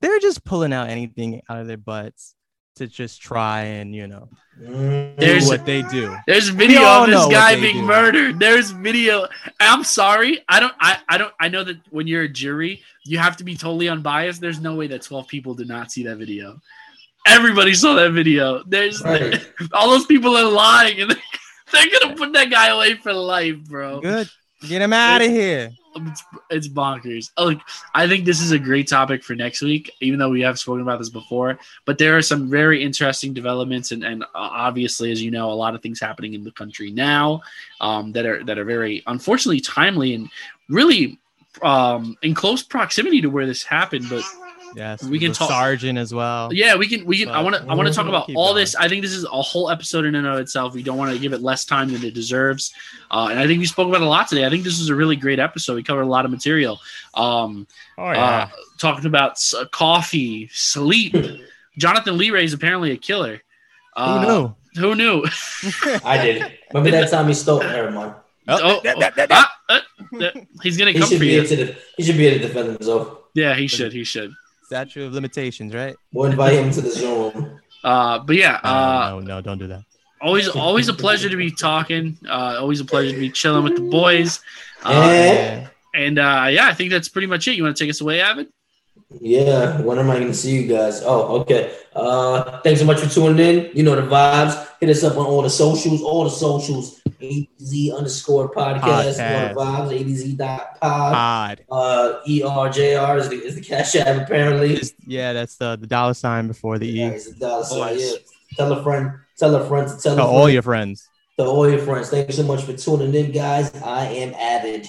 they're 0.00 0.20
just 0.20 0.44
pulling 0.44 0.72
out 0.72 0.88
anything 0.88 1.42
out 1.48 1.58
of 1.60 1.66
their 1.66 1.76
butts 1.76 2.34
to 2.76 2.88
just 2.88 3.22
try 3.22 3.60
and 3.62 3.94
you 3.94 4.08
know 4.08 4.28
do 4.58 5.14
There's- 5.16 5.46
what 5.46 5.64
they 5.64 5.82
do. 5.82 6.16
There's 6.26 6.48
video 6.48 6.82
of 6.82 7.06
this 7.08 7.26
guy 7.28 7.54
being 7.60 7.76
do. 7.76 7.82
murdered. 7.82 8.40
There's 8.40 8.70
video. 8.72 9.28
I'm 9.60 9.84
sorry. 9.84 10.40
I 10.48 10.58
don't 10.60 10.72
I, 10.80 10.98
I 11.08 11.18
don't 11.18 11.32
I 11.40 11.48
know 11.48 11.62
that 11.64 11.76
when 11.90 12.06
you're 12.08 12.22
a 12.22 12.28
jury, 12.28 12.82
you 13.04 13.18
have 13.18 13.36
to 13.36 13.44
be 13.44 13.56
totally 13.56 13.88
unbiased. 13.88 14.40
There's 14.40 14.60
no 14.60 14.74
way 14.74 14.88
that 14.88 15.02
12 15.02 15.28
people 15.28 15.54
did 15.54 15.68
not 15.68 15.92
see 15.92 16.02
that 16.04 16.16
video. 16.16 16.58
Everybody 17.26 17.74
saw 17.74 17.94
that 17.94 18.10
video. 18.12 18.62
There's 18.66 19.02
Right. 19.02 19.40
all 19.72 19.90
those 19.90 20.06
people 20.06 20.36
are 20.36 20.44
lying 20.50 21.00
and 21.00 21.10
they're 21.72 21.86
gonna 22.00 22.16
put 22.16 22.32
that 22.34 22.50
guy 22.50 22.68
away 22.68 22.94
for 22.96 23.12
life, 23.12 23.56
bro. 23.64 24.00
Good. 24.00 24.28
Get 24.68 24.82
him 24.82 24.92
out 24.92 25.22
of 25.22 25.30
here. 25.30 25.70
It's, 25.96 26.24
it's 26.50 26.68
bonkers. 26.68 27.30
Oh, 27.36 27.46
Look, 27.46 27.60
I 27.94 28.08
think 28.08 28.24
this 28.24 28.40
is 28.40 28.50
a 28.50 28.58
great 28.58 28.88
topic 28.88 29.22
for 29.22 29.34
next 29.34 29.62
week, 29.62 29.90
even 30.00 30.18
though 30.18 30.30
we 30.30 30.40
have 30.40 30.58
spoken 30.58 30.82
about 30.82 30.98
this 30.98 31.08
before. 31.08 31.58
But 31.84 31.98
there 31.98 32.16
are 32.16 32.22
some 32.22 32.50
very 32.50 32.82
interesting 32.82 33.32
developments, 33.32 33.92
and, 33.92 34.02
and 34.02 34.22
uh, 34.24 34.26
obviously, 34.34 35.12
as 35.12 35.22
you 35.22 35.30
know, 35.30 35.50
a 35.50 35.54
lot 35.54 35.74
of 35.74 35.82
things 35.82 36.00
happening 36.00 36.34
in 36.34 36.42
the 36.42 36.50
country 36.50 36.90
now 36.90 37.42
um, 37.80 38.12
that 38.12 38.26
are 38.26 38.42
that 38.44 38.58
are 38.58 38.64
very 38.64 39.02
unfortunately 39.06 39.60
timely 39.60 40.14
and 40.14 40.28
really 40.68 41.18
um, 41.62 42.16
in 42.22 42.34
close 42.34 42.62
proximity 42.62 43.20
to 43.20 43.28
where 43.28 43.46
this 43.46 43.62
happened. 43.62 44.06
But 44.08 44.24
Yes. 44.74 45.02
We 45.04 45.18
can 45.18 45.28
the 45.28 45.34
talk- 45.34 45.50
sergeant 45.50 45.98
as 45.98 46.12
well. 46.12 46.52
yeah, 46.52 46.74
we 46.76 46.88
can 46.88 47.04
we 47.06 47.18
can. 47.18 47.28
I 47.28 47.40
want 47.42 47.56
to 47.56 47.62
I 47.62 47.74
want 47.74 47.86
to 47.88 47.94
talk 47.94 48.06
about 48.08 48.28
all 48.34 48.48
going. 48.52 48.62
this. 48.62 48.74
I 48.74 48.88
think 48.88 49.02
this 49.02 49.12
is 49.12 49.24
a 49.24 49.40
whole 49.42 49.70
episode 49.70 50.04
in 50.04 50.14
and 50.14 50.26
of 50.26 50.38
itself. 50.38 50.74
We 50.74 50.82
don't 50.82 50.98
want 50.98 51.12
to 51.12 51.18
give 51.18 51.32
it 51.32 51.42
less 51.42 51.64
time 51.64 51.92
than 51.92 52.04
it 52.04 52.12
deserves, 52.14 52.72
uh, 53.10 53.28
and 53.30 53.38
I 53.38 53.46
think 53.46 53.60
we 53.60 53.66
spoke 53.66 53.88
about 53.88 54.00
a 54.02 54.06
lot 54.08 54.28
today. 54.28 54.44
I 54.44 54.50
think 54.50 54.64
this 54.64 54.80
is 54.80 54.88
a 54.88 54.94
really 54.94 55.16
great 55.16 55.38
episode. 55.38 55.74
We 55.76 55.82
covered 55.82 56.02
a 56.02 56.06
lot 56.06 56.24
of 56.24 56.30
material. 56.30 56.80
Um, 57.14 57.66
Oh 57.96 58.06
uh, 58.06 58.48
talking 58.78 59.06
about 59.06 59.32
s- 59.32 59.54
uh, 59.54 59.66
coffee, 59.66 60.48
sleep. 60.52 61.14
Jonathan 61.78 62.16
Lee 62.18 62.30
Ray 62.30 62.44
is 62.44 62.52
apparently 62.52 62.90
a 62.90 62.96
killer. 62.96 63.40
Uh, 63.96 64.20
Who 64.20 64.26
knew? 64.26 64.54
Who 64.80 64.94
knew? 64.96 65.24
I 66.04 66.18
did. 66.20 66.52
Remember 66.72 66.90
that 66.90 67.10
time 67.10 67.28
he 67.28 67.34
stole? 67.34 67.60
Never 67.60 67.90
mind. 67.92 68.14
Oh, 68.48 68.80
that- 68.82 68.98
that- 68.98 69.14
that- 69.16 69.28
ah, 69.30 69.56
uh, 69.68 69.80
uh, 70.20 70.30
he's 70.62 70.76
gonna 70.76 70.90
He 70.90 70.98
come 70.98 71.08
should 71.08 71.18
for 71.18 71.24
you. 71.24 71.38
able 71.40 71.48
to. 71.48 71.74
He 71.96 72.02
should 72.02 72.16
be 72.16 72.26
able 72.26 72.40
to 72.42 72.48
defend 72.48 72.68
himself. 72.72 73.18
Yeah, 73.34 73.54
he 73.54 73.66
should. 73.68 73.92
He 73.92 74.04
should. 74.04 74.32
Statute 74.74 75.04
of 75.06 75.12
limitations, 75.12 75.72
right? 75.72 75.94
We'll 76.12 76.30
invite 76.32 76.54
him 76.54 76.72
to 76.72 76.80
the 76.80 76.90
Zoom. 76.90 77.60
Uh, 77.84 78.18
but 78.18 78.34
yeah, 78.34 78.58
uh, 78.64 79.10
no, 79.10 79.20
no, 79.20 79.26
no, 79.36 79.40
don't 79.40 79.58
do 79.58 79.68
that. 79.68 79.82
always, 80.20 80.48
always 80.48 80.88
a 80.88 80.92
pleasure 80.94 81.28
to 81.28 81.36
be 81.36 81.50
talking. 81.52 82.18
Uh, 82.28 82.56
always 82.58 82.80
a 82.80 82.84
pleasure 82.84 83.12
to 83.12 83.20
be 83.20 83.30
chilling 83.30 83.62
with 83.62 83.76
the 83.76 83.82
boys. 83.88 84.40
Uh, 84.84 84.90
And 84.90 85.70
and 85.94 86.18
uh, 86.18 86.46
yeah, 86.50 86.66
I 86.66 86.74
think 86.74 86.90
that's 86.90 87.08
pretty 87.08 87.28
much 87.28 87.46
it. 87.46 87.54
You 87.54 87.62
want 87.62 87.76
to 87.76 87.84
take 87.84 87.88
us 87.90 88.00
away, 88.00 88.20
Avid? 88.20 88.48
yeah, 89.20 89.80
when 89.82 89.96
am 90.00 90.10
I 90.10 90.16
going 90.16 90.26
to 90.26 90.34
see 90.34 90.60
you 90.60 90.66
guys? 90.66 91.02
Oh, 91.04 91.42
okay. 91.42 91.72
Uh, 91.94 92.60
thanks 92.62 92.80
so 92.80 92.86
much 92.86 92.98
for 92.98 93.08
tuning 93.08 93.38
in. 93.38 93.70
You 93.76 93.84
know 93.84 93.94
the 93.94 94.02
vibes. 94.02 94.54
Hit 94.80 94.90
us 94.90 95.04
up 95.04 95.16
on 95.16 95.24
all 95.26 95.42
the 95.42 95.50
socials. 95.50 96.02
All 96.02 96.24
the 96.24 96.30
socials. 96.30 97.00
AZ 97.60 97.96
underscore 97.96 98.50
podcast. 98.52 98.80
Podcast. 98.80 99.16
You 99.16 99.54
know 99.54 99.60
vibes. 99.60 99.90
ADZ 100.00 100.36
dot 100.36 100.80
pod. 100.80 101.12
Pod. 101.14 101.64
Uh, 101.70 102.20
ERJR 102.28 103.18
is 103.18 103.28
the, 103.28 103.36
is 103.36 103.54
the 103.54 103.60
cash 103.60 103.94
app 103.96 104.22
apparently. 104.22 104.76
Just- 104.76 104.94
yeah, 105.06 105.32
that's 105.32 105.56
the, 105.56 105.76
the 105.76 105.86
dollar 105.86 106.14
sign 106.14 106.46
before 106.48 106.78
the 106.78 106.86
Yeah, 106.86 107.10
E. 107.10 107.14
it's 107.14 107.26
a 107.28 107.34
dollar 107.38 107.64
sign, 107.64 107.78
Boys. 107.94 108.02
yeah. 108.12 108.16
Tell 108.56 108.72
a 108.72 108.82
friend. 108.82 109.12
Tell 109.36 109.54
a 109.56 109.66
friend 109.66 109.88
to 109.88 109.96
tell 110.00 110.16
To 110.16 110.22
a 110.22 110.26
all 110.26 110.42
friend. 110.42 110.52
your 110.52 110.62
friends. 110.62 111.08
to 111.38 111.44
all 111.44 111.68
your 111.68 111.80
friends. 111.80 112.08
Thank 112.10 112.28
you 112.28 112.34
so 112.34 112.44
much 112.44 112.62
for 112.62 112.72
tuning 112.74 113.14
in, 113.14 113.32
guys. 113.32 113.74
I 113.82 114.06
am 114.06 114.32
Avid. 114.34 114.86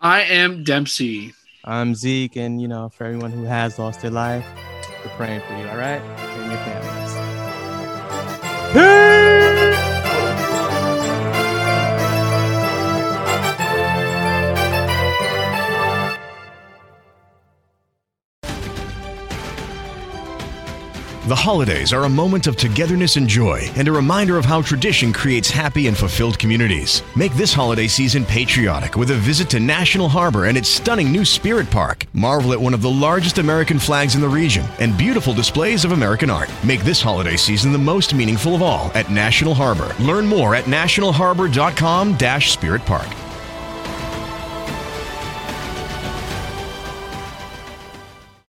I 0.00 0.22
am 0.22 0.64
Dempsey. 0.64 1.34
I'm 1.64 1.94
Zeke, 1.94 2.36
and 2.36 2.62
you 2.62 2.68
know, 2.68 2.88
for 2.88 3.04
everyone 3.04 3.30
who 3.32 3.42
has 3.44 3.78
lost 3.78 4.00
their 4.00 4.10
life, 4.10 4.46
we're 5.04 5.10
praying 5.16 5.42
for 5.42 5.54
you, 5.58 5.68
all 5.68 5.76
right? 5.76 6.00
And 6.00 6.50
your 6.50 6.60
families. 8.74 9.27
The 21.28 21.36
holidays 21.36 21.92
are 21.92 22.04
a 22.04 22.08
moment 22.08 22.46
of 22.46 22.56
togetherness 22.56 23.16
and 23.16 23.28
joy, 23.28 23.70
and 23.76 23.86
a 23.86 23.92
reminder 23.92 24.38
of 24.38 24.46
how 24.46 24.62
tradition 24.62 25.12
creates 25.12 25.50
happy 25.50 25.86
and 25.86 25.94
fulfilled 25.94 26.38
communities. 26.38 27.02
Make 27.14 27.34
this 27.34 27.52
holiday 27.52 27.86
season 27.86 28.24
patriotic 28.24 28.96
with 28.96 29.10
a 29.10 29.16
visit 29.16 29.50
to 29.50 29.60
National 29.60 30.08
Harbor 30.08 30.46
and 30.46 30.56
its 30.56 30.70
stunning 30.70 31.12
new 31.12 31.26
Spirit 31.26 31.70
Park. 31.70 32.06
Marvel 32.14 32.54
at 32.54 32.60
one 32.62 32.72
of 32.72 32.80
the 32.80 32.88
largest 32.88 33.36
American 33.36 33.78
flags 33.78 34.14
in 34.14 34.22
the 34.22 34.28
region 34.28 34.64
and 34.80 34.96
beautiful 34.96 35.34
displays 35.34 35.84
of 35.84 35.92
American 35.92 36.30
art. 36.30 36.50
Make 36.64 36.80
this 36.80 37.02
holiday 37.02 37.36
season 37.36 37.72
the 37.72 37.78
most 37.78 38.14
meaningful 38.14 38.54
of 38.54 38.62
all 38.62 38.90
at 38.94 39.10
National 39.10 39.52
Harbor. 39.52 39.94
Learn 40.00 40.26
more 40.26 40.54
at 40.54 40.64
nationalharbor.com-spirit 40.64 42.86
park. 42.86 43.27